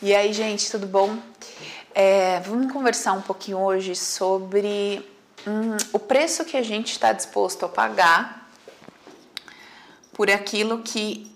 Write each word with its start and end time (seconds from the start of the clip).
E 0.00 0.14
aí, 0.14 0.32
gente, 0.32 0.70
tudo 0.70 0.86
bom? 0.86 1.18
É, 1.92 2.38
vamos 2.46 2.72
conversar 2.72 3.14
um 3.14 3.20
pouquinho 3.20 3.58
hoje 3.58 3.96
sobre 3.96 5.04
hum, 5.44 5.76
o 5.92 5.98
preço 5.98 6.44
que 6.44 6.56
a 6.56 6.62
gente 6.62 6.92
está 6.92 7.12
disposto 7.12 7.66
a 7.66 7.68
pagar 7.68 8.48
por 10.12 10.30
aquilo 10.30 10.84
que. 10.84 11.28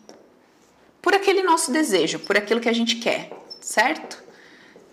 por 1.03 1.13
aquele 1.13 1.43
nosso 1.43 1.73
desejo, 1.73 2.21
por 2.21 2.37
aquilo 2.37 2.61
que 2.61 2.69
a 2.69 2.73
gente 2.73 2.97
quer, 3.01 3.33
certo? 3.61 4.23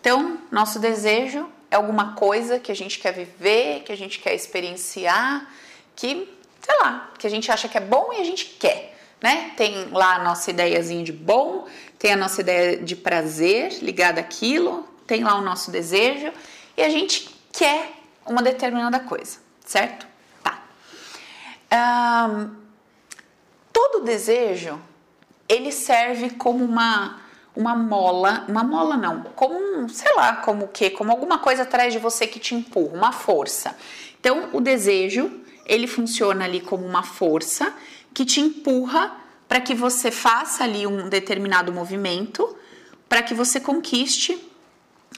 Então, 0.02 0.40
nosso 0.50 0.80
desejo 0.80 1.48
é 1.70 1.76
alguma 1.76 2.16
coisa 2.16 2.58
que 2.58 2.72
a 2.72 2.76
gente 2.76 2.98
quer 2.98 3.14
viver, 3.14 3.84
que 3.84 3.92
a 3.92 3.98
gente 3.98 4.18
quer 4.18 4.34
experienciar, 4.34 5.48
que, 5.96 6.28
sei 6.60 6.80
lá, 6.82 7.12
que 7.20 7.28
a 7.28 7.30
gente 7.30 7.52
acha 7.52 7.70
que 7.70 7.78
é 7.78 7.82
bom 7.82 8.12
e 8.14 8.20
a 8.20 8.24
gente 8.24 8.46
quer 8.46 8.96
né? 9.22 9.52
Tem 9.58 9.90
lá 9.92 10.16
a 10.16 10.24
nossa 10.24 10.50
ideiazinha 10.50 11.04
de 11.04 11.12
bom, 11.12 11.68
tem 12.00 12.14
a 12.14 12.18
nossa 12.18 12.40
ideia 12.42 12.78
de 12.78 12.96
prazer 12.96 13.78
ligada 13.84 14.22
àquilo, 14.22 14.88
tem 15.06 15.24
lá 15.24 15.38
o 15.38 15.42
nosso 15.42 15.70
desejo 15.70 16.32
e 16.78 16.82
a 16.82 16.90
gente 16.90 17.30
quer 17.52 17.92
uma 18.26 18.42
determinada 18.42 19.00
coisa, 19.00 19.38
certo? 19.66 20.08
Tá. 20.42 20.64
Um, 22.32 22.56
todo 23.74 24.06
desejo 24.06 24.80
ele 25.48 25.72
serve 25.72 26.30
como 26.32 26.64
uma 26.64 27.20
uma 27.56 27.76
mola, 27.76 28.46
uma 28.48 28.64
mola 28.64 28.96
não, 28.96 29.24
como 29.36 29.56
um, 29.56 29.90
sei 29.90 30.16
lá, 30.16 30.38
como 30.38 30.66
o 30.66 30.68
quê? 30.70 30.90
Como 30.90 31.12
alguma 31.12 31.40
coisa 31.40 31.64
atrás 31.64 31.92
de 31.92 32.00
você 32.00 32.26
que 32.26 32.40
te 32.40 32.56
empurra, 32.56 32.96
uma 32.96 33.12
força. 33.12 33.76
Então, 34.18 34.50
o 34.54 34.62
desejo, 34.62 35.30
ele 35.66 35.86
funciona 35.86 36.46
ali 36.46 36.62
como 36.62 36.86
uma 36.86 37.04
força 37.04 37.74
que 38.14 38.24
te 38.24 38.40
empurra 38.40 39.14
para 39.50 39.60
que 39.60 39.74
você 39.74 40.12
faça 40.12 40.64
ali 40.64 40.86
um 40.86 41.10
determinado 41.10 41.74
movimento, 41.74 42.56
para 43.10 43.24
que 43.24 43.34
você 43.34 43.60
conquiste 43.60 44.38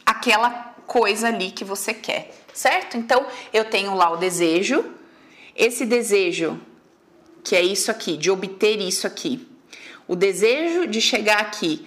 aquela 0.05 0.73
coisa 0.87 1.27
ali 1.27 1.51
que 1.51 1.65
você 1.65 1.93
quer, 1.93 2.33
certo? 2.53 2.95
Então, 2.95 3.25
eu 3.51 3.65
tenho 3.65 3.93
lá 3.93 4.09
o 4.09 4.15
desejo, 4.15 4.85
esse 5.53 5.85
desejo, 5.85 6.57
que 7.43 7.57
é 7.57 7.61
isso 7.61 7.91
aqui, 7.91 8.15
de 8.15 8.31
obter 8.31 8.79
isso 8.79 9.05
aqui, 9.05 9.45
o 10.07 10.15
desejo 10.15 10.87
de 10.87 11.01
chegar 11.01 11.41
aqui 11.41 11.85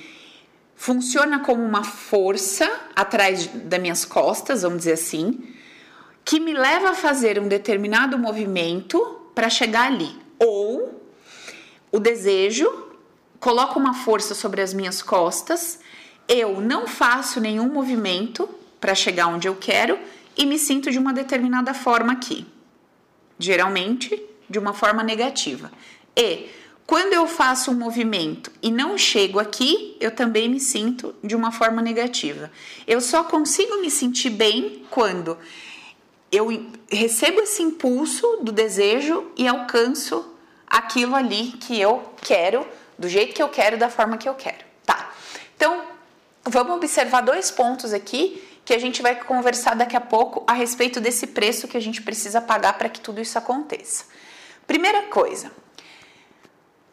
funciona 0.77 1.41
como 1.41 1.62
uma 1.62 1.83
força 1.83 2.70
atrás 2.95 3.47
das 3.47 3.81
minhas 3.81 4.05
costas, 4.05 4.62
vamos 4.62 4.78
dizer 4.78 4.92
assim, 4.92 5.42
que 6.22 6.39
me 6.39 6.53
leva 6.53 6.91
a 6.91 6.95
fazer 6.95 7.39
um 7.39 7.48
determinado 7.48 8.19
movimento 8.19 9.00
para 9.34 9.48
chegar 9.48 9.87
ali. 9.87 10.15
Ou 10.39 10.94
o 11.95 12.00
desejo 12.00 12.69
coloca 13.39 13.78
uma 13.78 13.95
força 13.95 14.34
sobre 14.34 14.61
as 14.61 14.75
minhas 14.75 15.00
costas, 15.00 15.78
eu 16.27 16.61
não 16.61 16.89
faço 16.89 17.41
nenhum 17.41 17.73
movimento 17.73 18.48
para 18.81 18.97
chegar 18.97 19.28
onde 19.28 19.47
eu 19.47 19.55
quero 19.55 19.97
e 20.37 20.45
me 20.45 20.59
sinto 20.59 20.91
de 20.91 20.98
uma 20.98 21.12
determinada 21.12 21.72
forma 21.72 22.12
aqui. 22.12 22.45
Geralmente 23.39 24.20
de 24.50 24.59
uma 24.59 24.72
forma 24.75 25.05
negativa. 25.05 25.70
E 26.17 26.48
quando 26.84 27.12
eu 27.12 27.28
faço 27.28 27.70
um 27.70 27.75
movimento 27.75 28.50
e 28.61 28.72
não 28.72 28.98
chego 28.98 29.39
aqui, 29.39 29.97
eu 30.00 30.11
também 30.11 30.48
me 30.48 30.59
sinto 30.59 31.15
de 31.22 31.37
uma 31.37 31.53
forma 31.53 31.81
negativa. 31.81 32.50
Eu 32.89 33.00
só 33.00 33.22
consigo 33.22 33.81
me 33.81 33.89
sentir 33.89 34.31
bem 34.31 34.84
quando 34.91 35.39
eu 36.33 36.48
recebo 36.91 37.41
esse 37.41 37.62
impulso 37.62 38.41
do 38.42 38.50
desejo 38.50 39.31
e 39.37 39.47
alcanço 39.47 40.34
aquilo 40.67 41.15
ali 41.15 41.53
que 41.53 41.81
eu 41.81 42.12
quero, 42.20 42.67
do 42.98 43.09
jeito 43.09 43.34
que 43.34 43.43
eu 43.43 43.48
quero, 43.48 43.77
da 43.77 43.89
forma 43.89 44.17
que 44.17 44.29
eu 44.29 44.34
quero. 44.34 44.65
Tá. 44.84 45.12
Então, 45.56 45.83
vamos 46.45 46.77
observar 46.77 47.21
dois 47.21 47.51
pontos 47.51 47.93
aqui 47.93 48.43
que 48.65 48.73
a 48.73 48.79
gente 48.79 49.03
vai 49.03 49.15
conversar 49.23 49.75
daqui 49.75 49.97
a 49.97 50.01
pouco 50.01 50.43
a 50.47 50.55
respeito 50.55 51.01
desse 51.01 51.29
preço 51.29 51.69
que 51.69 51.77
a 51.77 51.81
gente 51.81 52.01
precisa 52.03 52.41
pagar 52.41 52.79
para 52.79 52.89
que 52.89 53.01
tudo 53.01 53.21
isso 53.21 53.37
aconteça. 53.37 54.05
Primeira 54.66 55.03
coisa, 55.03 55.53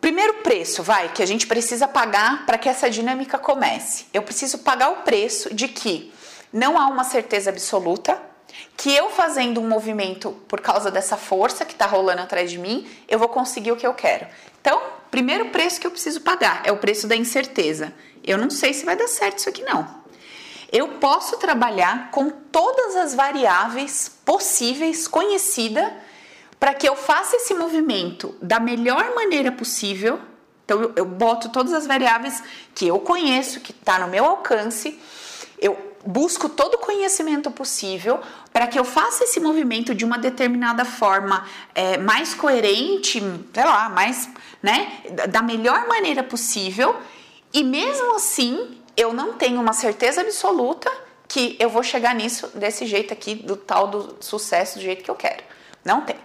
primeiro 0.01 0.35
preço, 0.35 0.83
vai, 0.83 1.09
que 1.13 1.23
a 1.23 1.25
gente 1.25 1.47
precisa 1.47 1.87
pagar 1.87 2.45
para 2.45 2.57
que 2.57 2.67
essa 2.67 2.89
dinâmica 2.89 3.37
comece. 3.37 4.07
Eu 4.13 4.21
preciso 4.21 4.59
pagar 4.59 4.89
o 4.89 4.97
preço 4.97 5.53
de 5.53 5.69
que 5.69 6.13
não 6.51 6.77
há 6.77 6.87
uma 6.87 7.05
certeza 7.05 7.49
absoluta, 7.49 8.21
que 8.77 8.93
eu 8.95 9.09
fazendo 9.09 9.61
um 9.61 9.67
movimento 9.67 10.31
por 10.47 10.61
causa 10.61 10.89
dessa 10.89 11.17
força 11.17 11.65
que 11.65 11.73
está 11.73 11.85
rolando 11.85 12.21
atrás 12.21 12.49
de 12.49 12.57
mim, 12.57 12.87
eu 13.07 13.19
vou 13.19 13.29
conseguir 13.29 13.71
o 13.71 13.75
que 13.75 13.85
eu 13.85 13.93
quero. 13.93 14.27
Então, 14.59 14.81
primeiro 15.09 15.49
preço 15.49 15.79
que 15.79 15.87
eu 15.87 15.91
preciso 15.91 16.21
pagar 16.21 16.61
é 16.63 16.71
o 16.71 16.77
preço 16.77 17.07
da 17.07 17.15
incerteza. 17.15 17.93
Eu 18.23 18.37
não 18.37 18.49
sei 18.49 18.73
se 18.73 18.85
vai 18.85 18.95
dar 18.95 19.07
certo 19.07 19.39
isso 19.39 19.49
aqui 19.49 19.63
não. 19.63 20.01
Eu 20.71 20.87
posso 20.99 21.37
trabalhar 21.37 22.11
com 22.11 22.29
todas 22.29 22.95
as 22.95 23.13
variáveis 23.13 24.09
possíveis 24.23 25.07
conhecida 25.07 25.93
para 26.59 26.73
que 26.73 26.87
eu 26.87 26.95
faça 26.95 27.35
esse 27.35 27.53
movimento 27.53 28.35
da 28.41 28.59
melhor 28.59 29.13
maneira 29.15 29.51
possível. 29.51 30.19
Então 30.63 30.93
eu, 30.95 31.05
boto 31.05 31.49
todas 31.49 31.73
as 31.73 31.85
variáveis 31.85 32.41
que 32.73 32.87
eu 32.87 32.99
conheço, 32.99 33.59
que 33.59 33.71
está 33.71 33.99
no 33.99 34.07
meu 34.07 34.23
alcance. 34.23 34.97
Eu 35.59 35.90
busco 36.05 36.49
todo 36.49 36.75
o 36.75 36.77
conhecimento 36.77 37.51
possível 37.51 38.19
para 38.51 38.67
que 38.67 38.77
eu 38.77 38.83
faça 38.83 39.23
esse 39.23 39.39
movimento 39.39 39.93
de 39.93 40.03
uma 40.03 40.17
determinada 40.17 40.83
forma 40.85 41.45
é, 41.73 41.97
mais 41.97 42.33
coerente, 42.33 43.19
sei 43.53 43.63
lá, 43.63 43.89
mais, 43.89 44.29
né, 44.61 45.03
da 45.29 45.41
melhor 45.41 45.87
maneira 45.87 46.23
possível. 46.23 46.95
E 47.53 47.63
mesmo 47.63 48.15
assim, 48.15 48.77
eu 48.95 49.13
não 49.13 49.33
tenho 49.33 49.59
uma 49.59 49.73
certeza 49.73 50.21
absoluta 50.21 50.91
que 51.27 51.55
eu 51.59 51.69
vou 51.69 51.83
chegar 51.83 52.13
nisso 52.13 52.47
desse 52.55 52.85
jeito 52.85 53.13
aqui, 53.13 53.35
do 53.35 53.55
tal 53.55 53.87
do 53.87 54.17
sucesso, 54.19 54.77
do 54.77 54.81
jeito 54.81 55.03
que 55.03 55.09
eu 55.09 55.15
quero. 55.15 55.43
Não 55.83 56.01
tem. 56.01 56.17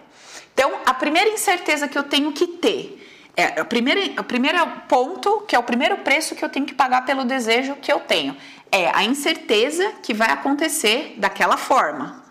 Então, 0.53 0.71
a 0.85 0.93
primeira 0.93 1.29
incerteza 1.29 1.87
que 1.87 1.97
eu 1.97 2.03
tenho 2.03 2.31
que 2.33 2.47
ter 2.47 3.06
é, 3.37 3.61
o 3.61 3.65
primeiro, 3.65 4.19
o 4.19 4.23
primeiro 4.23 4.57
ponto, 4.89 5.41
que 5.41 5.55
é 5.55 5.59
o 5.59 5.63
primeiro 5.63 5.97
preço 5.97 6.35
que 6.35 6.43
eu 6.43 6.49
tenho 6.49 6.65
que 6.65 6.73
pagar 6.73 7.05
pelo 7.05 7.23
desejo 7.23 7.75
que 7.75 7.93
eu 7.93 7.99
tenho, 7.99 8.35
é 8.71 8.89
a 8.91 9.03
incerteza 9.03 9.93
que 10.01 10.11
vai 10.11 10.31
acontecer 10.31 11.13
daquela 11.17 11.55
forma, 11.55 12.23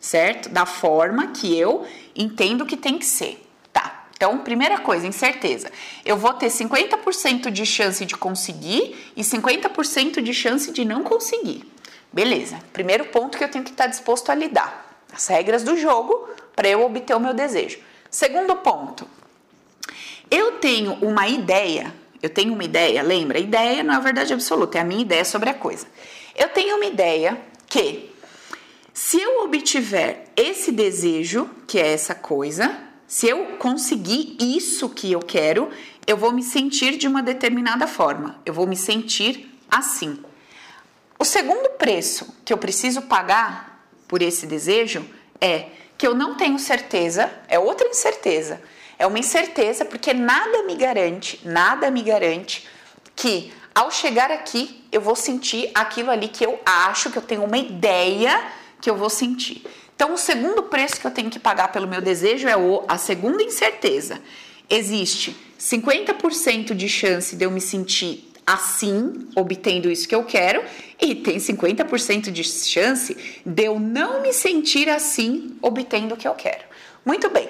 certo? 0.00 0.48
Da 0.48 0.64
forma 0.64 1.28
que 1.28 1.54
eu 1.54 1.86
entendo 2.16 2.64
que 2.64 2.78
tem 2.78 2.98
que 2.98 3.04
ser. 3.04 3.46
Tá. 3.74 4.06
Então, 4.16 4.38
primeira 4.38 4.78
coisa, 4.78 5.06
incerteza. 5.06 5.70
Eu 6.02 6.16
vou 6.16 6.32
ter 6.32 6.46
50% 6.46 7.50
de 7.50 7.66
chance 7.66 8.06
de 8.06 8.16
conseguir 8.16 9.12
e 9.14 9.20
50% 9.20 10.22
de 10.22 10.32
chance 10.32 10.72
de 10.72 10.82
não 10.82 11.02
conseguir. 11.02 11.70
Beleza. 12.10 12.58
Primeiro 12.72 13.04
ponto 13.06 13.36
que 13.36 13.44
eu 13.44 13.50
tenho 13.50 13.64
que 13.64 13.70
estar 13.70 13.86
disposto 13.86 14.30
a 14.30 14.34
lidar. 14.34 14.98
As 15.12 15.26
regras 15.26 15.62
do 15.62 15.76
jogo 15.76 16.26
para 16.56 16.68
eu 16.68 16.82
obter 16.82 17.14
o 17.14 17.20
meu 17.20 17.34
desejo. 17.34 17.78
Segundo 18.10 18.56
ponto, 18.56 19.06
eu 20.30 20.52
tenho 20.52 20.94
uma 20.94 21.28
ideia, 21.28 21.94
eu 22.22 22.30
tenho 22.30 22.52
uma 22.52 22.64
ideia, 22.64 23.02
lembra? 23.02 23.38
Ideia 23.38 23.82
não 23.82 23.94
é 23.94 23.96
a 23.96 24.00
verdade 24.00 24.32
absoluta, 24.32 24.78
é 24.78 24.80
a 24.80 24.84
minha 24.84 25.02
ideia 25.02 25.24
sobre 25.24 25.50
a 25.50 25.54
coisa. 25.54 25.86
Eu 26.34 26.48
tenho 26.48 26.76
uma 26.76 26.86
ideia 26.86 27.40
que 27.68 28.10
se 28.92 29.20
eu 29.20 29.44
obtiver 29.44 30.26
esse 30.36 30.70
desejo, 30.72 31.50
que 31.66 31.78
é 31.78 31.92
essa 31.92 32.14
coisa, 32.14 32.78
se 33.06 33.28
eu 33.28 33.56
conseguir 33.58 34.36
isso 34.40 34.88
que 34.88 35.12
eu 35.12 35.20
quero, 35.20 35.70
eu 36.06 36.16
vou 36.16 36.32
me 36.32 36.42
sentir 36.42 36.96
de 36.96 37.06
uma 37.06 37.22
determinada 37.22 37.86
forma, 37.86 38.40
eu 38.46 38.54
vou 38.54 38.66
me 38.66 38.76
sentir 38.76 39.52
assim. 39.70 40.18
O 41.18 41.24
segundo 41.24 41.70
preço 41.70 42.34
que 42.44 42.52
eu 42.52 42.58
preciso 42.58 43.02
pagar 43.02 43.86
por 44.08 44.22
esse 44.22 44.46
desejo 44.46 45.04
é 45.40 45.66
que 45.96 46.06
eu 46.06 46.14
não 46.14 46.36
tenho 46.36 46.58
certeza, 46.58 47.32
é 47.48 47.58
outra 47.58 47.88
incerteza 47.88 48.60
é 48.98 49.06
uma 49.06 49.18
incerteza 49.18 49.84
porque 49.84 50.12
nada 50.12 50.62
me 50.62 50.76
garante, 50.76 51.40
nada 51.44 51.90
me 51.90 52.02
garante 52.02 52.66
que 53.16 53.52
ao 53.74 53.90
chegar 53.90 54.30
aqui 54.30 54.84
eu 54.92 55.00
vou 55.00 55.16
sentir 55.16 55.70
aquilo 55.74 56.10
ali 56.10 56.28
que 56.28 56.44
eu 56.44 56.60
acho, 56.64 57.10
que 57.10 57.18
eu 57.18 57.22
tenho 57.22 57.44
uma 57.44 57.58
ideia 57.58 58.40
que 58.80 58.88
eu 58.88 58.96
vou 58.96 59.10
sentir. 59.10 59.64
Então, 59.96 60.12
o 60.12 60.18
segundo 60.18 60.64
preço 60.64 61.00
que 61.00 61.06
eu 61.06 61.10
tenho 61.10 61.30
que 61.30 61.38
pagar 61.38 61.72
pelo 61.72 61.86
meu 61.86 62.00
desejo 62.00 62.48
é 62.48 62.56
o, 62.56 62.84
a 62.88 62.98
segunda 62.98 63.42
incerteza. 63.42 64.20
Existe 64.68 65.36
50% 65.58 66.74
de 66.74 66.88
chance 66.88 67.36
de 67.36 67.44
eu 67.44 67.50
me 67.50 67.60
sentir 67.60 68.30
assim, 68.46 69.28
obtendo 69.34 69.90
isso 69.90 70.06
que 70.06 70.14
eu 70.14 70.24
quero, 70.24 70.62
e 71.00 71.14
tem 71.14 71.38
50% 71.38 72.30
de 72.30 72.44
chance 72.44 73.16
de 73.44 73.64
eu 73.64 73.80
não 73.80 74.20
me 74.20 74.32
sentir 74.32 74.88
assim, 74.90 75.56
obtendo 75.62 76.14
o 76.14 76.16
que 76.16 76.28
eu 76.28 76.34
quero. 76.34 76.64
Muito 77.04 77.30
bem. 77.30 77.48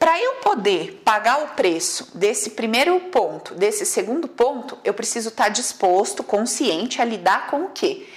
Para 0.00 0.18
eu 0.18 0.36
poder 0.36 1.02
pagar 1.04 1.42
o 1.42 1.48
preço 1.48 2.16
desse 2.16 2.52
primeiro 2.52 2.98
ponto, 3.12 3.54
desse 3.54 3.84
segundo 3.84 4.26
ponto, 4.26 4.78
eu 4.82 4.94
preciso 4.94 5.28
estar 5.28 5.44
tá 5.44 5.50
disposto, 5.50 6.24
consciente 6.24 7.02
a 7.02 7.04
lidar 7.04 7.48
com 7.48 7.64
o 7.64 7.68
quê? 7.68 8.08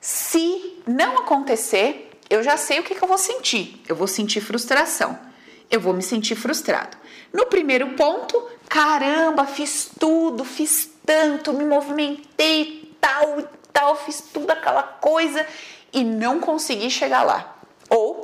Se 0.00 0.82
não 0.84 1.18
acontecer, 1.18 2.10
eu 2.28 2.42
já 2.42 2.56
sei 2.56 2.80
o 2.80 2.82
que, 2.82 2.92
que 2.92 3.04
eu 3.04 3.06
vou 3.06 3.16
sentir. 3.16 3.80
Eu 3.88 3.94
vou 3.94 4.08
sentir 4.08 4.40
frustração. 4.40 5.16
Eu 5.70 5.80
vou 5.80 5.94
me 5.94 6.02
sentir 6.02 6.34
frustrado. 6.34 6.96
No 7.32 7.46
primeiro 7.46 7.90
ponto, 7.90 8.36
caramba, 8.68 9.46
fiz 9.46 9.88
tudo, 9.96 10.44
fiz 10.44 10.90
tanto, 11.06 11.52
me 11.52 11.64
movimentei 11.64 12.92
tal, 13.72 13.94
fiz 13.94 14.24
tudo 14.32 14.50
aquela 14.50 14.82
coisa 14.82 15.46
e 15.92 16.02
não 16.02 16.40
consegui 16.40 16.90
chegar 16.90 17.22
lá. 17.22 17.56
Ou 17.88 18.17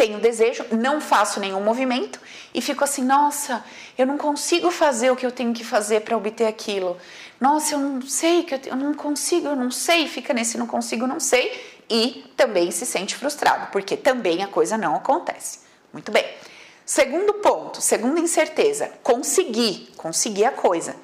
tenho 0.00 0.18
desejo, 0.18 0.64
não 0.72 0.98
faço 0.98 1.38
nenhum 1.40 1.60
movimento 1.60 2.18
e 2.54 2.62
fico 2.62 2.82
assim, 2.82 3.04
nossa, 3.04 3.62
eu 3.98 4.06
não 4.06 4.16
consigo 4.16 4.70
fazer 4.70 5.10
o 5.10 5.16
que 5.16 5.26
eu 5.26 5.30
tenho 5.30 5.52
que 5.52 5.62
fazer 5.62 6.00
para 6.00 6.16
obter 6.16 6.46
aquilo. 6.46 6.96
Nossa, 7.38 7.74
eu 7.74 7.78
não 7.78 8.00
sei 8.00 8.42
que 8.44 8.54
eu, 8.54 8.60
eu 8.64 8.76
não 8.76 8.94
consigo, 8.94 9.48
eu 9.48 9.56
não 9.56 9.70
sei, 9.70 10.08
fica 10.08 10.32
nesse 10.32 10.56
não 10.56 10.66
consigo, 10.66 11.06
não 11.06 11.20
sei 11.20 11.52
e 11.90 12.24
também 12.34 12.70
se 12.70 12.86
sente 12.86 13.14
frustrado, 13.14 13.70
porque 13.72 13.94
também 13.94 14.42
a 14.42 14.46
coisa 14.46 14.78
não 14.78 14.96
acontece. 14.96 15.58
Muito 15.92 16.10
bem. 16.10 16.24
Segundo 16.86 17.34
ponto, 17.34 17.82
segunda 17.82 18.20
incerteza, 18.20 18.90
consegui, 19.02 19.90
consegui 19.98 20.46
a 20.46 20.50
coisa. 20.50 20.96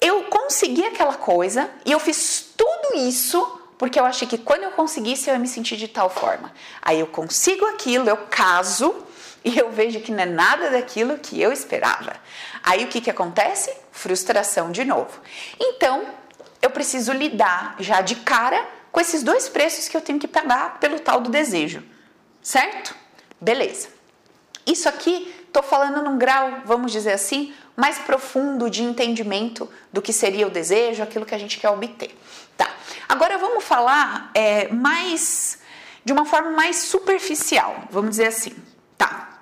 Eu 0.00 0.24
consegui 0.24 0.84
aquela 0.84 1.14
coisa 1.14 1.70
e 1.86 1.92
eu 1.92 2.00
fiz 2.00 2.52
tudo 2.56 2.96
isso 2.96 3.57
porque 3.78 3.98
eu 3.98 4.04
achei 4.04 4.26
que 4.26 4.36
quando 4.36 4.64
eu 4.64 4.72
conseguisse 4.72 5.30
eu 5.30 5.34
ia 5.34 5.38
me 5.38 5.48
sentir 5.48 5.76
de 5.76 5.88
tal 5.88 6.10
forma. 6.10 6.52
Aí 6.82 6.98
eu 6.98 7.06
consigo 7.06 7.64
aquilo, 7.66 8.08
eu 8.08 8.16
caso 8.28 9.06
e 9.44 9.56
eu 9.56 9.70
vejo 9.70 10.00
que 10.00 10.10
não 10.10 10.24
é 10.24 10.26
nada 10.26 10.70
daquilo 10.70 11.16
que 11.16 11.40
eu 11.40 11.52
esperava. 11.52 12.16
Aí 12.62 12.84
o 12.84 12.88
que, 12.88 13.00
que 13.00 13.10
acontece? 13.10 13.72
Frustração 13.92 14.72
de 14.72 14.84
novo. 14.84 15.20
Então 15.58 16.04
eu 16.60 16.70
preciso 16.70 17.12
lidar 17.12 17.76
já 17.78 18.00
de 18.00 18.16
cara 18.16 18.66
com 18.90 19.00
esses 19.00 19.22
dois 19.22 19.48
preços 19.48 19.88
que 19.88 19.96
eu 19.96 20.00
tenho 20.00 20.18
que 20.18 20.26
pagar 20.26 20.80
pelo 20.80 20.98
tal 20.98 21.20
do 21.20 21.30
desejo, 21.30 21.84
certo? 22.42 22.94
Beleza. 23.40 23.88
Isso 24.66 24.88
aqui 24.88 25.34
estou 25.46 25.62
falando 25.62 26.02
num 26.02 26.18
grau, 26.18 26.62
vamos 26.64 26.92
dizer 26.92 27.12
assim, 27.12 27.54
mais 27.76 27.98
profundo 27.98 28.68
de 28.68 28.82
entendimento 28.82 29.70
do 29.92 30.02
que 30.02 30.12
seria 30.12 30.46
o 30.46 30.50
desejo, 30.50 31.02
aquilo 31.02 31.24
que 31.24 31.34
a 31.34 31.38
gente 31.38 31.58
quer 31.58 31.70
obter. 31.70 32.16
Tá. 32.56 32.68
Agora 33.08 33.38
vamos 33.38 33.64
falar 33.64 34.30
é, 34.34 34.68
mais 34.68 35.58
de 36.04 36.12
uma 36.12 36.24
forma 36.24 36.50
mais 36.50 36.76
superficial, 36.76 37.84
vamos 37.90 38.10
dizer 38.10 38.26
assim. 38.26 38.52
Tá. 38.96 39.40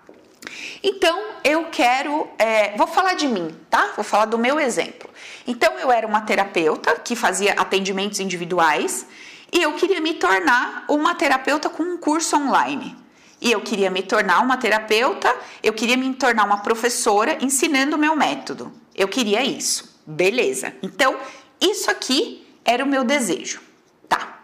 Então 0.83 1.21
eu 1.43 1.65
quero, 1.67 2.29
é, 2.39 2.77
vou 2.77 2.87
falar 2.87 3.15
de 3.15 3.27
mim, 3.27 3.57
tá? 3.69 3.93
Vou 3.97 4.05
falar 4.05 4.27
do 4.27 4.39
meu 4.39 4.61
exemplo. 4.61 5.11
Então 5.47 5.79
eu 5.79 5.91
era 5.91 6.07
uma 6.07 6.21
terapeuta 6.21 6.95
que 6.97 7.17
fazia 7.17 7.55
atendimentos 7.55 8.21
individuais 8.21 9.07
e 9.53 9.63
eu 9.63 9.73
queria 9.75 10.01
me 10.01 10.15
tornar 10.15 10.85
uma 10.89 11.15
terapeuta 11.15 11.69
com 11.69 11.83
um 11.83 11.97
curso 11.97 12.37
online. 12.37 12.97
E 13.41 13.51
eu 13.51 13.61
queria 13.61 13.91
me 13.91 14.03
tornar 14.03 14.41
uma 14.41 14.57
terapeuta, 14.57 15.35
eu 15.63 15.73
queria 15.73 15.97
me 15.97 16.15
tornar 16.15 16.45
uma 16.45 16.59
professora 16.59 17.37
ensinando 17.41 17.97
o 17.97 17.99
meu 17.99 18.15
método. 18.15 18.73
Eu 18.95 19.09
queria 19.09 19.45
isso. 19.45 20.01
Beleza. 20.07 20.75
Então, 20.83 21.17
isso 21.61 21.91
aqui 21.91 22.46
era 22.67 22.85
o 22.85 22.89
meu 22.89 23.05
desejo. 23.05 23.61
Tá. 24.09 24.41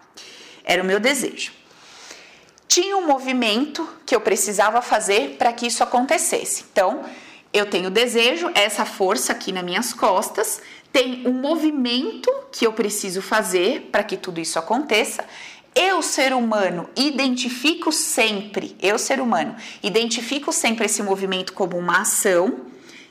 Era 0.65 0.83
o 0.83 0.87
meu 0.87 1.01
desejo. 1.01 1.53
Tinha 2.69 2.97
um 2.97 3.07
movimento 3.07 3.87
que 4.07 4.15
eu 4.15 4.21
precisava 4.21 4.81
fazer 4.81 5.37
para 5.37 5.53
que 5.53 5.67
isso 5.67 5.83
acontecesse. 5.83 6.65
Então, 6.73 7.05
eu 7.53 7.69
tenho 7.69 7.91
desejo, 7.91 8.51
essa 8.55 8.87
força 8.87 9.33
aqui 9.33 9.53
nas 9.53 9.63
minhas 9.63 9.93
costas, 9.93 10.63
tem 10.91 11.27
um 11.27 11.33
movimento 11.33 12.31
que 12.51 12.67
eu 12.67 12.73
preciso 12.73 13.21
fazer 13.21 13.91
para 13.93 14.03
que 14.03 14.17
tudo 14.17 14.41
isso 14.41 14.59
aconteça. 14.59 15.25
Eu, 15.75 16.03
ser 16.03 16.33
humano, 16.33 16.89
identifico 16.97 17.93
sempre, 17.93 18.77
eu, 18.81 18.99
ser 18.99 19.21
humano, 19.21 19.57
identifico 19.83 20.53
sempre 20.53 20.87
esse 20.87 21.03
movimento 21.03 21.53
como 21.53 21.79
uma 21.79 22.03
ação. 22.03 22.61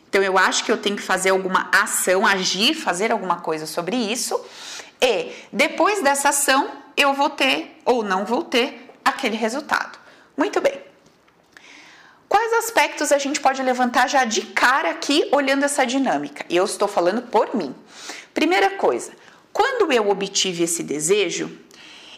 Então, 0.10 0.22
eu 0.22 0.38
acho 0.38 0.64
que 0.64 0.72
eu 0.72 0.78
tenho 0.78 0.96
que 0.96 1.02
fazer 1.02 1.30
alguma 1.30 1.69
ação, 1.72 2.25
agir, 2.25 2.74
fazer 2.74 3.12
alguma 3.12 3.38
coisa 3.38 3.66
sobre 3.66 3.96
isso. 3.96 4.40
E 5.01 5.31
depois 5.51 6.01
dessa 6.03 6.30
ação, 6.30 6.69
eu 6.95 7.13
vou 7.13 7.30
ter 7.30 7.80
ou 7.83 8.03
não 8.03 8.24
vou 8.25 8.44
ter 8.44 8.89
aquele 9.03 9.36
resultado. 9.36 9.98
Muito 10.38 10.62
bem. 10.62 10.80
Quais 12.30 12.53
aspectos 12.53 13.12
a 13.12 13.18
gente 13.18 13.42
pode 13.42 13.62
levantar 13.62 14.07
já 14.07 14.24
de 14.24 14.42
cara 14.42 14.92
aqui 14.92 15.27
olhando 15.31 15.65
essa 15.65 15.86
dinâmica? 15.86 16.45
Eu 16.50 16.63
estou 16.63 16.88
falando 16.88 17.24
por 17.24 17.53
mim. 17.56 17.75
Primeira 18.33 18.69
coisa, 18.77 19.12
quando 19.51 19.92
eu 19.92 20.09
obtive 20.09 20.63
esse 20.63 20.81
desejo, 20.81 21.51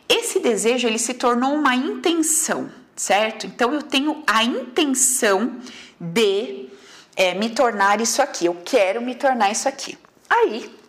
esse 0.07 0.39
desejo 0.39 0.87
ele 0.87 0.99
se 0.99 1.15
tornou 1.15 1.53
uma 1.53 1.75
intenção, 1.75 2.69
certo? 2.95 3.47
Então 3.47 3.73
eu 3.73 3.81
tenho 3.81 4.23
a 4.27 4.43
intenção 4.43 5.57
de 5.99 6.69
é, 7.15 7.33
me 7.33 7.49
tornar 7.49 7.99
isso 7.99 8.21
aqui. 8.21 8.45
Eu 8.45 8.61
quero 8.63 9.01
me 9.01 9.15
tornar 9.15 9.51
isso 9.51 9.67
aqui. 9.67 9.97
Aí 10.29 10.82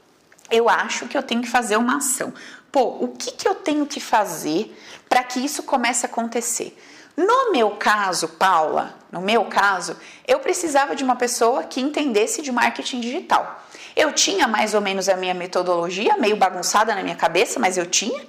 eu 0.55 0.69
acho 0.69 1.07
que 1.09 1.17
eu 1.17 1.23
tenho 1.23 1.43
que 1.43 1.49
fazer 1.49 1.77
uma 1.77 1.97
ação. 1.97 2.33
Pô, 2.71 2.99
o 3.01 3.09
que, 3.09 3.33
que 3.33 3.49
eu 3.49 3.55
tenho 3.55 3.87
que 3.87 4.01
fazer 4.01 4.77
para 5.09 5.23
que 5.23 5.41
isso 5.41 5.63
comece 5.63 6.07
a 6.07 6.09
acontecer? 6.09 6.77
No 7.17 7.53
meu 7.53 7.71
caso, 7.73 8.29
Paula, 8.29 8.95
no 9.11 9.21
meu 9.21 9.45
caso, 9.45 9.97
eu 10.27 10.41
precisava 10.41 10.97
de 10.97 11.05
uma 11.05 11.17
pessoa 11.17 11.63
que 11.63 11.81
entendesse 11.81 12.43
de 12.43 12.51
marketing 12.51 13.01
digital. 13.01 13.63
Eu 13.95 14.13
tinha 14.13 14.49
mais 14.49 14.75
ou 14.75 14.81
menos 14.81 15.09
a 15.09 15.17
minha 15.17 15.35
metodologia, 15.35 16.17
meio 16.17 16.37
bagunçada 16.37 16.95
na 16.95 17.03
minha 17.03 17.15
cabeça, 17.15 17.61
mas 17.61 17.79
eu 17.79 17.87
tinha. 17.87 18.25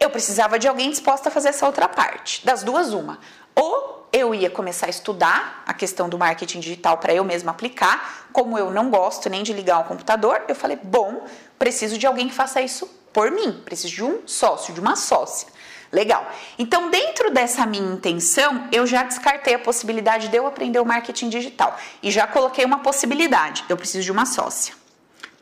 Eu 0.00 0.10
precisava 0.10 0.58
de 0.58 0.66
alguém 0.66 0.90
disposto 0.90 1.28
a 1.28 1.30
fazer 1.30 1.50
essa 1.50 1.66
outra 1.66 1.88
parte. 1.88 2.44
Das 2.44 2.64
duas, 2.64 2.92
uma. 2.92 3.20
Ou 3.54 4.08
eu 4.12 4.32
ia 4.32 4.48
começar 4.48 4.86
a 4.86 4.90
estudar 4.90 5.64
a 5.66 5.74
questão 5.74 6.08
do 6.08 6.16
marketing 6.16 6.60
digital 6.60 6.98
para 6.98 7.12
eu 7.12 7.24
mesma 7.24 7.50
aplicar. 7.50 8.26
Como 8.32 8.58
eu 8.58 8.70
não 8.70 8.90
gosto 8.90 9.28
nem 9.28 9.42
de 9.42 9.52
ligar 9.52 9.78
um 9.78 9.84
computador, 9.84 10.42
eu 10.46 10.54
falei: 10.54 10.78
bom, 10.82 11.24
preciso 11.58 11.98
de 11.98 12.06
alguém 12.06 12.28
que 12.28 12.34
faça 12.34 12.60
isso 12.60 12.86
por 13.12 13.30
mim. 13.30 13.62
Preciso 13.64 13.94
de 13.94 14.04
um 14.04 14.22
sócio, 14.26 14.74
de 14.74 14.80
uma 14.80 14.96
sócia. 14.96 15.48
Legal. 15.94 16.28
Então, 16.58 16.90
dentro 16.90 17.30
dessa 17.30 17.64
minha 17.64 17.92
intenção, 17.94 18.68
eu 18.72 18.84
já 18.84 19.04
descartei 19.04 19.54
a 19.54 19.58
possibilidade 19.60 20.26
de 20.26 20.36
eu 20.36 20.44
aprender 20.44 20.80
o 20.80 20.84
marketing 20.84 21.28
digital 21.28 21.78
e 22.02 22.10
já 22.10 22.26
coloquei 22.26 22.64
uma 22.64 22.80
possibilidade. 22.80 23.64
Eu 23.68 23.76
preciso 23.76 24.02
de 24.02 24.10
uma 24.10 24.26
sócia. 24.26 24.74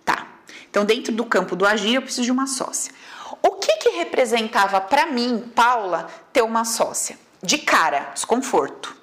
Tá. 0.04 0.26
Então, 0.70 0.84
dentro 0.84 1.10
do 1.10 1.24
campo 1.24 1.56
do 1.56 1.64
agir, 1.64 1.94
eu 1.94 2.02
preciso 2.02 2.24
de 2.24 2.30
uma 2.30 2.46
sócia. 2.46 2.92
O 3.42 3.52
que 3.52 3.78
que 3.78 3.88
representava 3.96 4.78
para 4.78 5.06
mim, 5.06 5.50
Paula, 5.54 6.06
ter 6.32 6.42
uma 6.42 6.66
sócia? 6.66 7.18
De 7.42 7.56
cara, 7.56 8.10
desconforto. 8.12 8.94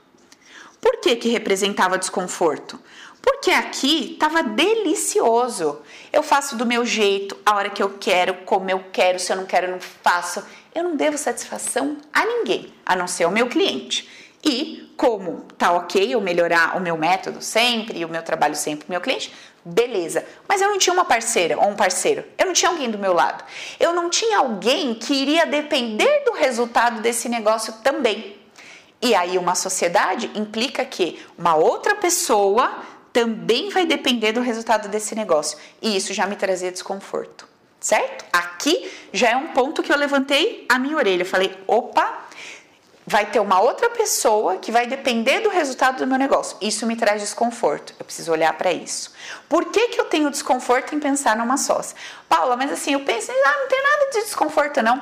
Por 0.79 1.01
que 1.01 1.15
que 1.15 1.29
representava 1.29 1.97
desconforto? 1.97 2.79
Porque 3.21 3.51
aqui 3.51 4.13
estava 4.13 4.43
delicioso. 4.43 5.81
Eu 6.11 6.23
faço 6.23 6.55
do 6.55 6.65
meu 6.65 6.85
jeito, 6.85 7.37
a 7.45 7.55
hora 7.55 7.69
que 7.69 7.81
eu 7.81 7.97
quero, 7.99 8.33
como 8.45 8.69
eu 8.69 8.85
quero, 8.91 9.19
se 9.19 9.31
eu 9.31 9.37
não 9.37 9.45
quero, 9.45 9.67
eu 9.67 9.71
não 9.71 9.79
faço 9.79 10.43
eu 10.73 10.83
não 10.83 10.95
devo 10.95 11.17
satisfação 11.17 11.97
a 12.13 12.25
ninguém, 12.25 12.73
a 12.85 12.95
não 12.95 13.07
ser 13.07 13.23
ao 13.23 13.31
meu 13.31 13.47
cliente. 13.47 14.07
E 14.43 14.93
como 14.95 15.41
tá 15.57 15.71
ok 15.71 16.13
eu 16.13 16.21
melhorar 16.21 16.77
o 16.77 16.79
meu 16.79 16.95
método 16.95 17.41
sempre, 17.41 18.05
o 18.05 18.09
meu 18.09 18.21
trabalho 18.21 18.55
sempre 18.55 18.87
o 18.87 18.91
meu 18.91 19.01
cliente, 19.01 19.33
beleza. 19.65 20.25
Mas 20.47 20.61
eu 20.61 20.69
não 20.69 20.77
tinha 20.77 20.93
uma 20.93 21.03
parceira 21.03 21.57
ou 21.57 21.67
um 21.67 21.75
parceiro, 21.75 22.23
eu 22.37 22.45
não 22.45 22.53
tinha 22.53 22.69
alguém 22.69 22.89
do 22.89 22.97
meu 22.97 23.13
lado. 23.13 23.43
Eu 23.79 23.93
não 23.93 24.09
tinha 24.09 24.37
alguém 24.37 24.93
que 24.93 25.13
iria 25.13 25.45
depender 25.45 26.23
do 26.23 26.33
resultado 26.33 27.01
desse 27.01 27.27
negócio 27.27 27.73
também. 27.83 28.37
E 29.01 29.15
aí 29.15 29.37
uma 29.37 29.55
sociedade 29.55 30.29
implica 30.35 30.85
que 30.85 31.19
uma 31.37 31.55
outra 31.55 31.95
pessoa 31.95 32.79
também 33.11 33.69
vai 33.69 33.85
depender 33.85 34.31
do 34.31 34.41
resultado 34.41 34.87
desse 34.87 35.15
negócio. 35.15 35.57
E 35.81 35.95
isso 35.95 36.13
já 36.13 36.25
me 36.27 36.35
trazia 36.35 36.71
desconforto 36.71 37.49
certo? 37.79 38.25
Aqui 38.31 38.91
já 39.13 39.29
é 39.29 39.35
um 39.35 39.47
ponto 39.47 39.81
que 39.81 39.91
eu 39.91 39.97
levantei 39.97 40.65
a 40.67 40.77
minha 40.77 40.97
orelha. 40.97 41.21
Eu 41.21 41.25
falei, 41.25 41.57
opa, 41.65 42.25
vai 43.05 43.25
ter 43.25 43.39
uma 43.39 43.59
outra 43.61 43.89
pessoa 43.89 44.57
que 44.57 44.71
vai 44.71 44.85
depender 44.85 45.39
do 45.39 45.49
resultado 45.49 45.97
do 45.97 46.07
meu 46.07 46.17
negócio. 46.17 46.57
Isso 46.61 46.85
me 46.85 46.95
traz 46.95 47.21
desconforto. 47.21 47.93
Eu 47.97 48.05
preciso 48.05 48.31
olhar 48.31 48.53
para 48.53 48.71
isso. 48.71 49.13
Por 49.47 49.65
que, 49.65 49.89
que 49.89 49.99
eu 49.99 50.05
tenho 50.05 50.29
desconforto 50.29 50.93
em 50.93 50.99
pensar 50.99 51.35
numa 51.35 51.57
sócia? 51.57 51.95
Paula, 52.27 52.55
mas 52.55 52.71
assim, 52.71 52.93
eu 52.93 52.99
penso, 53.01 53.31
ah, 53.31 53.57
não 53.59 53.67
tem 53.67 53.81
nada 53.81 54.11
de 54.11 54.21
desconforto, 54.25 54.81
não. 54.81 55.01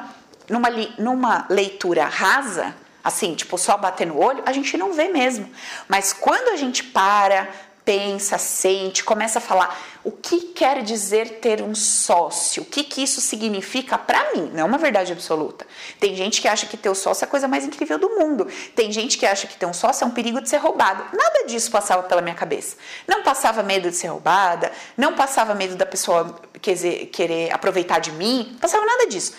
Numa, 0.50 0.70
numa 0.98 1.46
leitura 1.50 2.06
rasa, 2.06 2.74
assim, 3.04 3.36
tipo, 3.36 3.58
só 3.58 3.76
bater 3.76 4.08
no 4.08 4.18
olho, 4.18 4.42
a 4.46 4.54
gente 4.54 4.78
não 4.78 4.94
vê 4.94 5.10
mesmo. 5.10 5.50
Mas 5.90 6.14
quando 6.14 6.54
a 6.54 6.56
gente 6.56 6.84
para, 6.86 7.50
pensa, 7.88 8.38
sente, 8.38 9.02
começa 9.02 9.40
a 9.40 9.42
falar 9.42 9.80
o 10.04 10.12
que 10.12 10.42
quer 10.42 10.84
dizer 10.84 11.40
ter 11.40 11.62
um 11.62 11.74
sócio, 11.74 12.64
o 12.64 12.66
que, 12.66 12.84
que 12.84 13.02
isso 13.02 13.22
significa 13.22 13.98
para 13.98 14.34
mim, 14.34 14.52
não 14.54 14.60
é 14.60 14.64
uma 14.66 14.78
verdade 14.78 15.14
absoluta. 15.14 15.66
Tem 15.98 16.14
gente 16.14 16.42
que 16.42 16.50
acha 16.50 16.66
que 16.66 16.76
ter 16.76 16.90
um 16.90 16.94
sócio 16.94 17.24
é 17.24 17.26
a 17.26 17.32
coisa 17.32 17.48
mais 17.48 17.64
incrível 17.64 17.98
do 17.98 18.10
mundo, 18.10 18.46
tem 18.76 18.92
gente 18.92 19.18
que 19.18 19.26
acha 19.26 19.48
que 19.48 19.56
ter 19.56 19.66
um 19.66 19.74
sócio 19.74 20.04
é 20.04 20.08
um 20.08 20.12
perigo 20.12 20.42
de 20.42 20.50
ser 20.50 20.58
roubado. 20.58 21.02
Nada 21.16 21.46
disso 21.48 21.72
passava 21.72 22.04
pela 22.04 22.22
minha 22.22 22.36
cabeça. 22.36 22.76
Não 23.08 23.24
passava 23.24 23.64
medo 23.64 23.90
de 23.90 23.96
ser 23.96 24.08
roubada, 24.08 24.70
não 24.98 25.14
passava 25.14 25.56
medo 25.56 25.78
da 25.78 25.86
pessoa 25.86 26.42
querer, 26.62 27.54
aproveitar 27.54 28.00
de 28.00 28.12
mim, 28.12 28.58
passava 28.60 28.86
nada 28.86 29.08
disso 29.08 29.32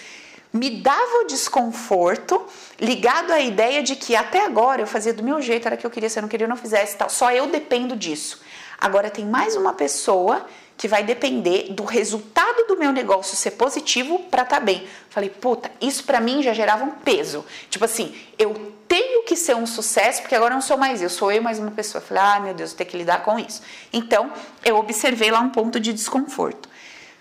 me 0.52 0.70
dava 0.70 1.22
o 1.22 1.26
desconforto 1.26 2.46
ligado 2.80 3.32
à 3.32 3.40
ideia 3.40 3.82
de 3.82 3.96
que 3.96 4.16
até 4.16 4.44
agora 4.44 4.82
eu 4.82 4.86
fazia 4.86 5.12
do 5.12 5.22
meu 5.22 5.40
jeito, 5.40 5.66
era 5.66 5.76
que 5.76 5.86
eu 5.86 5.90
queria, 5.90 6.08
se 6.08 6.18
eu 6.18 6.22
não 6.22 6.28
queria, 6.28 6.44
eu 6.44 6.48
não 6.48 6.56
fizesse 6.56 6.96
tal. 6.96 7.10
Só 7.10 7.30
eu 7.30 7.46
dependo 7.46 7.94
disso. 7.96 8.40
Agora 8.78 9.10
tem 9.10 9.24
mais 9.24 9.56
uma 9.56 9.72
pessoa 9.72 10.46
que 10.78 10.86
vai 10.86 11.02
depender 11.02 11.72
do 11.72 11.84
resultado 11.84 12.64
do 12.68 12.76
meu 12.76 12.92
negócio 12.92 13.36
ser 13.36 13.50
positivo 13.52 14.20
para 14.30 14.44
estar 14.44 14.60
tá 14.60 14.64
bem. 14.64 14.86
Falei, 15.10 15.28
puta, 15.28 15.70
isso 15.80 16.04
para 16.04 16.20
mim 16.20 16.40
já 16.40 16.52
gerava 16.52 16.84
um 16.84 16.92
peso. 16.92 17.44
Tipo 17.68 17.84
assim, 17.84 18.16
eu 18.38 18.72
tenho 18.86 19.24
que 19.24 19.34
ser 19.34 19.56
um 19.56 19.66
sucesso, 19.66 20.22
porque 20.22 20.36
agora 20.36 20.54
não 20.54 20.62
sou 20.62 20.78
mais 20.78 21.02
eu, 21.02 21.10
sou 21.10 21.32
eu 21.32 21.42
mais 21.42 21.58
uma 21.58 21.72
pessoa. 21.72 22.00
Falei, 22.00 22.22
ah, 22.22 22.40
meu 22.40 22.54
Deus, 22.54 22.70
vou 22.70 22.78
ter 22.78 22.84
que 22.84 22.96
lidar 22.96 23.24
com 23.24 23.36
isso. 23.40 23.60
Então, 23.92 24.32
eu 24.64 24.76
observei 24.76 25.32
lá 25.32 25.40
um 25.40 25.50
ponto 25.50 25.80
de 25.80 25.92
desconforto. 25.92 26.68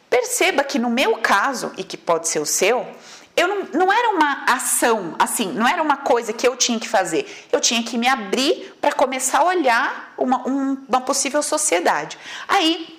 Perceba 0.08 0.64
que 0.64 0.78
no 0.78 0.90
meu 0.90 1.18
caso, 1.18 1.74
e 1.78 1.84
que 1.84 1.98
pode 1.98 2.30
ser 2.30 2.40
o 2.40 2.46
seu, 2.46 2.88
eu 3.38 3.48
não, 3.48 3.68
não 3.72 3.94
era 3.94 4.10
uma 4.10 4.46
ação, 4.48 5.16
assim, 5.20 5.54
não 5.54 5.68
era 5.68 5.82
uma 5.82 5.98
coisa 5.98 6.34
que 6.34 6.48
eu 6.48 6.58
tinha 6.58 6.80
que 6.80 6.90
fazer. 6.90 7.48
Eu 7.52 7.62
tinha 7.62 7.84
que 7.84 7.96
me 7.96 8.08
abrir 8.08 8.76
para 8.82 8.92
começar 8.92 9.40
a 9.40 9.44
olhar 9.44 10.14
uma, 10.18 10.48
um, 10.48 10.76
uma 10.90 11.02
possível 11.02 11.44
sociedade. 11.44 12.18
Aí 12.48 12.98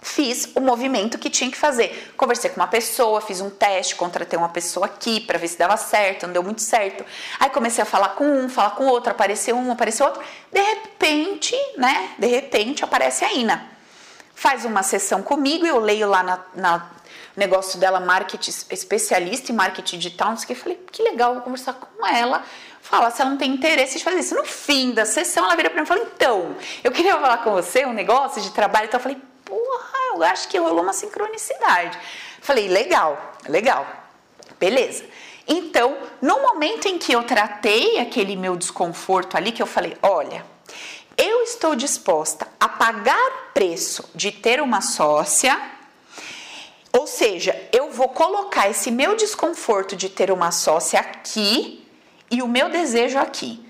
fiz 0.00 0.48
o 0.54 0.60
movimento 0.60 1.18
que 1.18 1.28
tinha 1.28 1.50
que 1.50 1.56
fazer. 1.56 2.14
Conversei 2.16 2.50
com 2.50 2.60
uma 2.60 2.68
pessoa, 2.68 3.20
fiz 3.20 3.40
um 3.40 3.50
teste, 3.50 3.96
contratei 3.96 4.38
uma 4.38 4.48
pessoa 4.48 4.86
aqui 4.86 5.18
para 5.20 5.36
ver 5.38 5.48
se 5.48 5.58
dava 5.58 5.76
certo, 5.76 6.24
não 6.24 6.32
deu 6.32 6.42
muito 6.44 6.62
certo. 6.62 7.04
Aí 7.40 7.50
comecei 7.50 7.82
a 7.82 7.84
falar 7.84 8.10
com 8.10 8.24
um, 8.24 8.48
falar 8.48 8.70
com 8.70 8.86
outro, 8.86 9.10
apareceu 9.10 9.56
um, 9.56 9.72
apareceu 9.72 10.06
outro. 10.06 10.22
De 10.52 10.60
repente, 10.60 11.56
né? 11.76 12.10
De 12.16 12.28
repente 12.28 12.84
aparece 12.84 13.24
a 13.24 13.32
Ina. 13.32 13.66
Faz 14.36 14.64
uma 14.64 14.84
sessão 14.84 15.20
comigo, 15.20 15.66
eu 15.66 15.80
leio 15.80 16.08
lá 16.08 16.22
na, 16.22 16.38
na 16.54 16.90
negócio 17.40 17.78
dela, 17.80 17.98
marketing 17.98 18.50
especialista 18.70 19.50
em 19.50 19.54
marketing 19.54 19.98
digital, 19.98 20.30
não 20.30 20.36
sei 20.36 20.44
o 20.44 20.46
que. 20.46 20.52
Eu 20.52 20.56
falei, 20.56 20.86
que 20.92 21.02
legal, 21.02 21.34
vou 21.34 21.42
conversar 21.42 21.72
com 21.72 22.06
ela. 22.06 22.44
Fala 22.80 23.10
se 23.10 23.20
ela 23.20 23.30
não 23.30 23.36
tem 23.36 23.50
interesse 23.50 23.98
de 23.98 24.04
fazer 24.04 24.20
isso. 24.20 24.34
No 24.34 24.44
fim 24.44 24.92
da 24.92 25.04
sessão, 25.04 25.44
ela 25.44 25.56
vira 25.56 25.68
para 25.70 25.80
mim 25.80 25.84
e 25.84 25.88
fala: 25.88 26.00
Então, 26.14 26.56
eu 26.84 26.92
queria 26.92 27.12
falar 27.18 27.38
com 27.38 27.50
você 27.50 27.84
um 27.84 27.92
negócio 27.92 28.40
de 28.40 28.50
trabalho. 28.50 28.86
Então, 28.86 28.98
eu 28.98 29.02
falei: 29.02 29.18
porra, 29.50 29.98
eu 30.14 30.22
acho 30.22 30.48
que 30.48 30.56
rolou 30.58 30.82
uma 30.82 30.92
sincronicidade. 30.92 31.98
Falei, 32.40 32.68
legal, 32.68 33.34
legal, 33.48 33.86
beleza. 34.58 35.04
Então, 35.46 35.98
no 36.22 36.40
momento 36.40 36.86
em 36.86 36.96
que 36.96 37.12
eu 37.12 37.24
tratei 37.24 37.98
aquele 37.98 38.36
meu 38.36 38.56
desconforto 38.56 39.36
ali, 39.36 39.50
que 39.50 39.60
eu 39.60 39.66
falei, 39.66 39.96
olha, 40.00 40.44
eu 41.16 41.42
estou 41.42 41.74
disposta 41.74 42.46
a 42.58 42.68
pagar 42.68 43.18
o 43.18 43.52
preço 43.52 44.08
de 44.14 44.30
ter 44.30 44.60
uma 44.60 44.80
sócia, 44.80 45.60
ou 46.92 47.06
seja, 47.06 47.68
eu 47.72 47.90
vou 47.90 48.08
colocar 48.08 48.68
esse 48.68 48.90
meu 48.90 49.16
desconforto 49.16 49.94
de 49.94 50.08
ter 50.08 50.30
uma 50.30 50.50
sócia 50.50 50.98
aqui 50.98 51.86
e 52.30 52.42
o 52.42 52.48
meu 52.48 52.68
desejo 52.68 53.18
aqui. 53.18 53.64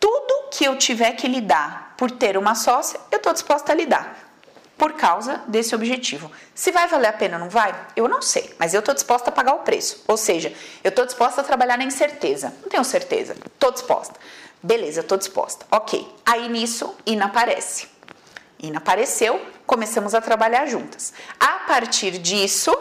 Tudo 0.00 0.48
que 0.50 0.64
eu 0.64 0.76
tiver 0.76 1.12
que 1.12 1.28
lidar 1.28 1.94
por 1.96 2.10
ter 2.10 2.36
uma 2.36 2.54
sócia, 2.54 2.98
eu 3.10 3.18
estou 3.18 3.32
disposta 3.32 3.72
a 3.72 3.74
lidar 3.74 4.24
por 4.76 4.94
causa 4.94 5.42
desse 5.46 5.74
objetivo. 5.74 6.30
Se 6.54 6.72
vai 6.72 6.88
valer 6.88 7.08
a 7.08 7.12
pena 7.12 7.36
ou 7.36 7.44
não 7.44 7.48
vai, 7.48 7.74
eu 7.94 8.08
não 8.08 8.20
sei, 8.20 8.54
mas 8.58 8.74
eu 8.74 8.80
estou 8.80 8.94
disposta 8.94 9.30
a 9.30 9.32
pagar 9.32 9.54
o 9.54 9.60
preço. 9.60 10.02
Ou 10.06 10.16
seja, 10.16 10.52
eu 10.82 10.88
estou 10.88 11.04
disposta 11.06 11.40
a 11.40 11.44
trabalhar 11.44 11.78
na 11.78 11.84
incerteza. 11.84 12.52
Não 12.62 12.68
tenho 12.68 12.84
certeza, 12.84 13.36
estou 13.46 13.70
disposta. 13.70 14.14
Beleza, 14.62 15.00
estou 15.00 15.18
disposta. 15.18 15.66
Ok. 15.70 16.06
Aí 16.24 16.48
nisso, 16.48 16.94
Ina 17.06 17.26
aparece. 17.26 17.88
Ina 18.58 18.78
apareceu, 18.78 19.40
começamos 19.66 20.14
a 20.14 20.20
trabalhar 20.20 20.66
juntas. 20.66 21.12
A 21.38 21.60
partir 21.66 22.18
disso, 22.18 22.76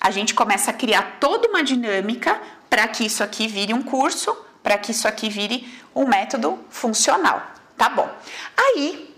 a 0.00 0.10
gente 0.10 0.34
começa 0.34 0.70
a 0.70 0.74
criar 0.74 1.18
toda 1.20 1.48
uma 1.48 1.62
dinâmica 1.62 2.40
para 2.68 2.86
que 2.88 3.04
isso 3.04 3.22
aqui 3.22 3.48
vire 3.48 3.74
um 3.74 3.82
curso, 3.82 4.36
para 4.62 4.78
que 4.78 4.92
isso 4.92 5.08
aqui 5.08 5.28
vire 5.28 5.80
um 5.94 6.06
método 6.06 6.58
funcional. 6.70 7.42
Tá 7.76 7.88
bom. 7.88 8.08
Aí 8.56 9.10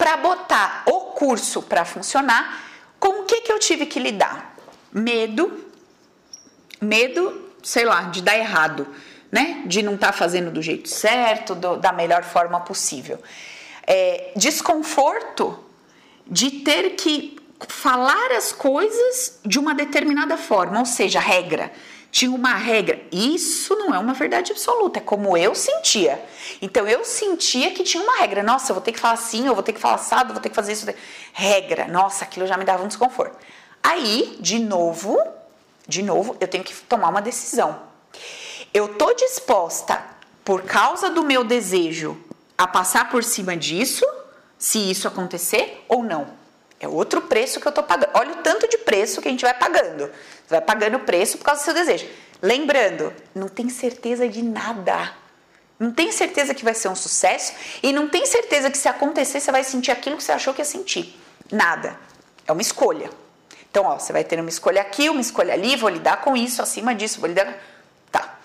para 0.00 0.16
botar 0.16 0.84
o 0.86 1.12
curso 1.12 1.60
para 1.60 1.84
funcionar, 1.84 2.58
com 2.98 3.20
o 3.20 3.24
que, 3.24 3.42
que 3.42 3.52
eu 3.52 3.58
tive 3.58 3.84
que 3.84 4.00
lidar? 4.00 4.56
Medo, 4.90 5.62
medo, 6.80 7.50
sei 7.62 7.84
lá, 7.84 8.04
de 8.04 8.22
dar 8.22 8.34
errado, 8.34 8.88
né? 9.30 9.62
De 9.66 9.82
não 9.82 9.96
estar 9.96 10.06
tá 10.06 10.12
fazendo 10.14 10.50
do 10.50 10.62
jeito 10.62 10.88
certo, 10.88 11.54
do, 11.54 11.76
da 11.76 11.92
melhor 11.92 12.24
forma 12.24 12.60
possível. 12.60 13.22
É, 13.86 14.32
desconforto 14.34 15.62
de 16.30 16.50
ter 16.50 16.90
que 16.90 17.36
falar 17.68 18.32
as 18.32 18.52
coisas 18.52 19.40
de 19.44 19.58
uma 19.58 19.74
determinada 19.74 20.36
forma, 20.36 20.78
ou 20.78 20.86
seja, 20.86 21.20
regra 21.20 21.70
tinha 22.10 22.30
uma 22.30 22.54
regra. 22.54 23.00
Isso 23.12 23.74
não 23.76 23.94
é 23.94 23.98
uma 23.98 24.14
verdade 24.14 24.52
absoluta, 24.52 24.98
é 24.98 25.02
como 25.02 25.36
eu 25.36 25.54
sentia. 25.54 26.22
Então 26.60 26.86
eu 26.86 27.04
sentia 27.04 27.70
que 27.70 27.84
tinha 27.84 28.02
uma 28.02 28.18
regra. 28.18 28.42
Nossa, 28.42 28.70
eu 28.70 28.74
vou 28.74 28.82
ter 28.82 28.92
que 28.92 28.98
falar 28.98 29.14
assim, 29.14 29.46
eu 29.46 29.54
vou 29.54 29.62
ter 29.62 29.72
que 29.72 29.80
falar 29.80 29.94
assado, 29.94 30.30
eu 30.30 30.34
vou 30.34 30.42
ter 30.42 30.48
que 30.48 30.54
fazer 30.54 30.72
isso. 30.72 30.86
Regra. 31.32 31.86
Nossa, 31.86 32.24
aquilo 32.24 32.46
já 32.46 32.56
me 32.56 32.64
dava 32.64 32.82
um 32.82 32.88
desconforto. 32.88 33.36
Aí, 33.82 34.36
de 34.40 34.58
novo, 34.58 35.22
de 35.86 36.02
novo, 36.02 36.36
eu 36.40 36.48
tenho 36.48 36.64
que 36.64 36.74
tomar 36.74 37.08
uma 37.08 37.22
decisão. 37.22 37.80
Eu 38.74 38.94
tô 38.94 39.12
disposta, 39.14 40.02
por 40.44 40.62
causa 40.62 41.10
do 41.10 41.22
meu 41.22 41.44
desejo, 41.44 42.16
a 42.58 42.66
passar 42.66 43.08
por 43.08 43.22
cima 43.24 43.56
disso, 43.56 44.04
se 44.60 44.78
isso 44.90 45.08
acontecer 45.08 45.82
ou 45.88 46.04
não. 46.04 46.38
É 46.78 46.86
outro 46.86 47.22
preço 47.22 47.58
que 47.58 47.66
eu 47.66 47.72
tô 47.72 47.82
pagando. 47.82 48.10
Olha 48.14 48.32
o 48.32 48.36
tanto 48.36 48.68
de 48.68 48.76
preço 48.78 49.20
que 49.20 49.28
a 49.28 49.30
gente 49.30 49.44
vai 49.44 49.54
pagando. 49.54 50.04
Você 50.06 50.50
vai 50.50 50.60
pagando 50.60 50.98
o 50.98 51.00
preço 51.00 51.38
por 51.38 51.44
causa 51.44 51.62
do 51.62 51.64
seu 51.64 51.74
desejo. 51.74 52.06
Lembrando, 52.42 53.12
não 53.34 53.48
tem 53.48 53.70
certeza 53.70 54.28
de 54.28 54.42
nada. 54.42 55.14
Não 55.78 55.90
tem 55.90 56.12
certeza 56.12 56.54
que 56.54 56.62
vai 56.62 56.74
ser 56.74 56.88
um 56.88 56.94
sucesso 56.94 57.54
e 57.82 57.90
não 57.90 58.06
tem 58.06 58.26
certeza 58.26 58.70
que 58.70 58.76
se 58.76 58.86
acontecer 58.86 59.40
você 59.40 59.50
vai 59.50 59.64
sentir 59.64 59.90
aquilo 59.90 60.18
que 60.18 60.22
você 60.22 60.32
achou 60.32 60.52
que 60.52 60.60
ia 60.60 60.64
sentir. 60.64 61.18
Nada. 61.50 61.98
É 62.46 62.52
uma 62.52 62.60
escolha. 62.60 63.10
Então, 63.70 63.84
ó, 63.84 63.98
você 63.98 64.12
vai 64.12 64.24
ter 64.24 64.38
uma 64.38 64.50
escolha 64.50 64.82
aqui, 64.82 65.08
uma 65.08 65.20
escolha 65.20 65.54
ali, 65.54 65.76
vou 65.76 65.88
lidar 65.88 66.20
com 66.20 66.36
isso, 66.36 66.60
acima 66.60 66.94
disso, 66.94 67.20
vou 67.20 67.28
lidar. 67.28 67.56
Tá. 68.12 68.38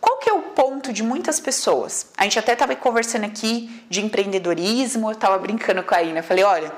Qual 0.00 0.18
que 0.18 0.28
é 0.28 0.32
o 0.32 0.42
de 0.90 1.02
muitas 1.02 1.38
pessoas? 1.38 2.06
A 2.16 2.22
gente 2.22 2.38
até 2.38 2.54
estava 2.54 2.74
conversando 2.74 3.24
aqui 3.24 3.84
de 3.90 4.00
empreendedorismo, 4.00 5.08
eu 5.08 5.12
estava 5.12 5.36
brincando 5.36 5.82
com 5.82 5.94
a 5.94 6.02
Ina, 6.02 6.22
falei, 6.22 6.44
olha, 6.44 6.72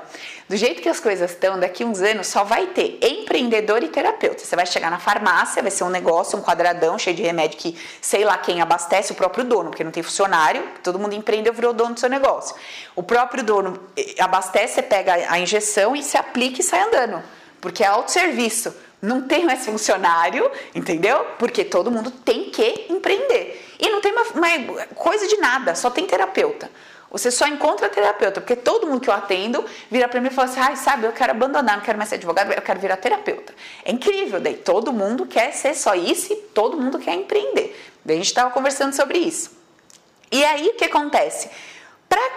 do 0.49 0.57
jeito 0.57 0.81
que 0.81 0.89
as 0.89 0.99
coisas 0.99 1.31
estão, 1.31 1.57
daqui 1.57 1.85
uns 1.85 2.01
anos 2.01 2.27
só 2.27 2.43
vai 2.43 2.67
ter 2.67 2.99
empreendedor 3.01 3.81
e 3.81 3.87
terapeuta. 3.87 4.39
Você 4.39 4.55
vai 4.55 4.65
chegar 4.65 4.91
na 4.91 4.99
farmácia, 4.99 5.61
vai 5.61 5.71
ser 5.71 5.85
um 5.85 5.89
negócio, 5.89 6.37
um 6.37 6.41
quadradão 6.41 6.99
cheio 6.99 7.15
de 7.15 7.23
remédio 7.23 7.57
que 7.57 7.75
sei 8.01 8.23
lá 8.25 8.37
quem 8.37 8.61
abastece, 8.61 9.11
o 9.11 9.15
próprio 9.15 9.43
dono, 9.43 9.69
porque 9.69 9.83
não 9.83 9.91
tem 9.91 10.03
funcionário, 10.03 10.61
todo 10.83 10.99
mundo 10.99 11.15
empreendeu, 11.15 11.51
virou 11.53 11.73
dono 11.73 11.95
do 11.95 11.99
seu 11.99 12.09
negócio. 12.09 12.55
O 12.95 13.01
próprio 13.01 13.43
dono 13.43 13.79
eh, 13.97 14.15
abastece, 14.19 14.75
você 14.75 14.81
pega 14.83 15.13
a 15.31 15.39
injeção 15.39 15.95
e 15.95 16.03
se 16.03 16.17
aplica 16.17 16.59
e 16.59 16.63
sai 16.63 16.81
andando, 16.81 17.23
porque 17.59 17.83
é 17.83 17.87
autosserviço. 17.87 18.84
Não 19.05 19.21
tem 19.21 19.45
mais 19.45 19.63
funcionário, 19.65 20.49
entendeu? 20.73 21.25
Porque 21.37 21.63
todo 21.63 21.91
mundo 21.91 22.09
tem 22.09 22.49
que 22.49 22.87
empreender. 22.89 23.75
E 23.79 23.89
não 23.89 24.01
tem 24.01 24.11
uma, 24.11 24.23
uma 24.23 24.85
coisa 24.95 25.27
de 25.27 25.37
nada, 25.37 25.75
só 25.75 25.89
tem 25.89 26.05
terapeuta. 26.05 26.69
Você 27.11 27.29
só 27.31 27.47
encontra 27.47 27.87
terapeuta, 27.87 28.41
porque 28.41 28.55
todo 28.55 28.87
mundo 28.87 28.99
que 28.99 29.09
eu 29.09 29.13
atendo 29.13 29.63
vira 29.89 30.07
para 30.07 30.19
mim 30.19 30.27
e 30.27 30.31
fala 30.31 30.49
assim: 30.49 30.59
ai, 30.59 30.75
sabe, 30.75 31.05
eu 31.05 31.13
quero 31.13 31.31
abandonar, 31.31 31.77
não 31.77 31.83
quero 31.83 31.97
mais 31.97 32.09
ser 32.09 32.15
advogado, 32.15 32.51
eu 32.51 32.61
quero 32.61 32.79
virar 32.79 32.97
terapeuta. 32.97 33.53
É 33.85 33.91
incrível, 33.91 34.39
daí 34.39 34.57
todo 34.57 34.91
mundo 34.91 35.25
quer 35.25 35.53
ser 35.53 35.75
só 35.75 35.93
isso 35.95 36.33
e 36.33 36.35
todo 36.35 36.75
mundo 36.75 36.99
quer 36.99 37.13
empreender. 37.13 37.79
Daí 38.03 38.15
a 38.15 38.17
gente 38.17 38.27
estava 38.27 38.49
conversando 38.49 38.93
sobre 38.93 39.19
isso. 39.19 39.51
E 40.31 40.43
aí 40.43 40.67
o 40.69 40.73
que 40.73 40.85
acontece? 40.85 41.49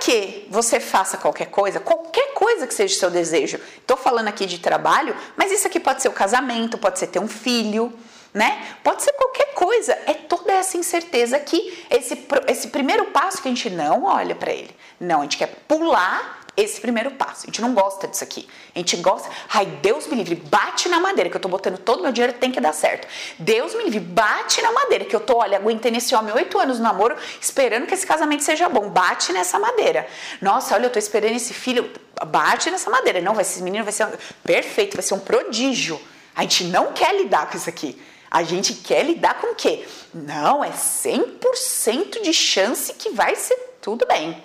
Que 0.01 0.47
você 0.51 0.81
faça 0.81 1.17
qualquer 1.17 1.47
coisa, 1.47 1.81
qualquer 1.81 2.33
coisa 2.35 2.67
que 2.67 2.75
seja 2.75 2.95
o 2.95 2.99
seu 2.99 3.11
desejo, 3.11 3.61
estou 3.77 3.97
falando 3.97 4.29
aqui 4.29 4.47
de 4.47 4.59
trabalho, 4.59 5.15
mas 5.37 5.51
isso 5.51 5.67
aqui 5.67 5.81
pode 5.81 6.03
ser 6.03 6.09
o 6.09 6.13
casamento, 6.13 6.79
pode 6.79 6.99
ser 6.99 7.09
ter 7.09 7.19
um 7.19 7.29
filho, 7.29 7.93
né? 8.33 8.77
Pode 8.83 9.03
ser 9.03 9.13
qualquer 9.13 9.55
coisa. 9.55 9.93
É 10.07 10.15
toda 10.15 10.53
essa 10.53 10.77
incerteza 10.77 11.39
que 11.41 11.85
esse, 11.91 12.27
esse 12.47 12.69
primeiro 12.69 13.07
passo 13.07 13.43
que 13.43 13.49
a 13.49 13.51
gente 13.51 13.71
não 13.71 14.05
olha 14.05 14.35
para 14.35 14.53
ele. 14.53 14.75
Não, 15.01 15.21
a 15.21 15.23
gente 15.23 15.37
quer 15.37 15.49
pular 15.67 16.38
esse 16.59 16.81
primeiro 16.81 17.13
passo. 17.13 17.45
A 17.45 17.47
gente 17.47 17.61
não 17.61 17.73
gosta 17.73 18.09
disso 18.09 18.25
aqui. 18.25 18.49
A 18.75 18.79
gente 18.79 18.97
gosta. 18.97 19.31
Ai, 19.49 19.65
Deus 19.65 20.09
me 20.09 20.17
livre, 20.17 20.35
bate 20.35 20.89
na 20.89 20.99
madeira 20.99 21.31
que 21.31 21.37
eu 21.37 21.41
tô 21.41 21.49
botando 21.49 21.79
todo 21.79 22.03
meu 22.03 22.11
dinheiro, 22.11 22.33
tem 22.33 22.51
que 22.51 22.61
dar 22.61 22.73
certo. 22.73 23.07
Deus 23.39 23.77
me 23.77 23.85
livre, 23.85 24.01
bate 24.01 24.61
na 24.61 24.73
madeira 24.73 25.05
que 25.05 25.15
eu 25.15 25.21
tô, 25.21 25.39
olha, 25.39 25.57
aguentando 25.57 25.97
esse 25.97 26.15
homem 26.17 26.35
oito 26.35 26.59
anos 26.59 26.79
no 26.79 26.85
namoro, 26.85 27.17
esperando 27.41 27.87
que 27.87 27.95
esse 27.95 28.05
casamento 28.05 28.43
seja 28.43 28.69
bom. 28.69 28.91
Bate 28.91 29.33
nessa 29.33 29.57
madeira. 29.59 30.09
Nossa, 30.43 30.75
olha, 30.75 30.87
eu 30.87 30.91
tô 30.91 30.99
esperando 30.99 31.37
esse 31.37 31.55
filho. 31.55 31.91
Bate 32.27 32.71
nessa 32.73 32.91
madeira. 32.91 33.21
Não, 33.21 33.35
vai 33.35 33.43
esse 33.43 33.63
menino 33.63 33.85
vai 33.85 33.93
ser 33.93 34.09
perfeito, 34.43 34.97
vai 34.97 35.03
ser 35.03 35.15
um 35.15 35.21
prodígio. 35.21 36.01
A 36.35 36.43
gente 36.43 36.65
não 36.65 36.93
quer 36.93 37.15
lidar 37.15 37.49
com 37.49 37.57
isso 37.57 37.69
aqui. 37.69 38.01
A 38.29 38.43
gente 38.43 38.75
quer 38.75 39.05
lidar 39.05 39.41
com 39.41 39.53
o 39.53 39.55
quê? 39.55 39.87
Não, 40.13 40.63
é 40.63 40.71
100% 40.71 42.21
de 42.21 42.33
chance 42.33 42.93
que 42.95 43.11
vai 43.11 43.37
ser 43.37 43.57
tudo 43.81 44.05
bem. 44.07 44.43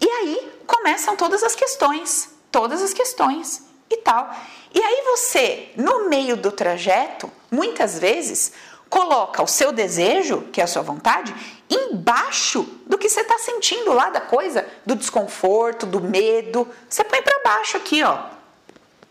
E 0.00 0.08
aí 0.08 0.52
começam 0.66 1.16
todas 1.16 1.42
as 1.42 1.54
questões, 1.54 2.30
todas 2.50 2.82
as 2.82 2.92
questões 2.92 3.62
e 3.90 3.96
tal. 3.98 4.34
E 4.72 4.82
aí 4.82 5.02
você, 5.04 5.70
no 5.76 6.08
meio 6.08 6.36
do 6.36 6.50
trajeto, 6.50 7.30
muitas 7.50 7.98
vezes 7.98 8.52
coloca 8.88 9.42
o 9.42 9.46
seu 9.46 9.72
desejo, 9.72 10.42
que 10.52 10.60
é 10.60 10.64
a 10.64 10.68
sua 10.68 10.82
vontade, 10.82 11.34
embaixo 11.68 12.62
do 12.86 12.96
que 12.96 13.08
você 13.08 13.22
está 13.22 13.38
sentindo 13.38 13.92
lá 13.92 14.10
da 14.10 14.20
coisa, 14.20 14.66
do 14.84 14.94
desconforto, 14.94 15.86
do 15.86 16.00
medo. 16.00 16.68
Você 16.88 17.02
põe 17.02 17.22
para 17.22 17.40
baixo 17.42 17.76
aqui, 17.76 18.02
ó. 18.02 18.26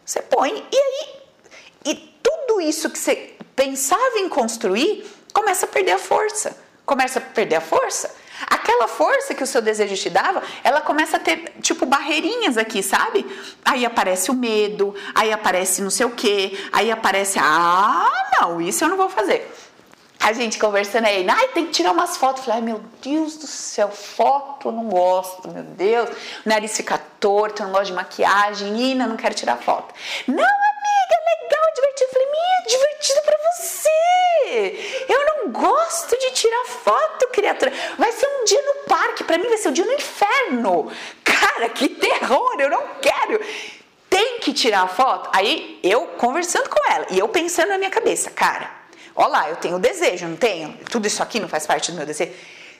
Você 0.06 0.22
põe 0.22 0.66
e 0.72 0.78
aí 0.78 1.24
e 1.86 1.96
tudo 2.22 2.62
isso 2.62 2.90
que 2.90 2.98
você 2.98 3.36
pensava 3.56 4.20
em 4.20 4.30
construir 4.30 5.06
começa 5.34 5.66
a 5.66 5.70
perder 5.70 5.94
a 5.94 6.00
força. 6.00 6.58
Começa 6.86 7.20
a 7.20 7.22
perder 7.22 7.56
a 7.56 7.62
força. 7.62 8.14
Aquela 8.50 8.88
força 8.88 9.34
que 9.34 9.44
o 9.44 9.48
seu 9.48 9.62
desejo 9.62 9.96
te 9.96 10.10
dava, 10.10 10.42
ela 10.64 10.82
começa 10.82 11.18
a 11.18 11.20
ter, 11.20 11.54
tipo, 11.62 11.86
barreirinhas 11.86 12.58
aqui, 12.58 12.82
sabe? 12.82 13.26
Aí 13.64 13.86
aparece 13.86 14.32
o 14.32 14.34
medo, 14.34 14.94
aí 15.14 15.32
aparece 15.32 15.82
não 15.82 15.90
sei 15.90 16.06
o 16.06 16.12
quê, 16.12 16.58
aí 16.72 16.92
aparece, 16.92 17.40
ah, 17.40 18.10
não, 18.40 18.62
isso 18.62 18.84
eu 18.84 18.90
não 18.90 18.98
vou 18.98 19.10
fazer. 19.10 19.52
A 20.24 20.32
gente 20.32 20.58
conversando 20.58 21.06
aí, 21.06 21.28
ai, 21.28 21.50
tem 21.50 21.66
que 21.66 21.74
tirar 21.74 21.92
umas 21.92 22.16
fotos. 22.16 22.46
Falei, 22.46 22.62
ai, 22.62 22.66
meu 22.66 22.82
Deus 23.02 23.36
do 23.36 23.46
céu, 23.46 23.90
foto 23.90 24.70
eu 24.70 24.72
não 24.72 24.86
gosto, 24.86 25.50
meu 25.50 25.64
Deus. 25.64 26.10
O 26.46 26.48
nariz 26.50 26.78
fica 26.78 26.98
torto, 27.20 27.62
eu 27.62 27.66
não 27.66 27.74
gosto 27.74 27.88
de 27.88 27.94
maquiagem, 27.94 28.92
Ina, 28.92 29.06
não 29.06 29.18
quero 29.18 29.36
tirar 29.36 29.58
foto. 29.58 29.94
Não, 30.26 30.46
Eu 35.10 35.26
não 35.26 35.52
gosto 35.52 36.18
de 36.18 36.32
tirar 36.32 36.66
foto, 36.66 37.28
criatura. 37.30 37.72
Vai 37.98 38.12
ser 38.12 38.28
um 38.28 38.46
dia 38.46 38.62
no 38.62 38.88
parque, 38.88 39.24
pra 39.24 39.38
mim 39.38 39.48
vai 39.48 39.58
ser 39.58 39.70
um 39.70 39.74
dia 39.74 39.86
no 39.86 39.94
inferno. 39.94 40.92
Cara, 41.24 41.70
que 41.70 41.90
terror, 41.90 42.56
eu 42.60 42.70
não 42.70 42.84
quero 43.02 43.40
tem 44.10 44.38
que 44.38 44.54
tirar 44.54 44.84
a 44.84 44.88
foto. 44.88 45.28
Aí 45.34 45.80
eu 45.82 46.06
conversando 46.06 46.70
com 46.70 46.92
ela 46.92 47.08
e 47.10 47.18
eu 47.18 47.28
pensando 47.30 47.70
na 47.70 47.80
minha 47.80 47.90
cabeça, 47.90 48.30
cara, 48.30 48.70
Olá, 49.16 49.48
eu 49.48 49.56
tenho 49.58 49.78
desejo, 49.78 50.26
não 50.28 50.36
tenho? 50.36 50.76
Tudo 50.90 51.06
isso 51.06 51.22
aqui 51.22 51.40
não 51.40 51.48
faz 51.48 51.68
parte 51.68 51.92
do 51.92 51.98
meu 51.98 52.06
desejo. 52.06 52.32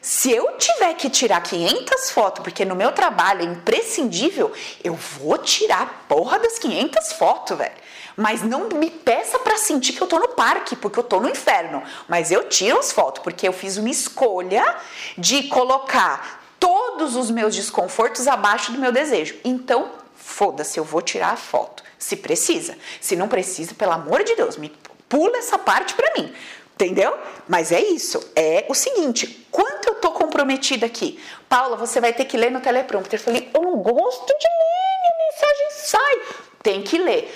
Se 0.02 0.32
eu 0.32 0.58
tiver 0.58 0.96
que 0.96 1.08
tirar 1.08 1.40
500 1.42 2.10
fotos, 2.10 2.44
porque 2.44 2.66
no 2.66 2.76
meu 2.76 2.92
trabalho 2.92 3.42
é 3.42 3.46
imprescindível, 3.46 4.52
eu 4.84 4.96
vou 4.96 5.38
tirar 5.38 5.82
a 5.84 5.86
porra 5.86 6.40
das 6.40 6.58
500 6.58 7.14
fotos, 7.14 7.56
velho. 7.56 7.76
Mas 8.16 8.42
não 8.44 8.70
me 8.70 8.90
peça 8.90 9.40
para 9.40 9.58
sentir 9.58 9.94
que 9.94 10.02
eu 10.02 10.08
tô 10.08 10.20
no 10.20 10.30
parque, 10.30 10.76
porque 10.76 11.00
eu 11.00 11.04
tô 11.04 11.20
no 11.20 11.30
inferno. 11.30 11.82
Mas 12.08 12.32
eu 12.32 12.48
tiro 12.48 12.80
as 12.80 12.92
fotos, 12.92 13.24
porque 13.24 13.48
eu 13.48 13.54
fiz 13.54 13.78
uma 13.78 13.90
escolha 13.90 14.76
de 15.18 15.44
colocar 15.44 16.44
todos 16.60 17.16
os 17.16 17.30
meus 17.32 17.56
desconfortos 17.56 18.28
abaixo 18.28 18.72
do 18.72 18.80
meu 18.80 18.92
desejo. 18.92 19.36
Então, 19.44 19.92
foda-se, 20.16 20.80
eu 20.80 20.84
vou 20.84 21.02
tirar 21.02 21.34
a 21.34 21.38
foto. 21.38 21.84
Se 21.98 22.16
precisa. 22.16 22.78
Se 23.02 23.16
não 23.16 23.28
precisa, 23.28 23.74
pelo 23.74 23.92
amor 23.94 24.24
de 24.24 24.36
Deus, 24.36 24.58
me 24.58 24.70
Pula 25.14 25.38
essa 25.38 25.60
parte 25.60 25.94
para 25.94 26.12
mim. 26.18 26.34
Entendeu? 26.74 27.16
Mas 27.48 27.72
é 27.72 27.80
isso. 27.80 28.32
É 28.36 28.66
o 28.68 28.74
seguinte: 28.74 29.48
quanto 29.52 29.90
eu 29.90 29.96
tô 29.96 30.12
comprometida 30.12 30.88
aqui? 30.88 31.20
Paula, 31.48 31.78
você 31.78 32.02
vai 32.02 32.12
ter 32.12 32.26
que 32.26 32.36
ler 32.36 32.50
no 32.50 32.60
teleprompter. 32.60 33.20
Eu 33.20 33.24
falei, 33.24 33.48
eu 33.54 33.62
não 33.62 33.78
gosto 33.78 34.26
de 34.26 34.48
ler, 34.48 35.02
minha 35.02 35.30
mensagem 35.30 35.68
sai. 35.70 36.22
Tem 36.64 36.82
que 36.82 36.98
ler. 36.98 37.32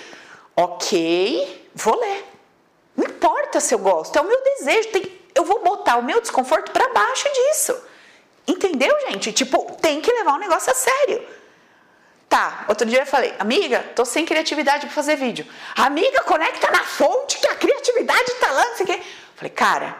Ok, 0.60 1.70
vou 1.72 1.96
ler. 2.00 2.24
Não 2.96 3.04
importa 3.04 3.60
se 3.60 3.72
eu 3.72 3.78
gosto, 3.78 4.18
é 4.18 4.20
o 4.20 4.26
meu 4.26 4.42
desejo. 4.42 4.88
Tem, 4.88 5.20
eu 5.32 5.44
vou 5.44 5.62
botar 5.62 5.98
o 5.98 6.02
meu 6.02 6.20
desconforto 6.20 6.72
para 6.72 6.88
baixo 6.88 7.28
disso. 7.32 7.80
Entendeu, 8.44 8.92
gente? 9.08 9.32
Tipo, 9.32 9.76
tem 9.80 10.00
que 10.00 10.10
levar 10.10 10.32
o 10.32 10.38
negócio 10.38 10.72
a 10.72 10.74
sério. 10.74 11.24
Tá, 12.28 12.64
outro 12.68 12.88
dia 12.88 13.02
eu 13.02 13.06
falei, 13.06 13.32
amiga, 13.38 13.84
tô 13.94 14.04
sem 14.04 14.26
criatividade 14.26 14.86
para 14.86 14.94
fazer 14.96 15.14
vídeo. 15.14 15.46
Amiga, 15.76 16.24
conecta 16.24 16.68
na 16.72 16.82
fonte 16.82 17.38
que 17.38 17.46
a 17.46 17.54
criatividade 17.54 18.34
tá 18.40 18.50
lá, 18.50 18.64
não 18.64 18.76
sei 18.76 18.84
o 18.84 18.88
quê. 18.88 19.02
Falei, 19.36 19.52
cara, 19.52 19.96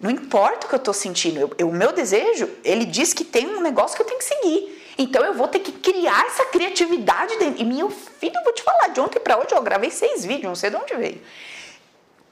não 0.00 0.10
importa 0.10 0.66
o 0.66 0.70
que 0.70 0.76
eu 0.76 0.80
tô 0.80 0.94
sentindo, 0.94 1.54
o 1.62 1.72
meu 1.72 1.92
desejo, 1.92 2.48
ele 2.64 2.86
diz 2.86 3.12
que 3.12 3.22
tem 3.22 3.46
um 3.46 3.60
negócio 3.60 3.96
que 3.96 4.02
eu 4.02 4.06
tenho 4.06 4.18
que 4.18 4.24
seguir. 4.24 4.79
Então 5.00 5.24
eu 5.24 5.34
vou 5.34 5.48
ter 5.48 5.60
que 5.60 5.72
criar 5.72 6.26
essa 6.26 6.44
criatividade 6.44 7.36
dentro. 7.38 7.60
E 7.60 7.64
meu 7.64 7.90
filho, 7.90 8.36
eu 8.36 8.44
vou 8.44 8.52
te 8.52 8.62
falar, 8.62 8.88
de 8.88 9.00
ontem 9.00 9.18
para 9.18 9.38
hoje 9.38 9.52
eu 9.52 9.62
gravei 9.62 9.90
seis 9.90 10.24
vídeos, 10.24 10.44
não 10.44 10.54
sei 10.54 10.70
de 10.70 10.76
onde 10.76 10.94
veio. 10.94 11.20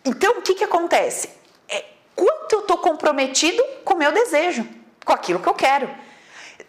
Então 0.04 0.38
o 0.38 0.42
que 0.42 0.54
que 0.54 0.64
acontece? 0.64 1.30
É 1.68 1.84
quanto 2.14 2.52
eu 2.52 2.62
tô 2.62 2.78
comprometido 2.78 3.64
com 3.84 3.94
o 3.94 3.98
meu 3.98 4.12
desejo, 4.12 4.68
com 5.04 5.12
aquilo 5.12 5.40
que 5.40 5.48
eu 5.48 5.54
quero 5.54 5.88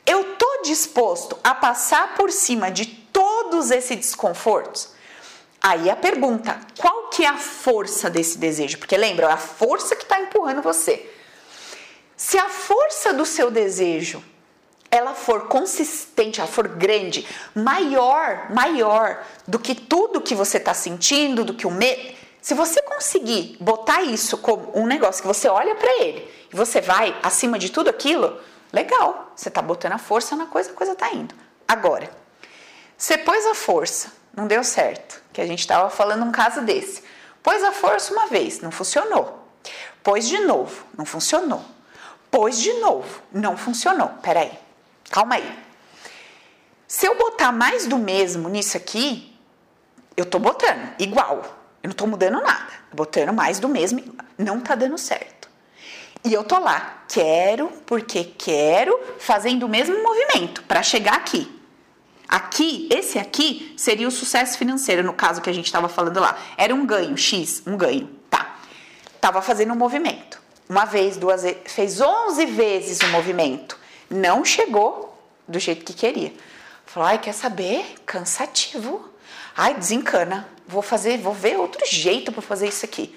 eu 0.09 0.35
tô 0.37 0.61
disposto 0.63 1.37
a 1.43 1.53
passar 1.53 2.15
por 2.15 2.31
cima 2.31 2.71
de 2.71 2.87
todos 2.87 3.69
esses 3.69 3.95
desconfortos? 3.95 4.89
Aí 5.61 5.87
a 5.87 5.95
pergunta, 5.95 6.59
qual 6.79 7.09
que 7.09 7.23
é 7.23 7.27
a 7.27 7.37
força 7.37 8.09
desse 8.09 8.39
desejo? 8.39 8.79
Porque 8.79 8.97
lembra, 8.97 9.27
é 9.27 9.31
a 9.31 9.37
força 9.37 9.95
que 9.95 10.03
está 10.03 10.19
empurrando 10.19 10.63
você. 10.63 11.13
Se 12.17 12.39
a 12.39 12.49
força 12.49 13.13
do 13.13 13.23
seu 13.23 13.51
desejo 13.51 14.23
ela 14.91 15.13
for 15.13 15.47
consistente, 15.47 16.39
ela 16.39 16.49
for 16.49 16.67
grande, 16.67 17.27
maior, 17.55 18.47
maior 18.49 19.23
do 19.47 19.59
que 19.59 19.75
tudo 19.75 20.21
que 20.21 20.35
você 20.35 20.57
está 20.57 20.73
sentindo, 20.73 21.43
do 21.43 21.53
que 21.53 21.67
o 21.67 21.71
medo, 21.71 22.17
se 22.41 22.53
você 22.53 22.81
conseguir 22.81 23.57
botar 23.59 24.01
isso 24.01 24.37
como 24.37 24.71
um 24.73 24.87
negócio 24.87 25.21
que 25.21 25.27
você 25.27 25.47
olha 25.47 25.75
para 25.75 26.01
ele 26.01 26.27
e 26.51 26.55
você 26.55 26.81
vai 26.81 27.15
acima 27.21 27.59
de 27.59 27.69
tudo 27.69 27.89
aquilo, 27.89 28.39
Legal, 28.71 29.31
você 29.35 29.49
está 29.49 29.61
botando 29.61 29.93
a 29.93 29.97
força 29.97 30.35
na 30.35 30.45
coisa, 30.45 30.71
a 30.71 30.73
coisa 30.73 30.93
está 30.93 31.11
indo. 31.11 31.33
Agora, 31.67 32.09
você 32.95 33.17
pôs 33.17 33.45
a 33.47 33.55
força, 33.55 34.11
não 34.33 34.45
deu 34.45 34.63
certo, 34.63 35.21
que 35.33 35.41
a 35.41 35.45
gente 35.45 35.59
estava 35.59 35.89
falando 35.89 36.23
um 36.23 36.31
caso 36.31 36.61
desse. 36.61 37.03
Pôs 37.41 37.63
a 37.63 37.71
força 37.71 38.13
uma 38.13 38.27
vez, 38.27 38.59
não 38.59 38.69
funcionou. 38.69 39.47
Pôs 40.03 40.27
de 40.27 40.39
novo, 40.39 40.85
não 40.95 41.05
funcionou. 41.05 41.63
Pôs 42.29 42.59
de 42.59 42.73
novo, 42.73 43.21
não 43.31 43.57
funcionou. 43.57 44.09
Peraí, 44.21 44.57
calma 45.09 45.35
aí. 45.35 45.59
Se 46.87 47.05
eu 47.05 47.15
botar 47.15 47.51
mais 47.51 47.85
do 47.85 47.97
mesmo 47.97 48.49
nisso 48.49 48.75
aqui, 48.75 49.35
eu 50.17 50.25
tô 50.25 50.39
botando 50.39 50.93
igual. 50.99 51.59
Eu 51.83 51.89
não 51.89 51.95
tô 51.95 52.07
mudando 52.07 52.41
nada. 52.41 52.79
Botando 52.91 53.31
mais 53.31 53.59
do 53.59 53.69
mesmo, 53.69 54.03
não 54.37 54.59
tá 54.59 54.75
dando 54.75 54.97
certo. 54.97 55.47
E 56.23 56.33
eu 56.33 56.43
tô 56.43 56.59
lá, 56.59 57.03
quero 57.07 57.69
porque 57.85 58.23
quero, 58.23 58.99
fazendo 59.19 59.65
o 59.65 59.69
mesmo 59.69 60.01
movimento 60.03 60.63
para 60.63 60.83
chegar 60.83 61.13
aqui. 61.13 61.59
Aqui, 62.27 62.87
esse 62.91 63.17
aqui 63.17 63.73
seria 63.77 64.07
o 64.07 64.11
sucesso 64.11 64.57
financeiro, 64.57 65.01
no 65.01 65.13
caso 65.13 65.41
que 65.41 65.49
a 65.49 65.53
gente 65.53 65.65
estava 65.65 65.89
falando 65.89 66.19
lá. 66.19 66.37
Era 66.57 66.75
um 66.75 66.85
ganho, 66.85 67.17
X, 67.17 67.63
um 67.65 67.77
ganho. 67.77 68.07
Tá. 68.29 68.55
Tava 69.21 69.41
fazendo 69.41 69.73
um 69.73 69.77
movimento. 69.77 70.39
Uma 70.67 70.85
vez, 70.85 71.17
duas 71.17 71.41
vezes, 71.41 71.59
fez 71.65 71.99
11 71.99 72.45
vezes 72.45 72.99
o 72.99 73.07
movimento. 73.07 73.77
Não 74.09 74.43
chegou 74.43 75.17
do 75.47 75.59
jeito 75.59 75.85
que 75.85 75.93
queria. 75.93 76.33
Falou, 76.85 77.09
ai, 77.09 77.19
quer 77.19 77.33
saber? 77.33 77.85
Cansativo. 78.05 79.09
Ai, 79.55 79.73
desencana. 79.75 80.47
Vou 80.67 80.81
fazer, 80.81 81.17
vou 81.17 81.33
ver 81.33 81.57
outro 81.57 81.85
jeito 81.85 82.31
para 82.31 82.41
fazer 82.41 82.67
isso 82.67 82.85
aqui. 82.85 83.15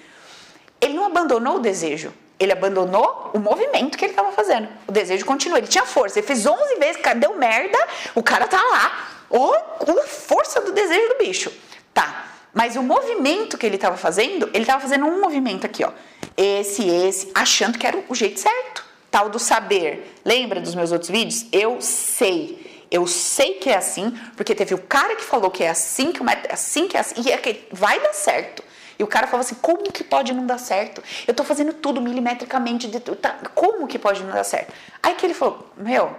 Ele 0.79 0.93
não 0.93 1.05
abandonou 1.05 1.55
o 1.55 1.59
desejo, 1.59 2.13
ele 2.39 2.51
abandonou 2.51 3.31
o 3.33 3.39
movimento 3.39 3.97
que 3.97 4.03
ele 4.03 4.11
estava 4.11 4.31
fazendo. 4.31 4.67
O 4.87 4.91
desejo 4.91 5.25
continua. 5.25 5.57
Ele 5.57 5.67
tinha 5.67 5.85
força. 5.85 6.19
Ele 6.19 6.27
fez 6.27 6.45
11 6.45 6.75
vezes, 6.75 7.01
deu 7.17 7.37
merda, 7.37 7.77
o 8.15 8.21
cara 8.21 8.47
tá 8.47 8.61
lá. 8.61 9.07
Ou 9.29 9.53
a 9.53 10.07
força 10.07 10.61
do 10.61 10.71
desejo 10.71 11.09
do 11.09 11.17
bicho. 11.19 11.51
Tá. 11.93 12.25
Mas 12.53 12.75
o 12.75 12.83
movimento 12.83 13.57
que 13.57 13.65
ele 13.65 13.75
estava 13.75 13.97
fazendo, 13.97 14.49
ele 14.53 14.63
estava 14.63 14.81
fazendo 14.81 15.05
um 15.05 15.21
movimento 15.21 15.65
aqui, 15.65 15.83
ó. 15.83 15.91
Esse, 16.35 16.87
esse, 16.87 17.31
achando 17.33 17.77
que 17.77 17.87
era 17.87 18.03
o 18.09 18.15
jeito 18.15 18.39
certo. 18.39 18.72
Tal 19.13 19.29
do 19.29 19.37
saber. 19.37 20.19
Lembra 20.25 20.59
dos 20.59 20.73
meus 20.73 20.91
outros 20.91 21.11
vídeos? 21.11 21.45
Eu 21.51 21.79
sei. 21.79 22.87
Eu 22.89 23.05
sei 23.05 23.59
que 23.59 23.69
é 23.69 23.77
assim, 23.77 24.09
porque 24.35 24.55
teve 24.55 24.73
o 24.73 24.79
cara 24.79 25.15
que 25.15 25.23
falou 25.23 25.51
que 25.51 25.63
é 25.63 25.69
assim, 25.69 26.11
que 26.11 26.19
é 26.23 26.51
assim, 26.51 26.87
que 26.87 26.97
é 26.97 26.99
assim, 26.99 27.21
e 27.23 27.31
é 27.31 27.37
que 27.37 27.67
vai 27.71 27.99
dar 27.99 28.11
certo. 28.13 28.63
E 28.97 29.03
o 29.03 29.07
cara 29.07 29.27
falava 29.27 29.45
assim: 29.45 29.53
como 29.61 29.83
que 29.91 30.03
pode 30.03 30.33
não 30.33 30.47
dar 30.47 30.57
certo? 30.57 31.03
Eu 31.27 31.33
tô 31.35 31.43
fazendo 31.43 31.73
tudo 31.73 32.01
milimetricamente, 32.01 32.87
de, 32.87 32.99
tá, 32.99 33.37
como 33.53 33.87
que 33.87 33.99
pode 33.99 34.23
não 34.23 34.33
dar 34.33 34.43
certo? 34.43 34.73
Aí 35.03 35.13
que 35.13 35.27
ele 35.27 35.35
falou: 35.35 35.71
meu, 35.77 36.15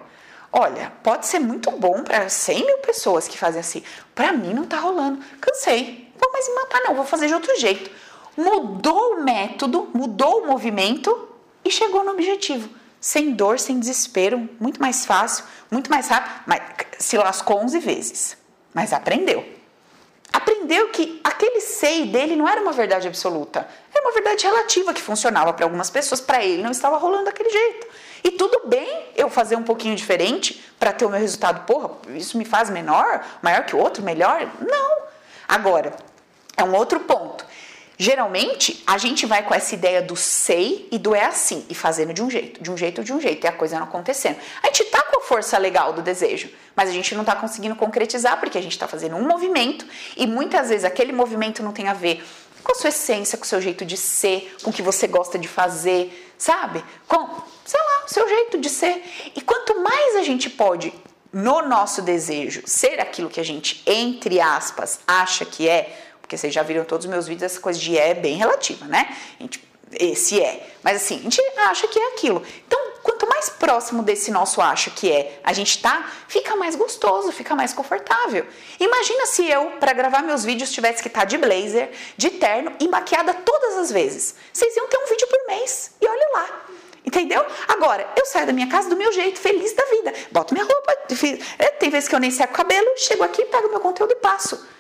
olha, 0.52 0.92
pode 1.02 1.26
ser 1.26 1.40
muito 1.40 1.72
bom 1.72 2.04
para 2.04 2.28
100 2.28 2.64
mil 2.64 2.78
pessoas 2.78 3.26
que 3.26 3.36
fazem 3.36 3.58
assim, 3.58 3.82
para 4.14 4.32
mim 4.32 4.54
não 4.54 4.66
tá 4.66 4.78
rolando. 4.78 5.20
Cansei, 5.40 6.12
vou 6.16 6.30
mais 6.30 6.46
me 6.46 6.54
matar, 6.54 6.80
não, 6.82 6.94
vou 6.94 7.04
fazer 7.04 7.26
de 7.26 7.34
outro 7.34 7.58
jeito. 7.58 7.90
Mudou 8.36 9.14
o 9.14 9.24
método, 9.24 9.90
mudou 9.92 10.42
o 10.42 10.46
movimento 10.46 11.28
e 11.64 11.72
chegou 11.72 12.04
no 12.04 12.12
objetivo. 12.12 12.83
Sem 13.04 13.32
dor, 13.32 13.58
sem 13.58 13.78
desespero, 13.78 14.48
muito 14.58 14.80
mais 14.80 15.04
fácil, 15.04 15.44
muito 15.70 15.90
mais 15.90 16.08
rápido, 16.08 16.40
mas 16.46 16.62
se 16.98 17.18
lascou 17.18 17.58
11 17.58 17.78
vezes, 17.78 18.34
mas 18.72 18.94
aprendeu 18.94 19.44
aprendeu 20.34 20.88
que 20.88 21.20
aquele 21.22 21.60
sei 21.60 22.06
dele 22.06 22.34
não 22.34 22.48
era 22.48 22.60
uma 22.60 22.72
verdade 22.72 23.06
absoluta, 23.06 23.68
era 23.94 24.04
uma 24.04 24.12
verdade 24.12 24.44
relativa 24.44 24.92
que 24.92 25.00
funcionava 25.00 25.52
para 25.52 25.64
algumas 25.64 25.90
pessoas, 25.90 26.20
para 26.20 26.42
ele 26.42 26.60
não 26.60 26.72
estava 26.72 26.96
rolando 26.96 27.26
daquele 27.26 27.50
jeito. 27.50 27.86
E 28.24 28.32
tudo 28.32 28.62
bem 28.66 29.10
eu 29.14 29.30
fazer 29.30 29.54
um 29.54 29.62
pouquinho 29.62 29.94
diferente 29.94 30.64
para 30.78 30.92
ter 30.92 31.04
o 31.04 31.10
meu 31.10 31.20
resultado. 31.20 31.64
Porra, 31.66 31.90
isso 32.16 32.36
me 32.36 32.44
faz 32.44 32.68
menor, 32.68 33.24
maior 33.42 33.64
que 33.64 33.76
o 33.76 33.78
outro, 33.78 34.02
melhor? 34.02 34.50
Não. 34.60 34.96
Agora, 35.46 35.94
é 36.56 36.64
um 36.64 36.74
outro 36.74 36.98
ponto. 37.00 37.46
Geralmente, 37.96 38.82
a 38.86 38.98
gente 38.98 39.24
vai 39.24 39.42
com 39.42 39.54
essa 39.54 39.74
ideia 39.74 40.02
do 40.02 40.16
sei 40.16 40.88
e 40.90 40.98
do 40.98 41.14
é 41.14 41.24
assim, 41.24 41.64
e 41.68 41.74
fazendo 41.74 42.12
de 42.12 42.22
um 42.22 42.28
jeito, 42.28 42.62
de 42.62 42.70
um 42.70 42.76
jeito, 42.76 43.04
de 43.04 43.12
um 43.12 43.20
jeito, 43.20 43.44
e 43.44 43.48
a 43.48 43.52
coisa 43.52 43.76
não 43.78 43.84
acontecendo. 43.84 44.36
A 44.62 44.66
gente 44.66 44.84
tá 44.86 45.02
com 45.02 45.20
a 45.20 45.22
força 45.22 45.56
legal 45.58 45.92
do 45.92 46.02
desejo, 46.02 46.50
mas 46.74 46.88
a 46.88 46.92
gente 46.92 47.14
não 47.14 47.24
tá 47.24 47.36
conseguindo 47.36 47.76
concretizar 47.76 48.40
porque 48.40 48.58
a 48.58 48.62
gente 48.62 48.76
tá 48.76 48.88
fazendo 48.88 49.14
um 49.14 49.26
movimento 49.26 49.86
e 50.16 50.26
muitas 50.26 50.70
vezes 50.70 50.84
aquele 50.84 51.12
movimento 51.12 51.62
não 51.62 51.72
tem 51.72 51.86
a 51.86 51.94
ver 51.94 52.24
com 52.64 52.72
a 52.72 52.74
sua 52.74 52.88
essência, 52.88 53.38
com 53.38 53.44
o 53.44 53.46
seu 53.46 53.60
jeito 53.60 53.84
de 53.84 53.96
ser, 53.96 54.56
com 54.62 54.70
o 54.70 54.72
que 54.72 54.82
você 54.82 55.06
gosta 55.06 55.38
de 55.38 55.46
fazer, 55.46 56.32
sabe? 56.36 56.82
Com, 57.06 57.42
sei 57.64 57.80
lá, 57.80 58.04
o 58.06 58.08
seu 58.08 58.26
jeito 58.28 58.58
de 58.58 58.70
ser. 58.70 59.04
E 59.36 59.40
quanto 59.40 59.80
mais 59.80 60.16
a 60.16 60.22
gente 60.22 60.48
pode 60.48 60.92
no 61.32 61.62
nosso 61.62 62.00
desejo 62.00 62.62
ser 62.64 63.00
aquilo 63.00 63.28
que 63.28 63.40
a 63.40 63.44
gente, 63.44 63.82
entre 63.86 64.40
aspas, 64.40 65.00
acha 65.06 65.44
que 65.44 65.68
é, 65.68 66.13
porque 66.24 66.38
vocês 66.38 66.54
já 66.54 66.62
viram 66.62 66.86
todos 66.86 67.04
os 67.04 67.10
meus 67.10 67.26
vídeos, 67.26 67.52
essa 67.52 67.60
coisa 67.60 67.78
de 67.78 67.98
é, 67.98 68.14
bem 68.14 68.36
relativa, 68.36 68.86
né? 68.86 69.14
A 69.38 69.42
gente, 69.42 69.62
esse 69.92 70.40
é. 70.40 70.70
Mas 70.82 70.96
assim, 70.96 71.18
a 71.18 71.22
gente 71.22 71.40
acha 71.58 71.86
que 71.86 71.98
é 71.98 72.08
aquilo. 72.12 72.42
Então, 72.66 72.80
quanto 73.02 73.28
mais 73.28 73.50
próximo 73.50 74.02
desse 74.02 74.30
nosso 74.30 74.62
acha 74.62 74.90
que 74.90 75.12
é 75.12 75.38
a 75.44 75.52
gente 75.52 75.82
tá, 75.82 76.10
fica 76.26 76.56
mais 76.56 76.76
gostoso, 76.76 77.30
fica 77.30 77.54
mais 77.54 77.74
confortável. 77.74 78.46
Imagina 78.80 79.26
se 79.26 79.46
eu, 79.46 79.72
para 79.72 79.92
gravar 79.92 80.22
meus 80.22 80.44
vídeos, 80.44 80.72
tivesse 80.72 81.02
que 81.02 81.08
estar 81.08 81.20
tá 81.20 81.26
de 81.26 81.36
blazer, 81.36 81.90
de 82.16 82.30
terno 82.30 82.72
e 82.80 82.88
maquiada 82.88 83.34
todas 83.34 83.76
as 83.76 83.92
vezes. 83.92 84.34
Vocês 84.50 84.74
iam 84.76 84.88
ter 84.88 84.96
um 84.96 85.06
vídeo 85.06 85.28
por 85.28 85.46
mês. 85.46 85.92
E 86.00 86.08
olha 86.08 86.28
lá. 86.32 86.64
Entendeu? 87.04 87.44
Agora, 87.68 88.08
eu 88.16 88.24
saio 88.24 88.46
da 88.46 88.52
minha 88.54 88.68
casa 88.68 88.88
do 88.88 88.96
meu 88.96 89.12
jeito, 89.12 89.38
feliz 89.38 89.74
da 89.74 89.84
vida. 89.84 90.14
Boto 90.32 90.54
minha 90.54 90.64
roupa. 90.64 90.96
É, 91.58 91.66
tem 91.72 91.90
vezes 91.90 92.08
que 92.08 92.14
eu 92.14 92.18
nem 92.18 92.30
seco 92.30 92.54
o 92.54 92.56
cabelo, 92.56 92.96
chego 92.96 93.22
aqui, 93.22 93.44
pego 93.44 93.68
meu 93.68 93.80
conteúdo 93.80 94.12
e 94.12 94.16
passo. 94.16 94.72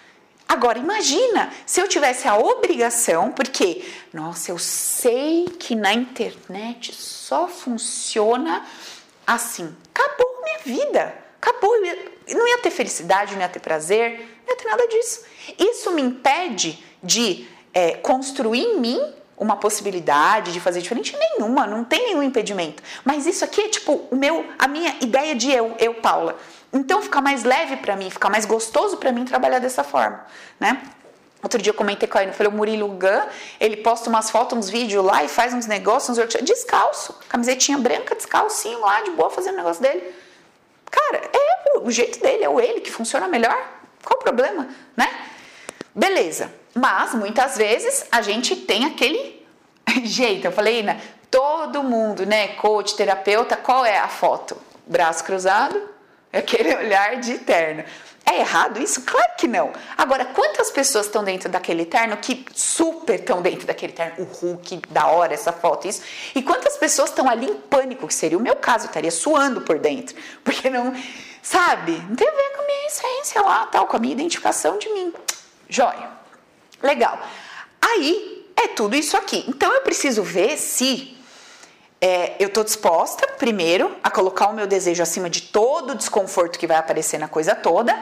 Agora, 0.48 0.78
imagina 0.78 1.52
se 1.66 1.80
eu 1.80 1.88
tivesse 1.88 2.28
a 2.28 2.36
obrigação, 2.36 3.32
porque, 3.32 3.84
nossa, 4.12 4.50
eu 4.50 4.58
sei 4.58 5.46
que 5.58 5.74
na 5.74 5.92
internet 5.92 6.94
só 6.94 7.48
funciona 7.48 8.64
assim. 9.26 9.74
Acabou 9.94 10.42
minha 10.42 10.58
vida. 10.80 11.14
Acabou. 11.40 11.72
Não 12.28 12.48
ia 12.48 12.58
ter 12.58 12.70
felicidade, 12.70 13.34
não 13.34 13.40
ia 13.40 13.48
ter 13.48 13.60
prazer, 13.60 14.20
não 14.46 14.54
ia 14.54 14.56
ter 14.56 14.68
nada 14.68 14.86
disso. 14.86 15.24
Isso 15.58 15.90
me 15.92 16.02
impede 16.02 16.82
de 17.02 17.46
é, 17.72 17.92
construir 17.96 18.60
em 18.60 18.80
mim 18.80 19.14
uma 19.36 19.56
possibilidade 19.56 20.52
de 20.52 20.60
fazer 20.60 20.80
diferente 20.80 21.16
nenhuma, 21.16 21.66
não 21.66 21.84
tem 21.84 22.06
nenhum 22.06 22.22
impedimento. 22.22 22.82
Mas 23.04 23.26
isso 23.26 23.44
aqui 23.44 23.62
é 23.62 23.68
tipo 23.68 24.06
o 24.10 24.16
meu, 24.16 24.46
a 24.58 24.68
minha 24.68 24.96
ideia 25.00 25.34
de 25.34 25.50
eu, 25.50 25.74
eu 25.78 25.94
Paula. 25.94 26.38
Então 26.74 27.00
fica 27.00 27.20
mais 27.20 27.44
leve 27.44 27.76
para 27.76 27.94
mim, 27.94 28.10
fica 28.10 28.28
mais 28.28 28.44
gostoso 28.44 28.96
para 28.96 29.12
mim 29.12 29.24
trabalhar 29.24 29.60
dessa 29.60 29.84
forma, 29.84 30.26
né? 30.58 30.82
Outro 31.40 31.62
dia 31.62 31.70
eu 31.70 31.74
comentei 31.74 32.08
com 32.08 32.18
ele, 32.18 32.32
falei, 32.32 32.50
o 32.50 32.56
Murilo 32.56 32.88
Gun, 32.88 33.28
ele 33.60 33.76
posta 33.76 34.08
umas 34.08 34.30
fotos, 34.30 34.58
uns 34.58 34.70
vídeos 34.70 35.04
lá 35.04 35.22
e 35.22 35.28
faz 35.28 35.54
uns 35.54 35.66
negócios, 35.66 36.10
uns 36.10 36.18
workshops, 36.18 36.46
descalço, 36.46 37.16
camisetinha 37.28 37.78
branca, 37.78 38.16
descalcinho 38.16 38.80
lá, 38.80 39.02
de 39.02 39.10
boa, 39.10 39.30
fazendo 39.30 39.54
o 39.54 39.56
negócio 39.58 39.82
dele. 39.82 40.02
Cara, 40.90 41.22
é 41.32 41.78
o 41.78 41.90
jeito 41.90 42.18
dele, 42.20 42.44
é 42.44 42.48
o 42.48 42.58
ele 42.58 42.80
que 42.80 42.90
funciona 42.90 43.28
melhor. 43.28 43.56
Qual 44.02 44.18
o 44.18 44.22
problema, 44.22 44.68
né? 44.96 45.08
Beleza. 45.94 46.50
Mas 46.74 47.14
muitas 47.14 47.56
vezes 47.56 48.06
a 48.10 48.20
gente 48.20 48.56
tem 48.56 48.86
aquele 48.86 49.46
jeito. 50.02 50.46
Eu 50.46 50.52
falei, 50.52 50.82
né? 50.82 51.00
Todo 51.30 51.82
mundo, 51.82 52.24
né? 52.24 52.48
Coach, 52.54 52.96
terapeuta, 52.96 53.56
qual 53.56 53.84
é 53.84 53.98
a 53.98 54.08
foto? 54.08 54.56
Braço 54.86 55.22
cruzado, 55.24 55.93
aquele 56.38 56.74
olhar 56.76 57.16
de 57.16 57.38
terno. 57.38 57.84
É 58.26 58.38
errado 58.38 58.80
isso? 58.80 59.02
Claro 59.02 59.32
que 59.36 59.46
não. 59.46 59.70
Agora, 59.98 60.24
quantas 60.24 60.70
pessoas 60.70 61.06
estão 61.06 61.22
dentro 61.22 61.48
daquele 61.48 61.84
terno 61.84 62.16
que 62.16 62.44
super 62.54 63.20
estão 63.20 63.42
dentro 63.42 63.66
daquele 63.66 63.92
terno? 63.92 64.14
O 64.18 64.24
Hulk, 64.24 64.82
da 64.88 65.08
hora 65.08 65.34
essa 65.34 65.52
foto, 65.52 65.86
isso. 65.86 66.02
E 66.34 66.42
quantas 66.42 66.76
pessoas 66.76 67.10
estão 67.10 67.28
ali 67.28 67.46
em 67.46 67.54
pânico, 67.54 68.06
que 68.08 68.14
seria 68.14 68.38
o 68.38 68.40
meu 68.40 68.56
caso, 68.56 68.86
eu 68.86 68.88
estaria 68.88 69.10
suando 69.10 69.60
por 69.60 69.78
dentro. 69.78 70.16
Porque 70.42 70.70
não, 70.70 70.94
sabe? 71.42 71.92
Não 72.08 72.16
tem 72.16 72.26
a 72.26 72.30
ver 72.30 72.50
com 72.56 72.62
a 72.62 72.66
minha 72.66 72.86
essência 72.86 73.42
lá, 73.42 73.66
tal, 73.66 73.86
com 73.86 73.96
a 73.96 74.00
minha 74.00 74.14
identificação 74.14 74.78
de 74.78 74.88
mim. 74.88 75.12
Joia. 75.68 76.08
Legal. 76.82 77.18
Aí 77.80 78.50
é 78.56 78.68
tudo 78.68 78.96
isso 78.96 79.16
aqui. 79.18 79.44
Então 79.46 79.70
eu 79.72 79.82
preciso 79.82 80.22
ver 80.22 80.56
se 80.56 81.14
é, 82.06 82.36
eu 82.38 82.48
estou 82.48 82.62
disposta, 82.62 83.26
primeiro, 83.38 83.96
a 84.02 84.10
colocar 84.10 84.48
o 84.48 84.52
meu 84.52 84.66
desejo 84.66 85.02
acima 85.02 85.30
de 85.30 85.40
todo 85.40 85.92
o 85.92 85.94
desconforto 85.94 86.58
que 86.58 86.66
vai 86.66 86.76
aparecer 86.76 87.16
na 87.16 87.28
coisa 87.28 87.54
toda 87.54 87.98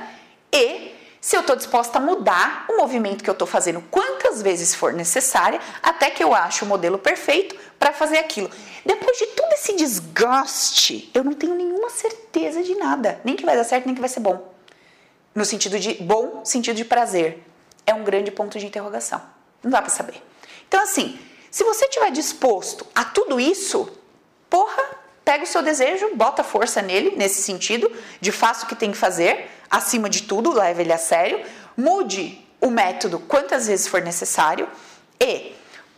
e 0.52 0.92
se 1.20 1.36
eu 1.36 1.40
estou 1.40 1.54
disposta 1.54 1.98
a 1.98 2.00
mudar 2.00 2.64
o 2.68 2.78
movimento 2.78 3.22
que 3.22 3.30
eu 3.30 3.32
estou 3.32 3.46
fazendo 3.46 3.80
quantas 3.92 4.42
vezes 4.42 4.74
for 4.74 4.92
necessária 4.92 5.60
até 5.80 6.10
que 6.10 6.20
eu 6.20 6.34
ache 6.34 6.64
o 6.64 6.66
modelo 6.66 6.98
perfeito 6.98 7.54
para 7.78 7.92
fazer 7.92 8.18
aquilo. 8.18 8.50
Depois 8.84 9.16
de 9.18 9.26
todo 9.26 9.52
esse 9.52 9.76
desgaste, 9.76 11.08
eu 11.14 11.22
não 11.22 11.34
tenho 11.34 11.54
nenhuma 11.54 11.88
certeza 11.88 12.60
de 12.60 12.74
nada, 12.74 13.20
nem 13.24 13.36
que 13.36 13.46
vai 13.46 13.54
dar 13.54 13.62
certo, 13.62 13.86
nem 13.86 13.94
que 13.94 14.00
vai 14.00 14.10
ser 14.10 14.18
bom. 14.18 14.52
No 15.32 15.44
sentido 15.44 15.78
de 15.78 15.94
bom, 16.02 16.44
sentido 16.44 16.74
de 16.74 16.84
prazer 16.84 17.40
é 17.86 17.94
um 17.94 18.02
grande 18.02 18.32
ponto 18.32 18.58
de 18.58 18.66
interrogação. 18.66 19.22
Não 19.62 19.70
dá 19.70 19.80
para 19.80 19.90
saber. 19.90 20.20
Então, 20.66 20.82
assim, 20.82 21.16
se 21.52 21.64
você 21.64 21.84
estiver 21.84 22.10
disposto 22.10 22.86
a 22.94 23.04
tudo 23.04 23.38
isso, 23.38 23.86
porra, 24.48 24.82
pega 25.22 25.44
o 25.44 25.46
seu 25.46 25.60
desejo, 25.60 26.16
bota 26.16 26.42
força 26.42 26.80
nele, 26.80 27.14
nesse 27.14 27.42
sentido, 27.42 27.92
de 28.22 28.32
faça 28.32 28.64
o 28.64 28.68
que 28.68 28.74
tem 28.74 28.90
que 28.90 28.96
fazer, 28.96 29.50
acima 29.70 30.08
de 30.08 30.22
tudo, 30.22 30.50
leve 30.50 30.82
ele 30.82 30.94
a 30.94 30.96
sério, 30.96 31.44
mude 31.76 32.42
o 32.58 32.70
método 32.70 33.18
quantas 33.18 33.66
vezes 33.66 33.86
for 33.86 34.00
necessário 34.00 34.66
e, 35.20 35.52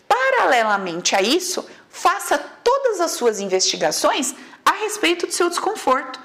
paralelamente 0.08 1.14
a 1.14 1.22
isso, 1.22 1.64
faça 1.88 2.36
todas 2.36 3.00
as 3.00 3.12
suas 3.12 3.38
investigações 3.38 4.34
a 4.64 4.72
respeito 4.72 5.24
do 5.24 5.32
seu 5.32 5.48
desconforto. 5.48 6.18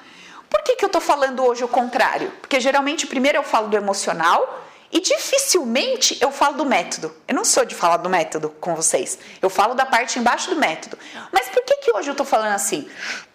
Por 0.50 0.64
que, 0.64 0.76
que 0.76 0.84
eu 0.84 0.88
estou 0.88 1.02
falando 1.02 1.46
hoje 1.46 1.64
o 1.64 1.68
contrário? 1.68 2.32
Porque 2.42 2.60
geralmente 2.60 3.06
primeiro 3.06 3.38
eu 3.38 3.44
falo 3.44 3.68
do 3.68 3.78
emocional 3.78 4.66
e 4.92 5.00
dificilmente 5.00 6.18
eu 6.20 6.32
falo 6.32 6.58
do 6.58 6.66
método. 6.66 7.16
Eu 7.28 7.36
não 7.36 7.46
sou 7.46 7.64
de 7.64 7.76
falar 7.76 7.98
do 7.98 8.10
método 8.10 8.50
com 8.60 8.76
vocês. 8.76 9.20
Eu 9.42 9.50
falo 9.50 9.76
da 9.76 9.86
parte 9.86 10.18
embaixo 10.18 10.50
do 10.50 10.56
método. 10.56 10.98
Mas 11.32 11.48
por 11.48 11.64
que, 11.64 11.76
que 11.78 11.92
hoje 11.92 12.10
eu 12.10 12.14
estou 12.14 12.26
falando 12.26 12.54
assim? 12.54 12.90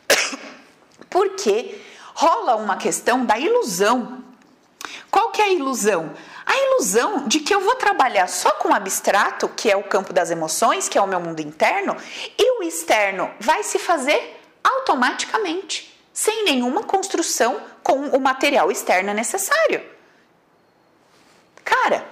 Porque 1.08 1.80
rola 2.14 2.56
uma 2.56 2.76
questão 2.76 3.24
da 3.24 3.38
ilusão. 3.38 4.24
Qual 5.10 5.30
que 5.30 5.40
é 5.40 5.44
a 5.44 5.52
ilusão? 5.52 6.12
A 6.44 6.56
ilusão 6.56 7.28
de 7.28 7.40
que 7.40 7.54
eu 7.54 7.60
vou 7.60 7.76
trabalhar 7.76 8.28
só 8.28 8.50
com 8.52 8.68
o 8.68 8.74
abstrato, 8.74 9.48
que 9.48 9.70
é 9.70 9.76
o 9.76 9.84
campo 9.84 10.12
das 10.12 10.30
emoções, 10.30 10.88
que 10.88 10.98
é 10.98 11.00
o 11.00 11.06
meu 11.06 11.20
mundo 11.20 11.40
interno, 11.40 11.96
e 12.36 12.58
o 12.58 12.62
externo 12.64 13.30
vai 13.38 13.62
se 13.62 13.78
fazer 13.78 14.40
automaticamente, 14.62 15.96
sem 16.12 16.44
nenhuma 16.44 16.82
construção 16.82 17.60
com 17.82 18.08
o 18.08 18.20
material 18.20 18.70
externo 18.70 19.14
necessário. 19.14 19.93
Cara, 21.64 22.04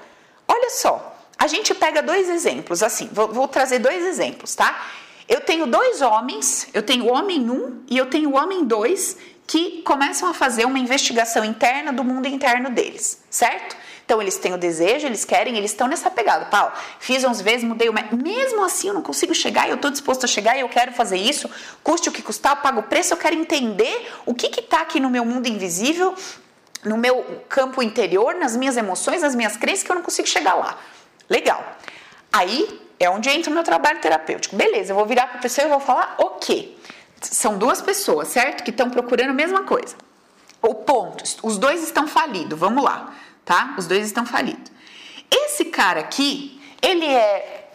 olha 0.49 0.71
só, 0.71 1.17
a 1.39 1.47
gente 1.47 1.75
pega 1.75 2.03
dois 2.03 2.29
exemplos, 2.29 2.83
assim, 2.83 3.09
vou, 3.13 3.29
vou 3.29 3.49
trazer 3.49 3.79
dois 3.79 4.05
exemplos, 4.05 4.55
tá? 4.55 4.89
Eu 5.29 5.41
tenho 5.41 5.67
dois 5.67 6.01
homens, 6.01 6.69
eu 6.75 6.83
tenho 6.83 7.05
o 7.05 7.13
homem 7.13 7.41
1 7.41 7.53
um, 7.53 7.83
e 7.89 7.97
eu 7.97 8.07
tenho 8.07 8.31
o 8.31 8.37
homem 8.37 8.65
2 8.65 9.17
que 9.47 9.83
começam 9.83 10.29
a 10.29 10.35
fazer 10.35 10.65
uma 10.65 10.79
investigação 10.79 11.45
interna 11.45 11.93
do 11.93 12.03
mundo 12.03 12.27
interno 12.27 12.71
deles, 12.71 13.23
certo? 13.29 13.77
Então 14.05 14.21
eles 14.21 14.37
têm 14.37 14.53
o 14.53 14.59
desejo, 14.59 15.07
eles 15.07 15.25
querem, 15.25 15.57
eles 15.57 15.71
estão 15.71 15.87
nessa 15.87 16.11
pegada. 16.11 16.47
Paulo, 16.47 16.73
fiz 16.99 17.25
11 17.25 17.43
vezes, 17.43 17.65
mudei 17.65 17.89
o 17.89 17.95
Mesmo 18.17 18.65
assim 18.65 18.89
eu 18.89 18.95
não 18.95 19.03
consigo 19.03 19.35
chegar, 19.35 19.69
eu 19.69 19.77
estou 19.77 19.91
disposto 19.91 20.25
a 20.25 20.27
chegar, 20.27 20.59
eu 20.59 20.69
quero 20.69 20.93
fazer 20.93 21.17
isso, 21.17 21.49
custe 21.83 22.09
o 22.09 22.13
que 22.13 22.23
custar, 22.23 22.57
eu 22.57 22.63
pago 22.63 22.81
o 22.81 22.83
preço, 22.83 23.15
eu 23.15 23.19
quero 23.19 23.35
entender 23.35 24.11
o 24.27 24.35
que 24.35 24.47
está 24.47 24.81
aqui 24.81 25.01
no 25.01 25.09
meu 25.09 25.25
mundo 25.25 25.47
invisível 25.47 26.15
no 26.85 26.97
meu 26.97 27.45
campo 27.49 27.83
interior, 27.83 28.35
nas 28.35 28.57
minhas 28.57 28.77
emoções, 28.77 29.23
nas 29.23 29.35
minhas 29.35 29.57
crenças, 29.57 29.85
que 29.85 29.91
eu 29.91 29.97
não 29.97 30.03
consigo 30.03 30.27
chegar 30.29 30.55
lá. 30.55 30.79
Legal. 31.29 31.77
Aí 32.33 32.81
é 32.99 33.09
onde 33.11 33.29
entra 33.29 33.51
o 33.51 33.55
meu 33.55 33.63
trabalho 33.63 34.01
terapêutico. 34.01 34.57
Beleza, 34.57 34.93
eu 34.93 34.97
vou 34.97 35.07
virar 35.07 35.27
para 35.27 35.39
a 35.39 35.43
pessoa 35.43 35.67
e 35.67 35.71
vou 35.71 35.81
falar 35.81 36.17
o 36.19 36.31
quê? 36.31 36.73
São 37.21 37.57
duas 37.57 37.81
pessoas, 37.81 38.29
certo? 38.29 38.63
Que 38.63 38.71
estão 38.71 38.91
procurando 38.91 39.31
a 39.31 39.35
mesma 39.35 39.63
coisa. 39.63 39.95
O 40.61 40.75
ponto, 40.75 41.25
os 41.43 41.59
dois 41.59 41.83
estão 41.83 42.07
falidos, 42.07 42.59
vamos 42.59 42.85
lá, 42.85 43.13
tá? 43.45 43.75
Os 43.77 43.87
dois 43.87 44.07
estão 44.07 44.25
falidos. 44.25 44.71
Esse 45.31 45.67
cara 45.67 46.01
aqui, 46.01 46.61
ele 46.81 47.07
é. 47.07 47.71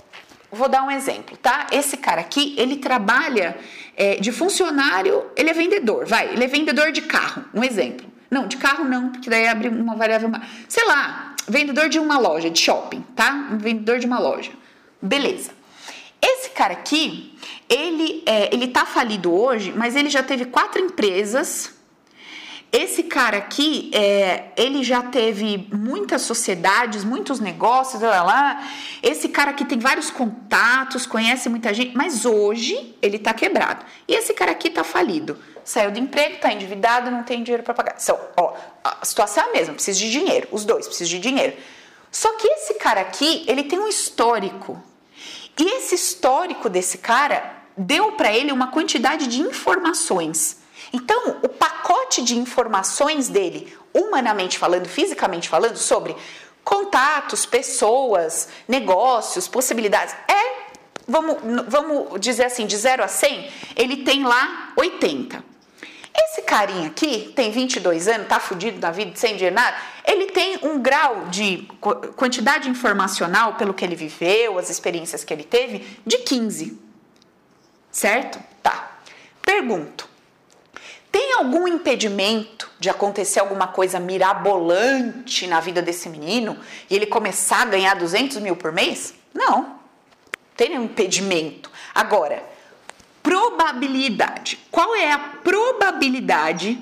Vou 0.50 0.70
dar 0.70 0.84
um 0.84 0.92
exemplo, 0.92 1.36
tá? 1.36 1.68
Esse 1.72 1.98
cara 1.98 2.22
aqui, 2.22 2.56
ele 2.58 2.78
trabalha 2.78 3.58
é, 3.98 4.16
de 4.16 4.32
funcionário, 4.32 5.26
ele 5.36 5.50
é 5.50 5.54
vendedor, 5.54 6.06
vai, 6.06 6.30
ele 6.30 6.44
é 6.44 6.48
vendedor 6.48 6.94
de 6.94 7.02
carro, 7.02 7.44
um 7.54 7.64
exemplo. 7.64 8.17
Não, 8.30 8.48
de 8.48 8.58
carro 8.58 8.84
não, 8.84 9.10
porque 9.10 9.30
daí 9.30 9.48
abre 9.48 9.70
uma 9.70 9.96
variável. 9.96 10.30
Sei 10.68 10.86
lá, 10.86 11.36
vendedor 11.48 11.90
de 11.90 12.00
uma 12.00 12.18
loja, 12.18 12.50
de 12.50 12.60
shopping, 12.60 13.02
tá? 13.16 13.50
Um 13.52 13.58
vendedor 13.58 14.00
de 14.00 14.06
uma 14.06 14.20
loja. 14.20 14.52
Beleza. 15.02 15.52
Esse 16.22 16.50
cara 16.50 16.74
aqui, 16.74 17.38
ele, 17.70 18.24
é, 18.26 18.54
ele 18.54 18.68
tá 18.68 18.86
falido 18.86 19.34
hoje, 19.34 19.72
mas 19.76 19.96
ele 19.96 20.10
já 20.10 20.24
teve 20.24 20.46
quatro 20.46 20.82
empresas 20.82 21.77
Esse 22.72 23.04
cara 23.04 23.38
aqui, 23.38 23.90
é, 23.94 24.50
ele 24.58 24.84
já 24.84 25.02
teve 25.02 25.70
muitas 25.72 26.24
sociedades, 26.24 27.04
muitos 27.04 27.40
negócios, 27.40 28.02
lá, 28.02 28.22
lá. 28.24 28.70
Esse 29.02 29.30
cara 29.30 29.52
aqui 29.52 29.64
tem 29.64 29.80
vários 29.80 30.12
contatos, 30.12 31.06
conhece 31.06 31.48
muita 31.48 31.74
gente, 31.74 31.96
mas 31.96 32.26
hoje 32.26 32.96
ele 33.02 33.18
tá 33.18 33.34
quebrado. 33.34 33.86
E 34.06 34.14
esse 34.14 34.34
cara 34.34 34.52
aqui 34.52 34.70
tá 34.70 34.84
falido. 34.84 35.40
Saiu 35.64 35.92
do 35.92 36.00
emprego, 36.00 36.40
tá 36.40 36.52
endividado, 36.52 37.10
não 37.10 37.24
tem 37.24 37.42
dinheiro 37.42 37.64
para 37.64 37.74
pagar. 37.74 37.96
Então, 38.02 38.20
ó, 38.36 38.54
a 38.84 39.04
situação 39.06 39.46
é 39.46 39.50
a 39.50 39.54
mesma, 39.54 39.74
precisa 39.74 39.98
de 40.00 40.12
dinheiro. 40.12 40.48
Os 40.52 40.66
dois 40.66 40.88
precisam 40.88 41.16
de 41.16 41.20
dinheiro. 41.20 41.54
Só 42.12 42.34
que 42.38 42.48
esse 42.48 42.74
cara 42.76 43.00
aqui, 43.02 43.46
ele 43.48 43.64
tem 43.64 43.80
um 43.80 43.88
histórico. 43.88 44.82
E 45.58 45.78
esse 45.78 45.96
histórico 45.96 46.70
desse 46.70 46.98
cara 46.98 47.56
deu 47.78 48.14
para 48.14 48.32
ele 48.32 48.52
uma 48.52 48.68
quantidade 48.68 49.28
de 49.28 49.40
informações. 49.40 50.57
Então, 50.94 51.40
o 51.42 51.50
pacote 51.50 52.22
de 52.24 52.38
informações 52.38 53.30
dele, 53.30 53.76
humanamente 53.94 54.58
falando, 54.58 54.88
fisicamente 54.88 55.50
falando, 55.50 55.78
sobre 55.78 56.16
contatos, 56.64 57.46
pessoas, 57.46 58.50
negócios, 58.68 59.48
possibilidades, 59.48 60.14
é, 60.28 60.58
vamos, 61.08 61.38
vamos 61.68 62.20
dizer 62.20 62.46
assim, 62.46 62.66
de 62.66 62.76
0 62.76 63.04
a 63.04 63.08
100, 63.08 63.52
ele 63.76 63.98
tem 63.98 64.24
lá 64.24 64.74
80. 64.76 65.44
Esse 66.20 66.42
carinha 66.42 66.88
aqui 66.88 67.32
tem 67.36 67.52
22 67.52 68.08
anos, 68.08 68.28
tá 68.28 68.40
fudido 68.40 68.80
na 68.80 68.92
vida, 68.92 69.12
sem 69.16 69.36
dinheiro 69.36 69.56
nada, 69.56 69.78
ele 70.04 70.28
tem 70.28 70.58
um 70.64 70.82
grau 70.82 71.26
de 71.30 71.68
quantidade 72.16 72.70
informacional, 72.70 73.54
pelo 73.54 73.74
que 73.74 73.86
ele 73.86 73.96
viveu, 73.96 74.58
as 74.58 74.70
experiências 74.70 75.24
que 75.24 75.32
ele 75.32 75.44
teve, 75.44 75.86
de 76.06 76.18
15. 76.20 76.78
Certo? 77.92 78.40
Tá. 78.64 78.98
Pergunto: 79.44 80.07
tem 81.18 81.34
algum 81.34 81.68
impedimento 81.68 82.70
de 82.80 82.92
acontecer 82.92 83.40
alguma 83.40 83.66
coisa 83.66 84.00
mirabolante 84.00 85.48
na 85.48 85.60
vida 85.60 85.82
desse 85.82 86.08
menino 86.10 86.60
e 86.88 86.96
ele 86.96 87.08
começar 87.08 87.64
a 87.64 87.66
ganhar 87.66 87.96
200 87.96 88.38
mil 88.38 88.56
por 88.56 88.72
mês? 88.72 89.16
Não. 89.34 89.80
Tem 90.56 90.70
nenhum 90.70 90.84
impedimento. 90.84 91.72
Agora, 91.96 92.44
probabilidade. 93.24 94.60
Qual 94.70 94.96
é 94.96 95.12
a 95.12 95.18
probabilidade 95.18 96.78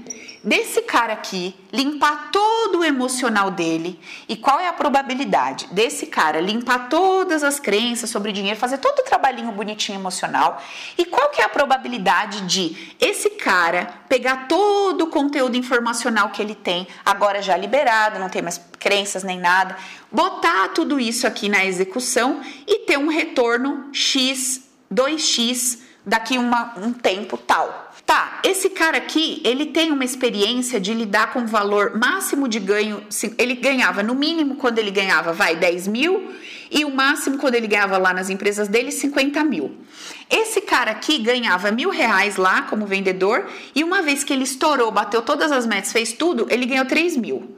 desse 0.46 0.84
cara 0.84 1.14
aqui 1.14 1.56
limpar 1.74 2.30
todo 2.32 2.80
o 2.80 2.84
emocional 2.84 3.50
dele 3.50 4.00
e 4.30 4.38
qual 4.38 4.60
é 4.60 4.68
a 4.68 4.74
probabilidade 4.74 5.68
desse 5.72 6.06
cara 6.06 6.40
limpar 6.40 6.88
todas 6.88 7.44
as 7.44 7.60
crenças 7.60 8.12
sobre 8.12 8.32
dinheiro, 8.32 8.60
fazer 8.60 8.78
todo 8.78 9.00
o 9.00 9.04
trabalhinho 9.04 9.52
bonitinho 9.52 10.00
emocional 10.00 10.62
e 10.96 11.04
qual 11.04 11.30
que 11.32 11.42
é 11.42 11.46
a 11.46 11.50
probabilidade 11.50 12.42
de 12.42 12.96
esse 13.02 13.32
cara 13.32 13.88
pegar 14.08 14.48
todo 14.48 15.06
o 15.06 15.08
conteúdo 15.08 15.58
informacional 15.58 16.30
que 16.30 16.44
ele 16.44 16.54
tem, 16.54 16.88
agora 17.04 17.42
já 17.42 17.58
liberado, 17.58 18.20
não 18.20 18.30
tem 18.30 18.44
mais 18.44 18.62
crenças 18.80 19.24
nem 19.24 19.40
nada, 19.40 19.76
botar 20.12 20.68
tudo 20.70 21.00
isso 21.00 21.26
aqui 21.26 21.50
na 21.50 21.66
execução 21.66 22.42
e 22.68 22.80
ter 22.86 23.00
um 23.00 23.08
retorno 23.08 23.90
x, 23.92 24.62
2x 24.94 25.80
daqui 26.06 26.38
uma, 26.38 26.76
um 26.78 26.94
tempo 26.94 27.36
tal. 27.36 27.85
Tá, 28.06 28.40
esse 28.44 28.70
cara 28.70 28.98
aqui, 28.98 29.42
ele 29.44 29.66
tem 29.66 29.92
uma 29.92 30.06
experiência 30.06 30.80
de 30.80 30.94
lidar 30.94 31.34
com 31.34 31.40
o 31.40 31.48
valor 31.48 31.98
máximo 31.98 32.48
de 32.48 32.60
ganho. 32.60 33.04
Ele 33.36 33.56
ganhava, 33.56 34.04
no 34.04 34.14
mínimo, 34.14 34.58
quando 34.58 34.78
ele 34.78 34.92
ganhava, 34.92 35.34
vai, 35.34 35.56
10 35.56 35.88
mil, 35.88 36.32
e 36.70 36.86
o 36.86 36.92
máximo, 36.92 37.40
quando 37.40 37.56
ele 37.56 37.66
ganhava 37.66 37.98
lá 37.98 38.14
nas 38.14 38.30
empresas 38.30 38.68
dele, 38.68 38.92
50 38.92 39.44
mil. 39.44 39.76
Esse 40.30 40.62
cara 40.62 40.92
aqui 40.92 41.18
ganhava 41.18 41.72
mil 41.72 41.90
reais 41.90 42.36
lá 42.36 42.62
como 42.64 42.86
vendedor, 42.86 43.50
e 43.74 43.84
uma 43.84 44.04
vez 44.04 44.24
que 44.24 44.32
ele 44.32 44.44
estourou, 44.44 44.92
bateu 44.92 45.24
todas 45.24 45.52
as 45.52 45.66
metas, 45.66 45.92
fez 45.92 46.14
tudo, 46.14 46.46
ele 46.52 46.68
ganhou 46.68 46.86
3 46.86 47.18
mil. 47.18 47.58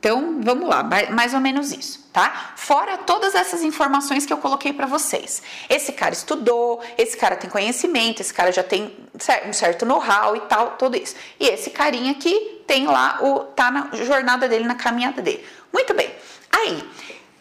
Então, 0.00 0.40
vamos 0.40 0.68
lá, 0.68 0.84
mais 1.10 1.34
ou 1.34 1.40
menos 1.40 1.72
isso, 1.72 2.08
tá? 2.12 2.52
Fora 2.54 2.98
todas 2.98 3.34
essas 3.34 3.64
informações 3.64 4.24
que 4.24 4.32
eu 4.32 4.38
coloquei 4.38 4.72
para 4.72 4.86
vocês. 4.86 5.42
Esse 5.68 5.92
cara 5.92 6.14
estudou, 6.14 6.80
esse 6.96 7.16
cara 7.16 7.34
tem 7.34 7.50
conhecimento, 7.50 8.20
esse 8.20 8.32
cara 8.32 8.52
já 8.52 8.62
tem 8.62 8.96
um 9.44 9.52
certo 9.52 9.84
know-how 9.84 10.36
e 10.36 10.40
tal, 10.42 10.76
tudo 10.76 10.96
isso. 10.96 11.16
E 11.40 11.48
esse 11.48 11.70
carinha 11.70 12.12
aqui 12.12 12.62
tem 12.64 12.86
lá 12.86 13.18
o 13.22 13.40
tá 13.40 13.72
na 13.72 13.90
jornada 14.04 14.48
dele, 14.48 14.64
na 14.64 14.76
caminhada 14.76 15.20
dele. 15.20 15.44
Muito 15.72 15.92
bem. 15.94 16.14
Aí, 16.52 16.88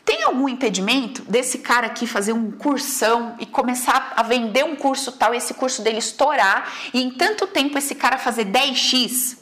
tem 0.03 0.23
algum 0.23 0.49
impedimento 0.49 1.21
desse 1.23 1.59
cara 1.59 1.85
aqui 1.85 2.07
fazer 2.07 2.33
um 2.33 2.49
cursão 2.49 3.35
e 3.39 3.45
começar 3.45 4.13
a 4.15 4.23
vender 4.23 4.65
um 4.65 4.75
curso 4.75 5.11
tal, 5.11 5.31
esse 5.31 5.53
curso 5.53 5.83
dele 5.83 5.99
estourar 5.99 6.73
e 6.91 7.03
em 7.03 7.11
tanto 7.11 7.45
tempo 7.45 7.77
esse 7.77 7.93
cara 7.93 8.17
fazer 8.17 8.45
10x? 8.45 9.37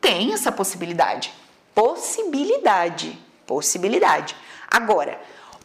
Tem 0.00 0.32
essa 0.32 0.50
possibilidade 0.50 1.32
possibilidade, 1.76 3.18
possibilidade. 3.46 4.34
Agora, 4.70 5.20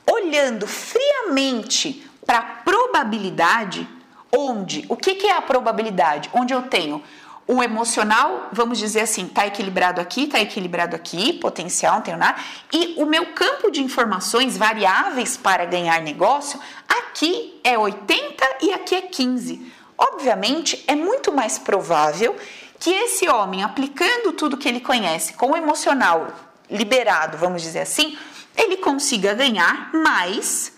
olhando 0.05 0.67
friamente 0.67 2.05
para 2.25 2.39
a 2.39 2.41
probabilidade, 2.41 3.87
onde, 4.29 4.85
o 4.89 4.97
que, 4.97 5.15
que 5.15 5.27
é 5.27 5.37
a 5.37 5.41
probabilidade? 5.41 6.29
Onde 6.33 6.53
eu 6.53 6.63
tenho 6.63 7.01
o 7.47 7.63
emocional, 7.63 8.49
vamos 8.51 8.77
dizer 8.77 9.01
assim, 9.01 9.25
está 9.25 9.47
equilibrado 9.47 10.01
aqui, 10.01 10.23
está 10.25 10.41
equilibrado 10.41 10.97
aqui, 10.97 11.31
potencial, 11.31 11.95
não 11.95 12.01
tenho 12.01 12.17
nada, 12.17 12.39
e 12.73 12.95
o 12.97 13.05
meu 13.05 13.27
campo 13.27 13.71
de 13.71 13.81
informações 13.81 14.57
variáveis 14.57 15.37
para 15.37 15.63
ganhar 15.63 16.01
negócio, 16.01 16.59
aqui 16.89 17.57
é 17.63 17.77
80 17.77 18.45
e 18.61 18.73
aqui 18.73 18.95
é 18.95 19.01
15. 19.01 19.71
Obviamente, 19.97 20.83
é 20.87 20.95
muito 20.95 21.31
mais 21.31 21.57
provável 21.57 22.35
que 22.81 22.89
esse 22.89 23.29
homem, 23.29 23.63
aplicando 23.63 24.33
tudo 24.33 24.57
que 24.57 24.67
ele 24.67 24.81
conhece 24.81 25.33
com 25.33 25.51
o 25.51 25.55
emocional 25.55 26.33
liberado, 26.67 27.37
vamos 27.37 27.61
dizer 27.61 27.81
assim, 27.81 28.17
ele 28.57 28.77
consiga 28.77 29.35
ganhar 29.35 29.93
mais 29.93 30.73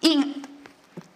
em 0.00 0.40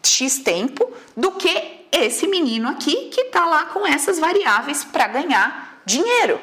X 0.03 0.41
tempo 0.41 0.93
do 1.17 1.31
que 1.31 1.87
esse 1.93 2.27
menino 2.27 2.69
aqui 2.69 3.09
que 3.11 3.21
está 3.21 3.47
lá 3.47 3.67
com 3.67 3.87
essas 3.87 4.19
variáveis 4.19 4.83
para 4.83 5.07
ganhar 5.07 5.81
dinheiro. 5.87 6.41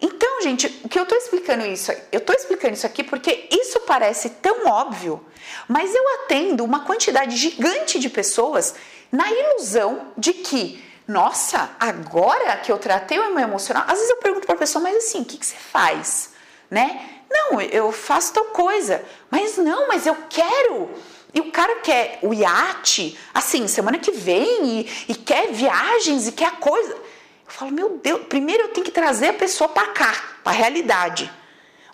Então, 0.00 0.40
gente, 0.40 0.66
o 0.82 0.88
que 0.88 0.98
eu 0.98 1.02
estou 1.02 1.18
explicando 1.18 1.66
isso? 1.66 1.92
Eu 2.10 2.18
estou 2.18 2.34
explicando 2.34 2.72
isso 2.72 2.86
aqui 2.86 3.04
porque 3.04 3.46
isso 3.50 3.80
parece 3.80 4.30
tão 4.30 4.66
óbvio, 4.66 5.22
mas 5.68 5.94
eu 5.94 6.02
atendo 6.14 6.64
uma 6.64 6.80
quantidade 6.80 7.36
gigante 7.36 7.98
de 7.98 8.08
pessoas 8.08 8.74
na 9.12 9.30
ilusão 9.30 10.12
de 10.16 10.32
que 10.32 10.82
nossa, 11.06 11.70
agora 11.78 12.56
que 12.56 12.70
eu 12.70 12.78
tratei 12.78 13.18
o 13.18 13.34
meu 13.34 13.44
emocional, 13.44 13.84
às 13.86 13.94
vezes 13.94 14.10
eu 14.10 14.16
pergunto 14.16 14.46
para 14.46 14.56
a 14.56 14.58
pessoa, 14.58 14.82
mas 14.82 14.96
assim, 14.96 15.20
o 15.20 15.24
que, 15.24 15.38
que 15.38 15.46
você 15.46 15.56
faz? 15.56 16.34
Né? 16.70 17.08
Não, 17.30 17.60
eu 17.60 17.92
faço 17.92 18.32
tal 18.32 18.46
coisa, 18.46 19.04
mas 19.30 19.56
não, 19.56 19.86
mas 19.88 20.06
eu 20.06 20.16
quero. 20.28 20.90
E 21.32 21.40
o 21.40 21.52
cara 21.52 21.76
quer 21.76 22.18
o 22.22 22.32
iate, 22.32 23.16
assim, 23.32 23.68
semana 23.68 23.98
que 23.98 24.10
vem, 24.10 24.80
e, 24.80 25.04
e 25.08 25.14
quer 25.14 25.52
viagens, 25.52 26.26
e 26.26 26.32
quer 26.32 26.46
a 26.46 26.52
coisa. 26.52 26.92
Eu 26.92 27.52
falo, 27.52 27.70
meu 27.70 27.98
Deus, 27.98 28.22
primeiro 28.26 28.64
eu 28.64 28.68
tenho 28.68 28.84
que 28.84 28.92
trazer 28.92 29.28
a 29.28 29.34
pessoa 29.34 29.68
para 29.68 29.88
cá, 29.88 30.12
para 30.42 30.52
a 30.52 30.56
realidade. 30.56 31.30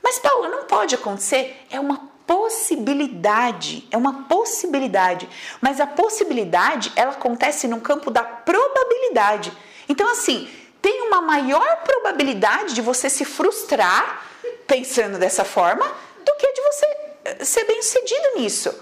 Mas, 0.03 0.19
Paula, 0.19 0.49
não 0.49 0.65
pode 0.65 0.95
acontecer. 0.95 1.67
É 1.71 1.79
uma 1.79 2.12
possibilidade, 2.33 3.87
é 3.91 3.97
uma 3.97 4.23
possibilidade, 4.23 5.29
mas 5.61 5.79
a 5.79 5.87
possibilidade 5.87 6.91
ela 6.97 7.11
acontece 7.11 7.69
no 7.69 7.79
campo 7.79 8.11
da 8.11 8.25
probabilidade. 8.25 9.53
Então 9.87 10.11
assim, 10.11 10.49
tem 10.81 11.03
uma 11.03 11.21
maior 11.21 11.83
probabilidade 11.85 12.73
de 12.73 12.81
você 12.81 13.11
se 13.11 13.27
frustrar 13.27 14.27
pensando 14.67 15.19
dessa 15.19 15.45
forma 15.45 15.85
do 16.25 16.35
que 16.37 16.53
de 16.55 16.63
você 16.63 16.87
eh, 17.27 17.45
ser 17.45 17.65
bem-sucedido 17.65 18.29
nisso. 18.37 18.75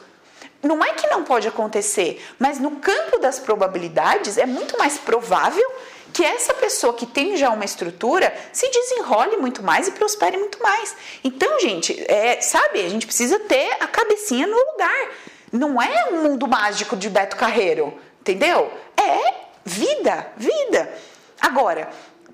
Não 0.62 0.84
é 0.84 0.92
que 0.92 1.08
não 1.08 1.24
pode 1.24 1.48
acontecer, 1.48 2.24
mas 2.38 2.60
no 2.60 2.76
campo 2.76 3.18
das 3.18 3.40
probabilidades 3.40 4.38
é 4.38 4.46
muito 4.46 4.78
mais 4.78 4.96
provável 4.96 5.68
que 6.12 6.24
essa 6.24 6.54
pessoa 6.54 6.94
que 6.94 7.06
tem 7.06 7.36
já 7.36 7.50
uma 7.50 7.64
estrutura 7.64 8.34
se 8.52 8.68
desenrole 8.68 9.36
muito 9.36 9.62
mais 9.62 9.88
e 9.88 9.92
prospere 9.92 10.36
muito 10.36 10.62
mais. 10.62 10.94
Então, 11.22 11.60
gente, 11.60 12.04
é, 12.08 12.40
sabe, 12.40 12.84
a 12.84 12.88
gente 12.88 13.06
precisa 13.06 13.38
ter 13.40 13.76
a 13.80 13.86
cabecinha 13.86 14.46
no 14.46 14.56
lugar. 14.56 15.10
Não 15.52 15.80
é 15.80 16.10
um 16.12 16.22
mundo 16.22 16.46
mágico 16.46 16.96
de 16.96 17.08
Beto 17.08 17.36
Carreiro, 17.36 17.98
entendeu? 18.20 18.72
É 18.96 19.34
vida, 19.64 20.32
vida. 20.36 20.92
Agora, 21.40 21.90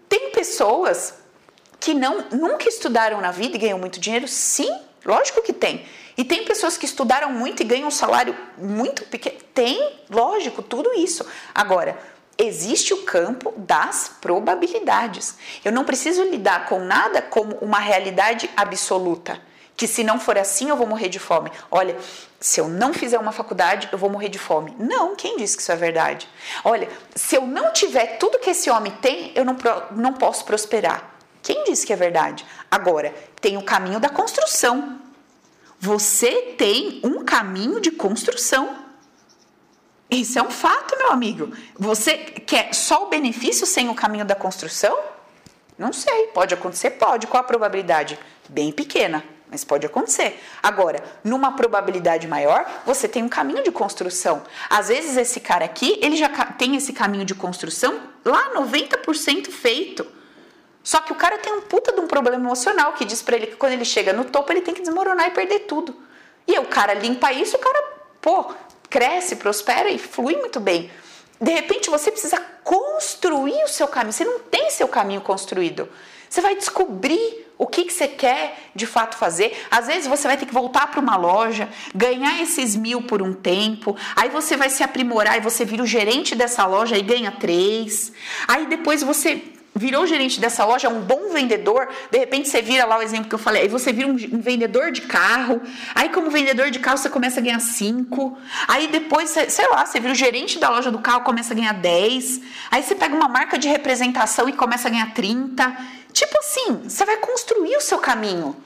tem 0.08 0.30
pessoas 0.30 1.14
que 1.78 1.94
não 1.94 2.26
nunca 2.32 2.68
estudaram 2.68 3.20
na 3.20 3.30
vida 3.30 3.56
e 3.56 3.60
ganham 3.60 3.78
muito 3.78 4.00
dinheiro? 4.00 4.26
Sim, 4.26 4.70
lógico 5.04 5.42
que 5.42 5.52
tem. 5.52 5.86
E 6.16 6.24
tem 6.24 6.44
pessoas 6.44 6.78
que 6.78 6.86
estudaram 6.86 7.30
muito 7.30 7.62
e 7.62 7.64
ganham 7.64 7.88
um 7.88 7.90
salário 7.90 8.34
muito 8.56 9.04
pequeno? 9.04 9.36
Tem, 9.52 10.00
lógico, 10.10 10.62
tudo 10.62 10.92
isso. 10.94 11.26
Agora, 11.54 11.98
existe 12.38 12.92
o 12.92 13.02
campo 13.02 13.52
das 13.56 14.10
probabilidades. 14.20 15.36
Eu 15.64 15.72
não 15.72 15.84
preciso 15.84 16.22
lidar 16.24 16.66
com 16.66 16.80
nada 16.80 17.22
como 17.22 17.56
uma 17.56 17.78
realidade 17.78 18.50
absoluta, 18.56 19.40
que 19.76 19.86
se 19.86 20.04
não 20.04 20.18
for 20.18 20.38
assim 20.38 20.68
eu 20.68 20.76
vou 20.76 20.86
morrer 20.86 21.08
de 21.08 21.18
fome. 21.18 21.50
Olha, 21.70 21.96
se 22.40 22.60
eu 22.60 22.68
não 22.68 22.92
fizer 22.92 23.18
uma 23.18 23.32
faculdade, 23.32 23.88
eu 23.90 23.98
vou 23.98 24.10
morrer 24.10 24.28
de 24.28 24.38
fome. 24.38 24.74
Não, 24.78 25.16
quem 25.16 25.36
disse 25.36 25.56
que 25.56 25.62
isso 25.62 25.72
é 25.72 25.76
verdade? 25.76 26.28
Olha, 26.64 26.88
se 27.14 27.36
eu 27.36 27.46
não 27.46 27.72
tiver 27.72 28.18
tudo 28.18 28.38
que 28.38 28.50
esse 28.50 28.70
homem 28.70 28.92
tem, 29.00 29.32
eu 29.34 29.44
não, 29.44 29.56
não 29.92 30.12
posso 30.12 30.44
prosperar. 30.44 31.14
Quem 31.42 31.64
disse 31.64 31.86
que 31.86 31.92
é 31.92 31.96
verdade? 31.96 32.44
Agora, 32.70 33.14
tem 33.40 33.56
o 33.56 33.62
caminho 33.62 34.00
da 34.00 34.08
construção. 34.08 35.00
Você 35.78 36.54
tem 36.58 37.00
um 37.04 37.24
caminho 37.24 37.80
de 37.80 37.90
construção. 37.90 38.85
Isso 40.10 40.38
é 40.38 40.42
um 40.42 40.50
fato, 40.50 40.96
meu 40.96 41.10
amigo. 41.10 41.52
Você 41.76 42.16
quer 42.16 42.72
só 42.72 43.04
o 43.04 43.08
benefício 43.08 43.66
sem 43.66 43.88
o 43.88 43.94
caminho 43.94 44.24
da 44.24 44.34
construção? 44.34 44.96
Não 45.76 45.92
sei, 45.92 46.28
pode 46.28 46.54
acontecer, 46.54 46.90
pode. 46.90 47.26
Qual 47.26 47.40
a 47.40 47.44
probabilidade? 47.44 48.18
Bem 48.48 48.70
pequena, 48.70 49.24
mas 49.50 49.64
pode 49.64 49.84
acontecer. 49.84 50.40
Agora, 50.62 51.02
numa 51.24 51.52
probabilidade 51.52 52.28
maior, 52.28 52.64
você 52.86 53.08
tem 53.08 53.22
um 53.22 53.28
caminho 53.28 53.64
de 53.64 53.72
construção. 53.72 54.42
Às 54.70 54.88
vezes 54.88 55.16
esse 55.16 55.40
cara 55.40 55.64
aqui, 55.64 55.98
ele 56.00 56.16
já 56.16 56.28
tem 56.28 56.76
esse 56.76 56.92
caminho 56.92 57.24
de 57.24 57.34
construção 57.34 58.00
lá 58.24 58.54
90% 58.54 59.50
feito. 59.50 60.06
Só 60.84 61.00
que 61.00 61.12
o 61.12 61.16
cara 61.16 61.38
tem 61.38 61.52
um 61.52 61.62
puta 61.62 61.92
de 61.92 62.00
um 62.00 62.06
problema 62.06 62.36
emocional 62.36 62.92
que 62.92 63.04
diz 63.04 63.20
para 63.20 63.36
ele 63.36 63.48
que 63.48 63.56
quando 63.56 63.72
ele 63.72 63.84
chega 63.84 64.12
no 64.12 64.24
topo, 64.24 64.52
ele 64.52 64.60
tem 64.60 64.72
que 64.72 64.82
desmoronar 64.82 65.26
e 65.26 65.30
perder 65.32 65.60
tudo. 65.60 66.00
E 66.46 66.56
o 66.60 66.66
cara 66.66 66.94
limpa 66.94 67.32
isso, 67.32 67.56
o 67.56 67.58
cara, 67.58 67.82
pô, 68.20 68.54
cresce, 68.88 69.36
prospera 69.36 69.88
e 69.90 69.98
flui 69.98 70.36
muito 70.36 70.60
bem. 70.60 70.90
De 71.40 71.52
repente 71.52 71.90
você 71.90 72.10
precisa 72.10 72.40
construir 72.64 73.62
o 73.64 73.68
seu 73.68 73.86
caminho. 73.86 74.12
Você 74.12 74.24
não 74.24 74.38
tem 74.40 74.70
seu 74.70 74.88
caminho 74.88 75.20
construído. 75.20 75.88
Você 76.28 76.40
vai 76.40 76.56
descobrir 76.56 77.46
o 77.58 77.66
que, 77.66 77.84
que 77.84 77.92
você 77.92 78.08
quer 78.08 78.70
de 78.74 78.86
fato 78.86 79.16
fazer. 79.16 79.56
Às 79.70 79.86
vezes 79.86 80.06
você 80.06 80.26
vai 80.26 80.36
ter 80.36 80.46
que 80.46 80.52
voltar 80.52 80.90
para 80.90 81.00
uma 81.00 81.16
loja, 81.16 81.68
ganhar 81.94 82.42
esses 82.42 82.76
mil 82.76 83.02
por 83.02 83.22
um 83.22 83.32
tempo, 83.32 83.96
aí 84.14 84.28
você 84.28 84.56
vai 84.56 84.68
se 84.68 84.82
aprimorar 84.82 85.38
e 85.38 85.40
você 85.40 85.64
vira 85.64 85.82
o 85.82 85.86
gerente 85.86 86.34
dessa 86.34 86.66
loja 86.66 86.96
e 86.96 87.02
ganha 87.02 87.30
três. 87.30 88.12
Aí 88.46 88.66
depois 88.66 89.02
você 89.02 89.42
virou 89.76 90.06
gerente 90.06 90.40
dessa 90.40 90.64
loja, 90.64 90.88
um 90.88 91.02
bom 91.02 91.28
vendedor, 91.28 91.86
de 92.10 92.18
repente 92.18 92.48
você 92.48 92.62
vira 92.62 92.86
lá 92.86 92.98
o 92.98 93.02
exemplo 93.02 93.28
que 93.28 93.34
eu 93.34 93.38
falei, 93.38 93.62
aí 93.62 93.68
você 93.68 93.92
vira 93.92 94.08
um, 94.08 94.12
um, 94.12 94.40
vendedor 94.40 94.90
de 94.90 95.02
carro, 95.02 95.60
aí 95.94 96.08
como 96.08 96.30
vendedor 96.30 96.70
de 96.70 96.78
carro 96.78 96.96
você 96.96 97.10
começa 97.10 97.40
a 97.40 97.42
ganhar 97.42 97.60
5, 97.60 98.38
aí 98.66 98.88
depois, 98.88 99.30
sei 99.30 99.68
lá, 99.68 99.84
você 99.84 100.00
vira 100.00 100.12
o 100.12 100.16
gerente 100.16 100.58
da 100.58 100.70
loja 100.70 100.90
do 100.90 100.98
carro, 100.98 101.20
começa 101.20 101.52
a 101.52 101.56
ganhar 101.56 101.74
10, 101.74 102.40
aí 102.70 102.82
você 102.82 102.94
pega 102.94 103.14
uma 103.14 103.28
marca 103.28 103.58
de 103.58 103.68
representação 103.68 104.48
e 104.48 104.52
começa 104.54 104.88
a 104.88 104.90
ganhar 104.90 105.12
30, 105.12 105.76
tipo 106.10 106.38
assim, 106.38 106.80
você 106.84 107.04
vai 107.04 107.18
construir 107.18 107.76
o 107.76 107.80
seu 107.80 107.98
caminho. 107.98 108.56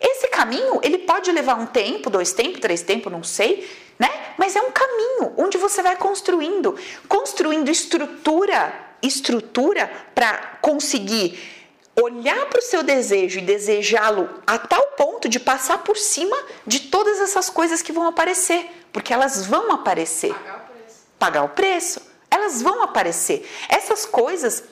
Esse 0.00 0.28
caminho, 0.28 0.80
ele 0.82 0.98
pode 0.98 1.30
levar 1.30 1.56
um 1.56 1.66
tempo, 1.66 2.08
dois 2.08 2.32
tempos, 2.32 2.60
três 2.60 2.82
tempos, 2.82 3.12
não 3.12 3.22
sei, 3.22 3.68
né? 3.98 4.08
Mas 4.38 4.54
é 4.54 4.62
um 4.62 4.70
caminho 4.70 5.34
onde 5.36 5.58
você 5.58 5.82
vai 5.82 5.96
construindo, 5.96 6.76
construindo 7.08 7.68
estrutura 7.68 8.87
estrutura 9.02 9.90
para 10.14 10.58
conseguir 10.60 11.38
olhar 12.00 12.46
para 12.46 12.60
o 12.60 12.62
seu 12.62 12.82
desejo 12.82 13.38
e 13.38 13.42
desejá-lo 13.42 14.28
a 14.46 14.56
tal 14.58 14.82
ponto 14.96 15.28
de 15.28 15.40
passar 15.40 15.78
por 15.78 15.96
cima 15.96 16.36
de 16.66 16.80
todas 16.80 17.20
essas 17.20 17.50
coisas 17.50 17.82
que 17.82 17.92
vão 17.92 18.06
aparecer, 18.06 18.70
porque 18.92 19.12
elas 19.12 19.44
vão 19.46 19.72
aparecer. 19.72 20.32
Pagar 20.32 20.54
o 20.56 20.60
preço. 20.60 21.06
Pagar 21.18 21.42
o 21.42 21.48
preço. 21.48 22.02
Elas 22.30 22.62
vão 22.62 22.82
aparecer. 22.82 23.48
Essas 23.68 24.06
coisas 24.06 24.62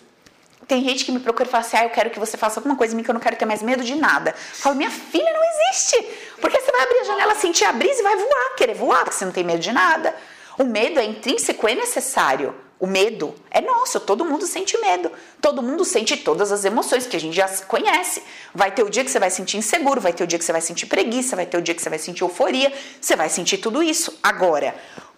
tem 0.68 0.82
gente 0.82 1.04
que 1.04 1.12
me 1.12 1.20
procura 1.20 1.48
e 1.48 1.50
fala 1.50 1.64
assim: 1.64 1.76
ah, 1.76 1.84
eu 1.84 1.90
quero 1.90 2.10
que 2.10 2.18
você 2.18 2.36
faça 2.36 2.60
alguma 2.60 2.76
coisa 2.76 2.92
em 2.92 2.96
mim 2.96 3.02
que 3.02 3.10
eu 3.10 3.14
não 3.14 3.20
quero 3.20 3.36
ter 3.36 3.44
mais 3.44 3.62
medo 3.62 3.84
de 3.84 3.94
nada. 3.94 4.30
Eu 4.30 4.56
falo, 4.56 4.74
minha 4.74 4.90
filha, 4.90 5.32
não 5.32 5.42
existe. 5.44 6.02
Porque 6.40 6.60
você 6.60 6.72
vai 6.72 6.82
abrir 6.82 6.98
a 6.98 7.04
janela, 7.04 7.34
sentir 7.36 7.64
a 7.64 7.72
brisa 7.72 8.00
e 8.00 8.02
vai 8.02 8.16
voar, 8.16 8.54
querer 8.56 8.74
voar, 8.74 9.04
porque 9.04 9.16
você 9.16 9.24
não 9.24 9.32
tem 9.32 9.44
medo 9.44 9.60
de 9.60 9.72
nada. 9.72 10.14
O 10.58 10.64
medo 10.64 10.98
é 10.98 11.04
intrínseco, 11.04 11.68
é 11.68 11.74
necessário. 11.74 12.54
O 12.78 12.86
medo 12.86 13.34
é 13.50 13.60
nosso, 13.60 13.98
todo 14.00 14.24
mundo 14.24 14.46
sente 14.46 14.76
medo. 14.78 15.10
Todo 15.40 15.62
mundo 15.62 15.84
sente 15.84 16.16
todas 16.16 16.52
as 16.52 16.64
emoções 16.64 17.06
que 17.06 17.16
a 17.16 17.20
gente 17.20 17.34
já 17.34 17.48
conhece. 17.64 18.22
Vai 18.54 18.70
ter 18.70 18.82
o 18.82 18.90
dia 18.90 19.02
que 19.02 19.10
você 19.10 19.18
vai 19.18 19.30
sentir 19.30 19.56
inseguro, 19.56 20.00
vai 20.00 20.12
ter 20.12 20.24
o 20.24 20.26
dia 20.26 20.38
que 20.38 20.44
você 20.44 20.52
vai 20.52 20.60
sentir 20.60 20.86
preguiça, 20.86 21.34
vai 21.34 21.46
ter 21.46 21.56
o 21.56 21.62
dia 21.62 21.74
que 21.74 21.82
você 21.82 21.88
vai 21.88 21.98
sentir 21.98 22.22
euforia, 22.22 22.72
você 23.00 23.16
vai 23.16 23.30
sentir 23.30 23.58
tudo 23.58 23.82
isso. 23.82 24.18
Agora, 24.22 24.74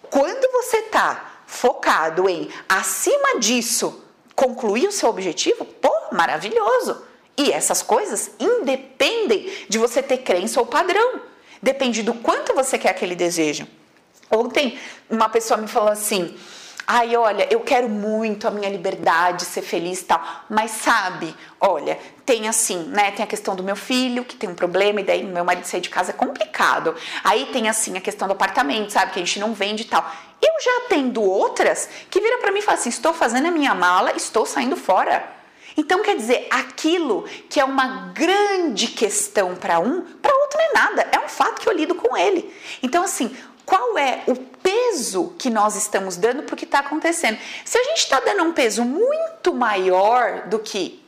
quando 0.09 0.49
você 0.53 0.77
está 0.77 1.41
focado 1.45 2.29
em 2.29 2.49
acima 2.69 3.39
disso 3.39 4.03
concluir 4.35 4.87
o 4.87 4.91
seu 4.91 5.09
objetivo, 5.09 5.65
pô, 5.65 5.91
maravilhoso. 6.13 7.03
E 7.37 7.51
essas 7.51 7.81
coisas 7.81 8.31
independem 8.39 9.51
de 9.67 9.77
você 9.77 10.01
ter 10.01 10.19
crença 10.19 10.61
ou 10.61 10.65
padrão. 10.65 11.21
Depende 11.61 12.03
do 12.03 12.13
quanto 12.13 12.53
você 12.53 12.77
quer 12.77 12.89
aquele 12.89 13.15
desejo. 13.15 13.67
Ontem 14.31 14.79
uma 15.09 15.27
pessoa 15.27 15.57
me 15.57 15.67
falou 15.67 15.89
assim: 15.89 16.37
Ai, 16.91 17.15
olha, 17.15 17.47
eu 17.51 17.59
quero 17.59 17.87
muito 17.87 18.47
a 18.47 18.49
minha 18.49 18.67
liberdade, 18.67 19.45
ser 19.45 19.61
feliz 19.61 20.01
e 20.01 20.05
tal. 20.05 20.19
Mas 20.49 20.71
sabe, 20.71 21.35
olha, 21.61 21.99
tem 22.25 22.47
assim, 22.47 22.79
né? 22.85 23.11
Tem 23.11 23.23
a 23.23 23.27
questão 23.27 23.55
do 23.55 23.61
meu 23.61 23.75
filho, 23.75 24.25
que 24.25 24.35
tem 24.35 24.49
um 24.49 24.55
problema, 24.55 24.99
e 24.99 25.03
daí 25.03 25.23
meu 25.23 25.45
marido 25.45 25.65
sair 25.65 25.81
de 25.81 25.89
casa 25.89 26.09
é 26.09 26.13
complicado. 26.15 26.95
Aí 27.23 27.45
tem 27.53 27.69
assim 27.69 27.95
a 27.95 28.01
questão 28.01 28.27
do 28.27 28.31
apartamento, 28.31 28.91
sabe? 28.91 29.11
Que 29.11 29.19
a 29.19 29.23
gente 29.23 29.39
não 29.39 29.53
vende 29.53 29.83
e 29.83 29.85
tal. 29.85 30.03
Eu 30.41 30.51
já 30.63 30.85
atendo 30.87 31.21
outras 31.21 31.87
que 32.09 32.19
viram 32.19 32.41
para 32.41 32.51
mim 32.51 32.57
e 32.57 32.63
falam 32.63 32.79
assim: 32.79 32.89
estou 32.89 33.13
fazendo 33.13 33.49
a 33.49 33.51
minha 33.51 33.75
mala, 33.75 34.13
estou 34.17 34.47
saindo 34.47 34.75
fora. 34.75 35.23
Então, 35.77 36.01
quer 36.01 36.15
dizer, 36.15 36.47
aquilo 36.49 37.25
que 37.47 37.59
é 37.59 37.63
uma 37.63 38.11
grande 38.15 38.87
questão 38.87 39.55
para 39.55 39.79
um, 39.79 40.01
para 40.01 40.35
outro 40.35 40.57
não 40.57 40.65
é 40.65 40.73
nada. 40.73 41.07
É 41.11 41.19
um 41.19 41.29
fato 41.29 41.61
que 41.61 41.69
eu 41.69 41.73
lido 41.73 41.93
com 41.93 42.17
ele. 42.17 42.51
Então, 42.81 43.03
assim, 43.03 43.37
qual 43.63 43.95
é 43.99 44.23
o 44.25 44.35
peso 44.61 45.33
que 45.37 45.49
nós 45.49 45.75
estamos 45.75 46.17
dando 46.17 46.43
para 46.43 46.53
o 46.53 46.57
que 46.57 46.65
está 46.65 46.79
acontecendo. 46.79 47.37
Se 47.65 47.77
a 47.77 47.83
gente 47.83 47.99
está 47.99 48.19
dando 48.19 48.43
um 48.43 48.53
peso 48.53 48.83
muito 48.83 49.53
maior 49.53 50.47
do 50.47 50.59
que, 50.59 51.03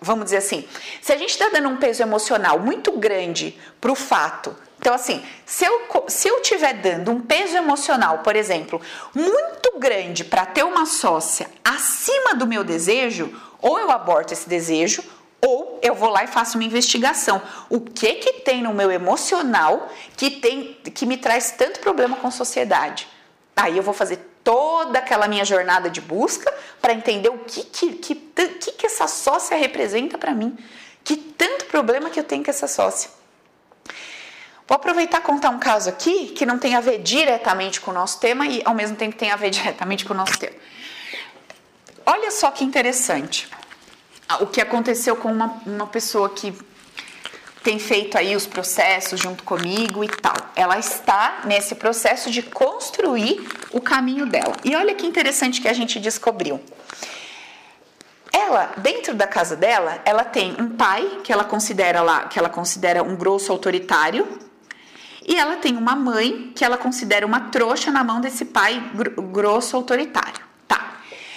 vamos 0.00 0.24
dizer 0.24 0.38
assim, 0.38 0.66
se 1.00 1.12
a 1.12 1.16
gente 1.16 1.30
está 1.30 1.48
dando 1.48 1.68
um 1.68 1.76
peso 1.76 2.02
emocional 2.02 2.58
muito 2.58 2.92
grande 2.92 3.58
para 3.80 3.92
o 3.92 3.96
fato 3.96 4.54
então, 4.80 4.94
assim, 4.94 5.22
se 5.44 5.66
eu, 5.66 6.06
se 6.08 6.26
eu 6.26 6.40
tiver 6.40 6.72
dando 6.72 7.10
um 7.10 7.20
peso 7.20 7.54
emocional, 7.54 8.20
por 8.20 8.34
exemplo, 8.34 8.80
muito 9.14 9.78
grande 9.78 10.24
para 10.24 10.46
ter 10.46 10.64
uma 10.64 10.86
sócia 10.86 11.50
acima 11.62 12.34
do 12.34 12.46
meu 12.46 12.64
desejo, 12.64 13.30
ou 13.60 13.78
eu 13.78 13.90
aborto 13.90 14.32
esse 14.32 14.48
desejo, 14.48 15.04
ou 15.42 15.78
eu 15.82 15.94
vou 15.94 16.10
lá 16.10 16.24
e 16.24 16.26
faço 16.26 16.58
uma 16.58 16.64
investigação. 16.64 17.40
O 17.68 17.80
que 17.80 18.14
que 18.14 18.32
tem 18.40 18.62
no 18.62 18.74
meu 18.74 18.90
emocional 18.90 19.88
que 20.16 20.30
tem 20.30 20.74
que 20.94 21.06
me 21.06 21.16
traz 21.16 21.52
tanto 21.52 21.80
problema 21.80 22.16
com 22.16 22.30
sociedade? 22.30 23.08
Aí 23.56 23.76
eu 23.76 23.82
vou 23.82 23.94
fazer 23.94 24.18
toda 24.44 24.98
aquela 24.98 25.28
minha 25.28 25.44
jornada 25.44 25.88
de 25.88 26.00
busca 26.00 26.52
para 26.80 26.92
entender 26.92 27.28
o 27.28 27.38
que 27.38 27.62
que, 27.64 27.92
que, 27.94 28.14
que, 28.14 28.72
que 28.72 28.86
essa 28.86 29.06
sócia 29.06 29.56
representa 29.56 30.18
para 30.18 30.32
mim. 30.32 30.56
Que 31.02 31.16
tanto 31.16 31.66
problema 31.66 32.10
que 32.10 32.20
eu 32.20 32.24
tenho 32.24 32.44
com 32.44 32.50
essa 32.50 32.66
sócia. 32.66 33.10
Vou 34.68 34.76
aproveitar 34.76 35.18
e 35.18 35.22
contar 35.22 35.50
um 35.50 35.58
caso 35.58 35.88
aqui 35.88 36.28
que 36.28 36.46
não 36.46 36.58
tem 36.58 36.76
a 36.76 36.80
ver 36.80 36.98
diretamente 36.98 37.80
com 37.80 37.90
o 37.90 37.94
nosso 37.94 38.20
tema 38.20 38.46
e 38.46 38.62
ao 38.64 38.74
mesmo 38.74 38.96
tempo 38.96 39.16
tem 39.16 39.30
a 39.30 39.36
ver 39.36 39.50
diretamente 39.50 40.04
com 40.04 40.12
o 40.12 40.16
nosso 40.16 40.38
tema. 40.38 40.56
Olha 42.06 42.30
só 42.30 42.50
que 42.50 42.62
interessante 42.62 43.48
o 44.40 44.46
que 44.46 44.60
aconteceu 44.60 45.16
com 45.16 45.32
uma, 45.32 45.60
uma 45.66 45.86
pessoa 45.86 46.30
que 46.30 46.54
tem 47.62 47.78
feito 47.78 48.16
aí 48.16 48.34
os 48.34 48.46
processos 48.46 49.20
junto 49.20 49.44
comigo 49.44 50.02
e 50.02 50.08
tal. 50.08 50.34
Ela 50.56 50.78
está 50.78 51.42
nesse 51.44 51.74
processo 51.74 52.30
de 52.30 52.42
construir 52.42 53.46
o 53.70 53.80
caminho 53.80 54.26
dela. 54.26 54.54
E 54.64 54.74
olha 54.74 54.94
que 54.94 55.06
interessante 55.06 55.60
que 55.60 55.68
a 55.68 55.72
gente 55.72 56.00
descobriu. 56.00 56.60
Ela, 58.32 58.72
dentro 58.78 59.14
da 59.14 59.26
casa 59.26 59.56
dela, 59.56 60.00
ela 60.04 60.24
tem 60.24 60.56
um 60.58 60.70
pai 60.70 61.20
que 61.22 61.32
ela 61.32 61.44
considera 61.44 62.00
lá, 62.00 62.24
que 62.24 62.38
ela 62.38 62.48
considera 62.48 63.02
um 63.02 63.16
grosso 63.16 63.52
autoritário, 63.52 64.26
e 65.26 65.36
ela 65.36 65.56
tem 65.56 65.76
uma 65.76 65.94
mãe 65.94 66.52
que 66.54 66.64
ela 66.64 66.78
considera 66.78 67.26
uma 67.26 67.50
trouxa 67.50 67.90
na 67.90 68.02
mão 68.02 68.20
desse 68.20 68.46
pai 68.46 68.82
grosso 69.30 69.76
autoritário. 69.76 70.49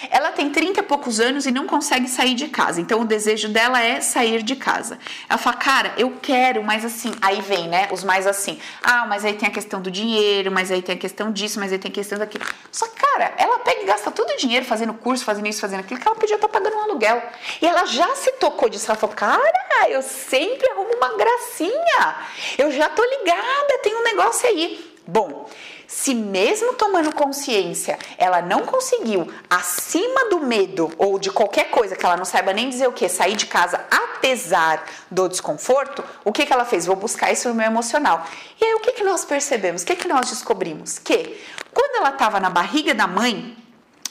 Ela 0.10 0.32
tem 0.32 0.50
30 0.50 0.80
e 0.80 0.84
poucos 0.84 1.20
anos 1.20 1.46
e 1.46 1.52
não 1.52 1.68
consegue 1.68 2.08
sair 2.08 2.34
de 2.34 2.48
casa. 2.48 2.82
Então 2.82 3.02
o 3.02 3.06
desejo 3.06 3.50
dela 3.50 3.82
é 3.82 4.02
sair 4.02 4.44
de 4.44 4.56
casa. 4.56 5.00
Ela 5.30 5.38
fala, 5.38 5.58
cara, 5.58 5.94
eu 5.98 6.18
quero, 6.22 6.63
mas 6.63 6.86
assim. 6.86 7.12
Aí 7.22 7.42
vem, 7.42 7.68
né? 7.68 7.88
Os 7.92 8.04
mais 8.04 8.28
assim. 8.28 8.60
Ah, 8.82 9.06
mas 9.06 9.26
aí 9.26 9.34
tem 9.34 9.48
a 9.48 9.52
questão 9.52 9.82
do 9.82 9.92
dinheiro, 9.92 10.52
mas 10.52 10.72
aí 10.72 10.82
tem 10.82 10.96
a 10.96 10.98
questão 10.98 11.32
disso, 11.32 11.60
mas 11.60 11.72
aí 11.72 11.80
tem 11.80 11.89
a 11.89 11.94
questão 11.94 12.18
daquilo. 12.18 12.46
Só 12.72 12.88
que, 12.88 12.96
cara, 12.96 13.34
ela 13.38 13.60
pega 13.60 13.82
e 13.82 13.86
gasta 13.86 14.12
todo 14.12 14.30
o 14.30 14.38
dinheiro 14.38 14.66
fazendo 14.66 14.94
curso, 14.94 15.24
fazendo 15.24 15.48
isso, 15.48 15.62
fazendo 15.62 15.82
aquilo, 15.82 16.00
que 16.00 16.08
ela 16.08 16.16
podia 16.16 16.36
estar 16.36 16.48
pagando 16.48 16.76
um 16.76 16.82
aluguel. 16.82 17.22
E 17.62 17.66
ela 17.66 17.86
já 17.86 18.16
se 18.16 18.32
tocou 18.34 18.70
disso. 18.70 18.89
Ela 18.89 19.00
falou, 19.00 19.16
cara, 19.16 19.42
eu 19.89 20.02
sempre 20.02 20.70
arrumo 20.72 20.94
uma 20.96 21.18
gracinha. 21.18 22.15
Eu 22.58 22.71
já 22.71 22.90
tô 22.90 23.04
ligada, 23.04 23.80
tem 23.82 23.96
um 23.96 24.04
negócio 24.04 24.48
aí. 24.48 24.94
Bom, 25.06 25.50
se 25.94 26.15
mesmo 26.15 26.73
tomando 26.73 27.13
consciência, 27.13 28.00
ela 28.17 28.41
não 28.41 28.62
conseguiu, 28.62 29.31
acima 29.48 30.29
do 30.29 30.39
medo 30.39 30.91
ou 30.98 31.19
de 31.19 31.29
qualquer 31.29 31.69
coisa 31.69 31.96
que 31.96 32.04
ela 32.04 32.17
não 32.17 32.25
saiba 32.25 32.52
nem 32.52 32.67
dizer 32.67 32.87
o 32.87 32.91
que, 32.91 33.08
sair 33.08 33.35
de 33.35 33.46
casa 33.46 33.85
apesar 33.91 34.83
do 35.12 35.29
desconforto, 35.29 36.04
o 36.25 36.31
que, 36.31 36.46
que 36.46 36.52
ela 36.52 36.65
fez? 36.65 36.87
Vou 36.87 36.96
buscar 36.96 37.31
isso 37.31 37.48
no 37.48 37.56
meu 37.56 37.67
emocional. 37.67 38.25
E 38.60 38.65
aí 38.65 38.73
o 38.73 38.79
que, 38.79 38.94
que 38.94 39.04
nós 39.04 39.23
percebemos? 39.23 39.83
O 39.83 39.85
que, 39.85 39.96
que 39.96 40.08
nós 40.08 40.29
descobrimos? 40.29 40.98
Que 40.98 41.39
quando 41.71 41.98
ela 41.98 42.10
estava 42.10 42.39
na 42.39 42.50
barriga 42.50 42.96
da 42.96 43.06
mãe, 43.06 43.56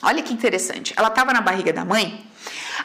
Olha 0.03 0.21
que 0.21 0.33
interessante. 0.33 0.93
Ela 0.97 1.07
estava 1.07 1.31
na 1.31 1.39
barriga 1.39 1.71
da 1.71 1.85
mãe. 1.85 2.27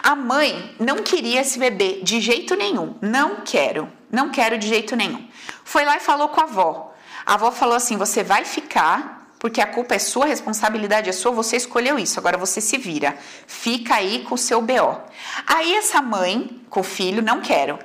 A 0.05 0.15
mãe 0.15 0.77
não 0.79 0.99
queria 0.99 1.41
esse 1.41 1.59
bebê 1.59 1.99
de 2.01 2.21
jeito 2.21 2.55
nenhum. 2.55 2.95
Não 3.03 3.41
quero. 3.45 3.93
Não 4.09 4.31
quero 4.31 4.57
de 4.57 4.69
jeito 4.69 4.95
nenhum. 4.95 5.27
Foi 5.65 5.85
lá 5.85 5.97
e 5.97 6.01
falou 6.01 6.29
com 6.29 6.41
a 6.41 6.45
avó. 6.45 6.88
A 7.29 7.35
avó 7.35 7.53
falou 7.53 7.77
assim: 7.77 7.99
você 7.99 8.25
vai 8.25 8.47
ficar, 8.47 9.31
porque 9.39 9.61
a 9.61 9.67
culpa 9.67 9.95
é 9.95 9.99
sua, 9.99 10.25
a 10.25 10.29
responsabilidade 10.29 11.11
é 11.11 11.13
sua, 11.13 11.31
você 11.31 11.59
escolheu 11.59 11.99
isso, 11.99 12.19
agora 12.19 12.39
você 12.39 12.59
se 12.59 12.79
vira. 12.79 13.19
Fica 13.47 13.97
aí 13.97 14.21
com 14.21 14.35
o 14.35 14.39
seu 14.39 14.63
BO. 14.63 14.99
Aí 15.47 15.75
essa 15.75 16.01
mãe, 16.01 16.59
com 16.71 16.81
o 16.81 16.83
filho, 16.83 17.21
não 17.21 17.43
quero. 17.43 17.79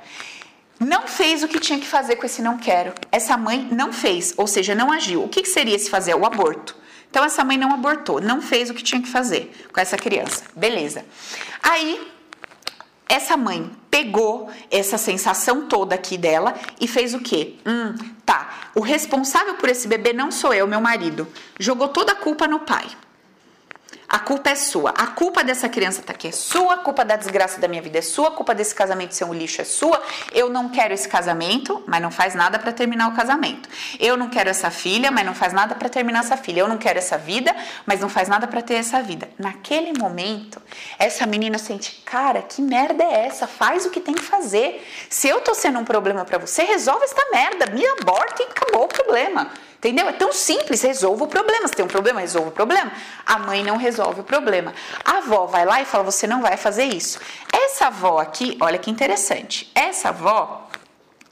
Não 0.80 1.06
fez 1.06 1.42
o 1.42 1.48
que 1.48 1.60
tinha 1.60 1.78
que 1.78 1.86
fazer 1.86 2.16
com 2.16 2.24
esse 2.24 2.40
não 2.40 2.56
quero. 2.56 2.94
Essa 3.12 3.36
mãe 3.36 3.68
não 3.70 3.92
fez, 3.92 4.32
ou 4.38 4.46
seja, 4.46 4.74
não 4.74 4.90
agiu. 4.90 5.22
O 5.22 5.28
que, 5.28 5.44
seria 5.44 5.78
se 5.78 5.90
fazer? 5.90 6.14
O 6.14 6.24
aborto. 6.24 6.74
Então 7.10 7.22
essa 7.22 7.44
mãe 7.44 7.58
não 7.58 7.70
abortou, 7.70 8.22
não 8.22 8.40
fez 8.40 8.70
o 8.70 8.74
que 8.74 8.82
tinha 8.82 9.02
que 9.02 9.08
fazer 9.08 9.52
com 9.70 9.78
essa 9.78 9.98
criança. 9.98 10.42
Beleza. 10.56 11.04
Aí 11.62 12.13
essa 13.08 13.36
mãe 13.36 13.70
pegou 13.90 14.50
essa 14.70 14.98
sensação 14.98 15.66
toda 15.68 15.94
aqui 15.94 16.16
dela 16.16 16.54
e 16.80 16.88
fez 16.88 17.14
o 17.14 17.20
quê? 17.20 17.54
Hum, 17.66 17.94
tá. 18.24 18.70
O 18.74 18.80
responsável 18.80 19.54
por 19.54 19.68
esse 19.68 19.86
bebê 19.86 20.12
não 20.12 20.30
sou 20.30 20.52
eu, 20.52 20.66
meu 20.66 20.80
marido. 20.80 21.28
Jogou 21.58 21.88
toda 21.88 22.12
a 22.12 22.16
culpa 22.16 22.48
no 22.48 22.60
pai. 22.60 22.86
A 24.08 24.18
culpa 24.18 24.50
é 24.50 24.54
sua. 24.54 24.90
A 24.90 25.06
culpa 25.08 25.42
dessa 25.42 25.68
criança 25.68 26.02
tá 26.02 26.12
aqui 26.12 26.28
é 26.28 26.32
sua, 26.32 26.74
a 26.74 26.78
culpa 26.78 27.04
da 27.04 27.16
desgraça 27.16 27.60
da 27.60 27.66
minha 27.66 27.80
vida 27.80 27.98
é 27.98 28.02
sua, 28.02 28.28
a 28.28 28.30
culpa 28.30 28.54
desse 28.54 28.74
casamento 28.74 29.14
ser 29.14 29.24
um 29.24 29.32
lixo 29.32 29.60
é 29.60 29.64
sua. 29.64 30.02
Eu 30.32 30.50
não 30.50 30.68
quero 30.68 30.92
esse 30.92 31.08
casamento, 31.08 31.82
mas 31.86 32.02
não 32.02 32.10
faz 32.10 32.34
nada 32.34 32.58
para 32.58 32.72
terminar 32.72 33.08
o 33.08 33.12
casamento. 33.12 33.68
Eu 33.98 34.16
não 34.16 34.28
quero 34.28 34.50
essa 34.50 34.70
filha, 34.70 35.10
mas 35.10 35.24
não 35.24 35.34
faz 35.34 35.52
nada 35.52 35.74
para 35.74 35.88
terminar 35.88 36.20
essa 36.20 36.36
filha. 36.36 36.60
Eu 36.60 36.68
não 36.68 36.78
quero 36.78 36.98
essa 36.98 37.16
vida, 37.16 37.54
mas 37.86 38.00
não 38.00 38.08
faz 38.08 38.28
nada 38.28 38.46
para 38.46 38.62
ter 38.62 38.74
essa 38.74 39.02
vida. 39.02 39.28
Naquele 39.38 39.98
momento, 39.98 40.60
essa 40.98 41.26
menina 41.26 41.58
sente, 41.58 42.02
cara, 42.04 42.42
que 42.42 42.60
merda 42.60 43.02
é 43.02 43.26
essa? 43.26 43.46
Faz 43.46 43.86
o 43.86 43.90
que 43.90 44.00
tem 44.00 44.14
que 44.14 44.22
fazer. 44.22 44.86
Se 45.08 45.28
eu 45.28 45.40
tô 45.40 45.54
sendo 45.54 45.78
um 45.78 45.84
problema 45.84 46.24
para 46.24 46.38
você, 46.38 46.64
resolve 46.64 47.04
esta 47.04 47.22
merda, 47.32 47.66
me 47.72 47.86
aborta 47.86 48.42
e 48.42 48.46
acabou 48.46 48.84
o 48.84 48.88
problema. 48.88 49.50
Entendeu? 49.84 50.08
É 50.08 50.12
tão 50.12 50.32
simples, 50.32 50.80
resolva 50.80 51.24
o 51.24 51.28
problema. 51.28 51.68
Se 51.68 51.74
tem 51.74 51.84
um 51.84 51.88
problema, 51.88 52.20
resolva 52.20 52.48
o 52.48 52.52
problema. 52.52 52.90
A 53.26 53.38
mãe 53.38 53.62
não 53.62 53.76
resolve 53.76 54.22
o 54.22 54.24
problema. 54.24 54.72
A 55.04 55.18
avó 55.18 55.44
vai 55.44 55.66
lá 55.66 55.82
e 55.82 55.84
fala: 55.84 56.02
você 56.02 56.26
não 56.26 56.40
vai 56.40 56.56
fazer 56.56 56.84
isso. 56.84 57.20
Essa 57.52 57.88
avó 57.88 58.18
aqui, 58.18 58.56
olha 58.60 58.78
que 58.78 58.90
interessante. 58.90 59.70
Essa 59.74 60.08
avó, 60.08 60.70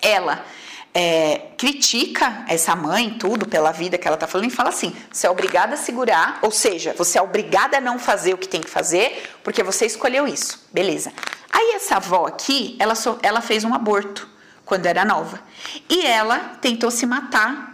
ela 0.02 0.44
é, 0.92 1.46
critica 1.56 2.44
essa 2.46 2.76
mãe, 2.76 3.16
tudo, 3.18 3.48
pela 3.48 3.72
vida 3.72 3.96
que 3.96 4.06
ela 4.06 4.18
tá 4.18 4.26
falando, 4.26 4.48
e 4.48 4.50
fala 4.50 4.68
assim: 4.68 4.94
você 5.10 5.26
é 5.26 5.30
obrigada 5.30 5.72
a 5.72 5.78
segurar, 5.78 6.38
ou 6.42 6.50
seja, 6.50 6.92
você 6.92 7.18
é 7.18 7.22
obrigada 7.22 7.78
a 7.78 7.80
não 7.80 7.98
fazer 7.98 8.34
o 8.34 8.38
que 8.38 8.46
tem 8.46 8.60
que 8.60 8.68
fazer, 8.68 9.32
porque 9.42 9.62
você 9.62 9.86
escolheu 9.86 10.28
isso. 10.28 10.62
Beleza. 10.70 11.10
Aí 11.50 11.72
essa 11.74 11.96
avó 11.96 12.26
aqui, 12.26 12.76
ela, 12.78 12.94
so, 12.94 13.18
ela 13.22 13.40
fez 13.40 13.64
um 13.64 13.72
aborto 13.72 14.28
quando 14.66 14.84
era 14.84 15.06
nova. 15.06 15.40
E 15.88 16.04
ela 16.04 16.38
tentou 16.60 16.90
se 16.90 17.06
matar 17.06 17.71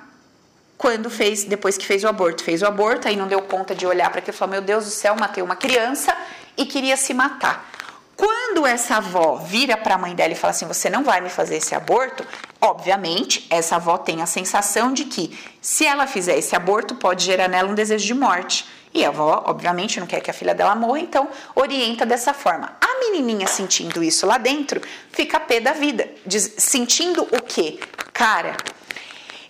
quando 0.79 1.11
fez, 1.11 1.43
depois 1.43 1.77
que 1.77 1.85
fez 1.85 2.05
o 2.05 2.09
aborto, 2.09 2.45
fez 2.45 2.63
o 2.63 2.67
aborto, 2.67 3.09
aí 3.09 3.17
não 3.17 3.27
deu 3.27 3.43
conta 3.43 3.75
de 3.75 3.85
olhar 3.85 4.09
para 4.11 4.21
aquilo 4.21 4.35
e 4.35 4.39
falou: 4.39 4.53
Meu 4.53 4.63
Deus 4.63 4.85
do 4.85 4.91
céu, 4.91 5.17
matei 5.17 5.43
uma 5.43 5.57
criança 5.57 6.17
e 6.57 6.65
queria 6.65 6.97
se 6.97 7.13
matar. 7.13 7.69
Quando 8.17 8.65
essa 8.65 8.97
avó 8.97 9.37
vira 9.37 9.77
para 9.77 9.97
a 9.97 9.99
mãe 9.99 10.15
dela 10.15 10.33
e 10.33 10.37
fala 10.37 10.53
assim: 10.53 10.67
Você 10.67 10.89
não 10.89 11.03
vai 11.03 11.21
me 11.21 11.29
fazer 11.29 11.57
esse 11.57 11.75
aborto, 11.75 12.25
obviamente, 12.61 13.45
essa 13.51 13.75
avó 13.75 13.99
tem 13.99 14.23
a 14.23 14.27
sensação 14.27 14.93
de 14.93 15.07
que 15.07 15.37
se 15.61 15.85
ela 15.85 16.07
fizer 16.07 16.39
esse 16.39 16.55
aborto, 16.55 16.95
pode 16.95 17.25
gerar 17.25 17.49
nela 17.49 17.69
um 17.69 17.75
desejo 17.75 18.07
de 18.07 18.15
morte. 18.15 18.65
E 18.95 19.05
a 19.05 19.09
avó, 19.09 19.43
obviamente, 19.47 19.99
não 20.01 20.07
quer 20.07 20.21
que 20.21 20.31
a 20.31 20.35
filha 20.35 20.55
dela 20.55 20.75
morra, 20.75 21.01
então 21.01 21.29
orienta 21.55 22.07
dessa 22.07 22.33
forma. 22.33 22.73
A 22.81 23.01
menininha 23.01 23.47
sentindo 23.47 24.03
isso 24.03 24.27
lá 24.27 24.39
dentro, 24.39 24.81
fica 25.11 25.39
pé 25.39 25.61
da 25.61 25.73
vida, 25.73 26.09
diz, 26.25 26.55
sentindo 26.57 27.23
o 27.23 27.43
quê? 27.43 27.79
Cara, 28.13 28.57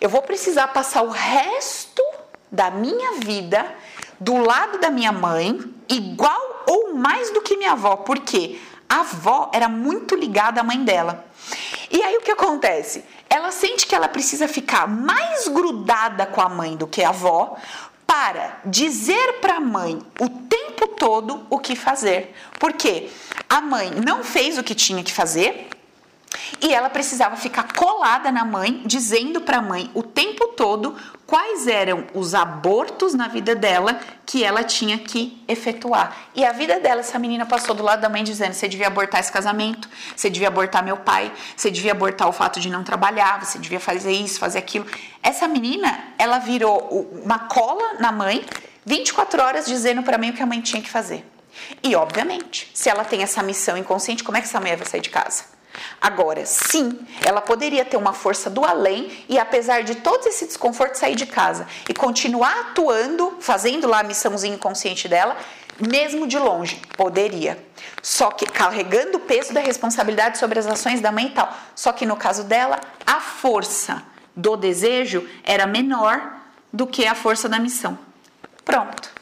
eu 0.00 0.08
vou 0.08 0.22
precisar 0.22 0.68
passar 0.68 1.02
o 1.02 1.10
resto 1.10 2.02
da 2.50 2.70
minha 2.70 3.20
vida 3.20 3.66
do 4.20 4.36
lado 4.36 4.78
da 4.78 4.90
minha 4.90 5.12
mãe, 5.12 5.60
igual 5.88 6.64
ou 6.66 6.94
mais 6.94 7.30
do 7.30 7.40
que 7.40 7.56
minha 7.56 7.72
avó, 7.72 7.96
porque 7.96 8.60
a 8.88 9.00
avó 9.00 9.50
era 9.52 9.68
muito 9.68 10.14
ligada 10.14 10.60
à 10.60 10.64
mãe 10.64 10.82
dela. 10.82 11.24
E 11.90 12.02
aí 12.02 12.16
o 12.16 12.22
que 12.22 12.30
acontece? 12.30 13.04
Ela 13.28 13.50
sente 13.50 13.86
que 13.86 13.94
ela 13.94 14.08
precisa 14.08 14.48
ficar 14.48 14.86
mais 14.88 15.48
grudada 15.48 16.26
com 16.26 16.40
a 16.40 16.48
mãe 16.48 16.76
do 16.76 16.86
que 16.86 17.02
a 17.02 17.10
avó 17.10 17.56
para 18.06 18.60
dizer 18.64 19.34
para 19.40 19.56
a 19.56 19.60
mãe 19.60 19.98
o 20.18 20.28
tempo 20.28 20.88
todo 20.88 21.46
o 21.50 21.58
que 21.58 21.76
fazer. 21.76 22.34
Porque 22.58 23.10
a 23.48 23.60
mãe 23.60 23.90
não 24.04 24.24
fez 24.24 24.58
o 24.58 24.62
que 24.62 24.74
tinha 24.74 25.02
que 25.02 25.12
fazer, 25.12 25.67
e 26.60 26.72
ela 26.74 26.90
precisava 26.90 27.36
ficar 27.36 27.72
colada 27.72 28.30
na 28.30 28.44
mãe, 28.44 28.82
dizendo 28.84 29.40
para 29.40 29.58
a 29.58 29.62
mãe 29.62 29.90
o 29.94 30.02
tempo 30.02 30.48
todo 30.48 30.96
quais 31.26 31.66
eram 31.66 32.06
os 32.14 32.34
abortos 32.34 33.14
na 33.14 33.28
vida 33.28 33.54
dela 33.54 33.98
que 34.26 34.44
ela 34.44 34.64
tinha 34.64 34.98
que 34.98 35.42
efetuar. 35.46 36.16
E 36.34 36.44
a 36.44 36.52
vida 36.52 36.80
dela, 36.80 37.00
essa 37.00 37.18
menina 37.18 37.46
passou 37.46 37.74
do 37.74 37.82
lado 37.82 38.00
da 38.00 38.08
mãe 38.08 38.24
dizendo: 38.24 38.54
você 38.54 38.68
devia 38.68 38.86
abortar 38.86 39.20
esse 39.20 39.32
casamento, 39.32 39.88
você 40.16 40.28
devia 40.28 40.48
abortar 40.48 40.84
meu 40.84 40.96
pai, 40.96 41.32
você 41.56 41.70
devia 41.70 41.92
abortar 41.92 42.28
o 42.28 42.32
fato 42.32 42.60
de 42.60 42.68
não 42.68 42.82
trabalhar, 42.82 43.44
você 43.44 43.58
devia 43.58 43.80
fazer 43.80 44.12
isso, 44.12 44.38
fazer 44.38 44.58
aquilo. 44.58 44.86
Essa 45.22 45.46
menina, 45.46 45.98
ela 46.18 46.38
virou 46.38 47.10
uma 47.24 47.40
cola 47.40 47.94
na 48.00 48.10
mãe, 48.10 48.44
24 48.84 49.42
horas 49.42 49.66
dizendo 49.66 50.02
para 50.02 50.18
mim 50.18 50.30
o 50.30 50.32
que 50.32 50.42
a 50.42 50.46
mãe 50.46 50.60
tinha 50.60 50.82
que 50.82 50.90
fazer. 50.90 51.24
E, 51.82 51.94
obviamente, 51.94 52.70
se 52.72 52.88
ela 52.88 53.04
tem 53.04 53.22
essa 53.22 53.42
missão 53.42 53.76
inconsciente, 53.76 54.22
como 54.22 54.36
é 54.36 54.40
que 54.40 54.46
essa 54.46 54.60
mãe 54.60 54.76
vai 54.76 54.86
sair 54.86 55.00
de 55.00 55.10
casa? 55.10 55.57
Agora, 56.00 56.44
sim, 56.46 56.98
ela 57.24 57.40
poderia 57.40 57.84
ter 57.84 57.96
uma 57.96 58.12
força 58.12 58.48
do 58.48 58.64
além 58.64 59.24
e, 59.28 59.38
apesar 59.38 59.82
de 59.82 59.96
todo 59.96 60.26
esse 60.26 60.46
desconforto, 60.46 60.94
sair 60.94 61.14
de 61.14 61.26
casa 61.26 61.66
e 61.88 61.94
continuar 61.94 62.60
atuando, 62.60 63.36
fazendo 63.40 63.86
lá 63.86 64.00
a 64.00 64.02
missãozinha 64.02 64.54
inconsciente 64.54 65.08
dela, 65.08 65.36
mesmo 65.78 66.26
de 66.26 66.38
longe. 66.38 66.80
Poderia. 66.96 67.58
Só 68.02 68.30
que 68.30 68.46
carregando 68.46 69.18
o 69.18 69.20
peso 69.20 69.52
da 69.52 69.60
responsabilidade 69.60 70.38
sobre 70.38 70.58
as 70.58 70.66
ações 70.66 71.00
da 71.00 71.12
mãe 71.12 71.26
e 71.26 71.30
tal. 71.30 71.52
Só 71.74 71.92
que 71.92 72.06
no 72.06 72.16
caso 72.16 72.44
dela, 72.44 72.80
a 73.06 73.20
força 73.20 74.02
do 74.34 74.56
desejo 74.56 75.28
era 75.44 75.66
menor 75.66 76.36
do 76.72 76.86
que 76.86 77.06
a 77.06 77.14
força 77.14 77.48
da 77.48 77.58
missão. 77.58 77.98
Pronto 78.64 79.17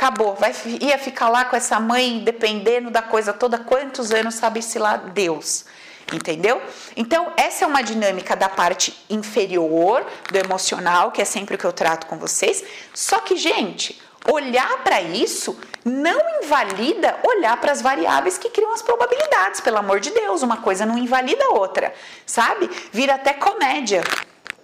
acabou, 0.00 0.34
vai, 0.34 0.54
ia 0.80 0.96
ficar 0.96 1.28
lá 1.28 1.44
com 1.44 1.54
essa 1.54 1.78
mãe 1.78 2.20
dependendo 2.24 2.90
da 2.90 3.02
coisa 3.02 3.34
toda, 3.34 3.58
quantos 3.58 4.10
anos 4.10 4.34
sabe-se 4.34 4.78
lá 4.78 4.96
Deus. 4.96 5.66
Entendeu? 6.12 6.60
Então, 6.96 7.32
essa 7.36 7.64
é 7.64 7.68
uma 7.68 7.82
dinâmica 7.82 8.34
da 8.34 8.48
parte 8.48 8.96
inferior 9.08 10.04
do 10.28 10.38
emocional, 10.38 11.12
que 11.12 11.20
é 11.22 11.24
sempre 11.24 11.54
o 11.54 11.58
que 11.58 11.64
eu 11.64 11.72
trato 11.72 12.06
com 12.06 12.18
vocês. 12.18 12.64
Só 12.92 13.20
que, 13.20 13.36
gente, 13.36 14.00
olhar 14.26 14.82
para 14.82 15.00
isso 15.02 15.56
não 15.84 16.18
invalida 16.42 17.16
olhar 17.22 17.56
para 17.58 17.70
as 17.70 17.80
variáveis 17.80 18.36
que 18.36 18.50
criam 18.50 18.72
as 18.72 18.82
probabilidades, 18.82 19.60
pelo 19.60 19.78
amor 19.78 20.00
de 20.00 20.10
Deus, 20.10 20.42
uma 20.42 20.56
coisa 20.56 20.84
não 20.84 20.98
invalida 20.98 21.44
a 21.44 21.54
outra, 21.54 21.94
sabe? 22.26 22.68
Vira 22.92 23.14
até 23.14 23.34
comédia. 23.34 24.02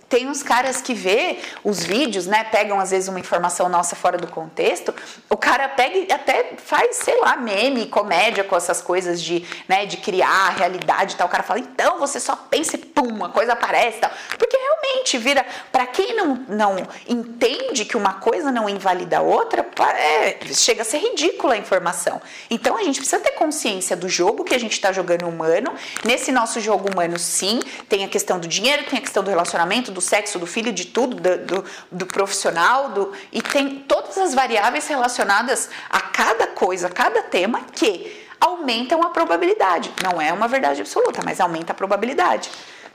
Tem 0.09 0.28
uns 0.28 0.42
caras 0.42 0.80
que 0.80 0.94
vê 0.94 1.38
os 1.64 1.82
vídeos, 1.82 2.26
né? 2.26 2.44
Pegam 2.44 2.78
às 2.78 2.90
vezes 2.92 3.09
uma 3.09 3.18
informação 3.18 3.68
nossa 3.68 3.96
fora 3.96 4.16
do 4.16 4.28
contexto. 4.28 4.94
O 5.28 5.36
cara 5.36 5.68
pega 5.68 5.98
e 5.98 6.12
até 6.12 6.54
faz, 6.59 6.96
sei 6.96 7.20
lá, 7.20 7.36
meme, 7.36 7.86
comédia 7.86 8.44
com 8.44 8.57
essas 8.57 8.80
coisas 8.80 9.20
de, 9.20 9.44
né, 9.68 9.84
de 9.84 9.96
criar 9.96 10.50
realidade 10.50 11.14
e 11.14 11.16
tal. 11.16 11.26
O 11.26 11.30
cara 11.30 11.42
fala, 11.42 11.59
então 11.59 11.98
você 11.98 12.20
só 12.20 12.36
pensa 12.36 12.76
e 12.76 12.78
pum, 12.78 13.09
uma 13.09 13.30
coisa 13.30 13.54
aparece 13.54 13.98
tal. 13.98 14.11
Porque 14.38 14.57
realmente 14.57 15.18
vira, 15.18 15.44
para 15.72 15.86
quem 15.86 16.14
não, 16.14 16.44
não 16.48 16.76
entende 17.09 17.84
que 17.84 17.96
uma 17.96 18.14
coisa 18.14 18.52
não 18.52 18.68
invalida 18.68 19.18
a 19.18 19.22
outra, 19.22 19.66
é, 19.98 20.38
chega 20.54 20.82
a 20.82 20.84
ser 20.84 20.98
ridícula 20.98 21.54
a 21.54 21.57
informação. 21.57 22.22
Então 22.48 22.76
a 22.76 22.82
gente 22.84 23.00
precisa 23.00 23.20
ter 23.20 23.32
consciência 23.32 23.96
do 23.96 24.09
jogo 24.09 24.44
que 24.44 24.54
a 24.54 24.59
gente 24.59 24.72
está 24.72 24.92
jogando 24.92 25.26
humano. 25.28 25.74
Nesse 26.04 26.30
nosso 26.30 26.61
jogo 26.61 26.90
humano, 26.92 27.18
sim, 27.18 27.61
tem 27.88 28.04
a 28.04 28.09
questão 28.09 28.38
do 28.38 28.46
dinheiro, 28.46 28.84
tem 28.84 28.98
a 28.98 29.02
questão 29.02 29.24
do 29.24 29.30
relacionamento 29.30 29.95
do 29.97 30.01
sexo 30.03 30.38
do 30.38 30.47
filho, 30.47 30.72
de 30.72 30.84
tudo, 30.84 31.16
do, 31.16 31.38
do, 31.38 31.64
do 31.90 32.07
profissional, 32.07 32.90
do, 32.90 33.12
e 33.32 33.40
tem 33.40 33.78
todas 33.88 34.18
as 34.18 34.34
variáveis 34.34 34.86
relacionadas 34.86 35.70
a 35.88 36.01
cada 36.01 36.47
coisa, 36.47 36.88
a 36.88 36.90
cada 36.90 37.22
tema 37.22 37.62
que 37.72 38.26
aumentam 38.38 39.03
a 39.03 39.09
probabilidade. 39.09 39.90
Não 40.05 40.20
é 40.20 40.30
uma 40.34 40.47
verdade 40.47 40.82
absoluta, 40.82 41.22
mas 41.24 41.40
aumenta 41.40 41.72
a 41.72 41.74
probabilidade. 41.74 42.51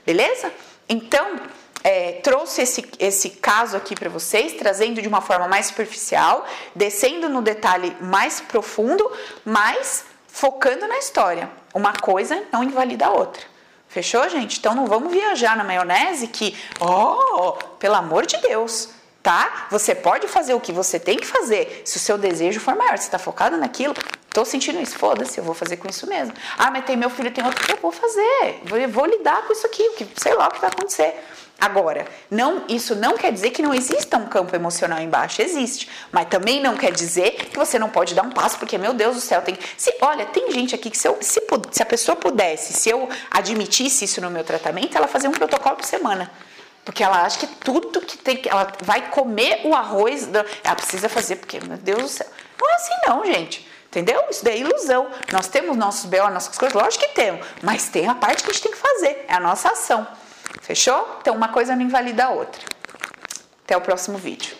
Beleza? 0.06 0.52
Então, 0.88 1.40
é, 1.82 2.20
trouxe 2.22 2.62
esse, 2.62 2.88
esse 3.00 3.30
caso 3.30 3.76
aqui 3.76 3.96
para 3.96 4.08
vocês, 4.08 4.52
trazendo 4.52 5.02
de 5.02 5.08
uma 5.08 5.20
forma 5.20 5.48
mais 5.48 5.66
superficial, 5.66 6.46
descendo 6.72 7.28
no 7.28 7.42
detalhe 7.42 7.96
mais 8.00 8.40
profundo, 8.40 9.10
mas 9.44 10.04
focando 10.28 10.86
na 10.86 10.98
história. 10.98 11.50
Uma 11.74 11.94
coisa 11.94 12.44
não 12.52 12.62
invalida 12.62 13.06
a 13.06 13.10
outra. 13.10 13.51
Fechou, 13.92 14.26
gente? 14.30 14.58
Então 14.58 14.74
não 14.74 14.86
vamos 14.86 15.12
viajar 15.12 15.54
na 15.54 15.62
maionese 15.62 16.26
que, 16.26 16.56
oh, 16.80 17.52
pelo 17.78 17.94
amor 17.94 18.24
de 18.24 18.38
Deus, 18.38 18.88
tá? 19.22 19.66
Você 19.70 19.94
pode 19.94 20.26
fazer 20.28 20.54
o 20.54 20.60
que 20.60 20.72
você 20.72 20.98
tem 20.98 21.18
que 21.18 21.26
fazer 21.26 21.82
se 21.84 21.98
o 21.98 22.00
seu 22.00 22.16
desejo 22.16 22.58
for 22.58 22.74
maior. 22.74 22.96
Você 22.96 23.04
está 23.04 23.18
focado 23.18 23.58
naquilo, 23.58 23.94
tô 24.30 24.46
sentindo 24.46 24.80
isso, 24.80 24.96
foda-se, 24.96 25.36
eu 25.36 25.44
vou 25.44 25.54
fazer 25.54 25.76
com 25.76 25.86
isso 25.90 26.06
mesmo. 26.06 26.32
Ah, 26.56 26.70
mas 26.70 26.86
tem 26.86 26.96
meu 26.96 27.10
filho, 27.10 27.30
tem 27.30 27.44
outro, 27.44 27.70
eu 27.70 27.76
vou 27.82 27.92
fazer, 27.92 28.62
vou, 28.64 28.88
vou 28.88 29.04
lidar 29.04 29.42
com 29.46 29.52
isso 29.52 29.66
aqui, 29.66 29.86
que, 29.90 30.08
sei 30.16 30.32
lá 30.32 30.48
o 30.48 30.50
que 30.50 30.60
vai 30.62 30.70
acontecer. 30.70 31.14
Agora, 31.60 32.06
não, 32.28 32.64
isso 32.68 32.96
não 32.96 33.16
quer 33.16 33.32
dizer 33.32 33.50
que 33.50 33.62
não 33.62 33.72
exista 33.72 34.16
um 34.16 34.26
campo 34.26 34.54
emocional 34.56 35.00
embaixo, 35.00 35.40
existe. 35.40 35.88
Mas 36.10 36.26
também 36.26 36.60
não 36.60 36.76
quer 36.76 36.90
dizer 36.90 37.30
que 37.32 37.56
você 37.56 37.78
não 37.78 37.88
pode 37.88 38.14
dar 38.14 38.22
um 38.22 38.30
passo, 38.30 38.58
porque, 38.58 38.76
meu 38.76 38.92
Deus 38.92 39.14
do 39.14 39.20
céu, 39.20 39.40
tem. 39.42 39.56
Se, 39.76 39.94
olha, 40.00 40.26
tem 40.26 40.50
gente 40.50 40.74
aqui 40.74 40.90
que 40.90 40.98
se, 40.98 41.06
eu, 41.06 41.16
se, 41.20 41.40
se 41.70 41.82
a 41.82 41.86
pessoa 41.86 42.16
pudesse, 42.16 42.72
se 42.72 42.90
eu 42.90 43.08
admitisse 43.30 44.04
isso 44.04 44.20
no 44.20 44.28
meu 44.28 44.42
tratamento, 44.42 44.96
ela 44.96 45.06
fazia 45.06 45.30
um 45.30 45.32
protocolo 45.32 45.76
por 45.76 45.84
semana. 45.84 46.30
Porque 46.84 47.04
ela 47.04 47.22
acha 47.22 47.38
que 47.38 47.46
tudo 47.46 48.00
que 48.00 48.18
tem. 48.18 48.42
Ela 48.44 48.72
vai 48.82 49.10
comer 49.10 49.60
o 49.64 49.72
arroz. 49.72 50.28
Ela 50.64 50.74
precisa 50.74 51.08
fazer, 51.08 51.36
porque, 51.36 51.60
meu 51.60 51.76
Deus 51.76 52.02
do 52.02 52.08
céu. 52.08 52.26
Não 52.60 52.68
é 52.68 52.74
assim, 52.74 52.94
não, 53.06 53.24
gente. 53.24 53.68
Entendeu? 53.86 54.24
Isso 54.30 54.44
daí 54.44 54.54
é 54.54 54.58
ilusão. 54.60 55.08
Nós 55.30 55.46
temos 55.46 55.76
nossos 55.76 56.06
BO, 56.06 56.28
nossas 56.30 56.56
coisas, 56.58 56.74
lógico 56.74 57.04
que 57.04 57.14
temos. 57.14 57.46
Mas 57.62 57.88
tem 57.88 58.08
a 58.08 58.14
parte 58.14 58.42
que 58.42 58.50
a 58.50 58.52
gente 58.52 58.62
tem 58.62 58.72
que 58.72 58.78
fazer. 58.78 59.26
É 59.28 59.34
a 59.34 59.40
nossa 59.40 59.68
ação. 59.68 60.06
Fechou? 60.60 61.18
Então 61.20 61.34
uma 61.34 61.48
coisa 61.48 61.74
não 61.74 61.82
invalida 61.82 62.26
a 62.26 62.30
outra. 62.30 62.62
Até 63.64 63.76
o 63.76 63.80
próximo 63.80 64.18
vídeo. 64.18 64.56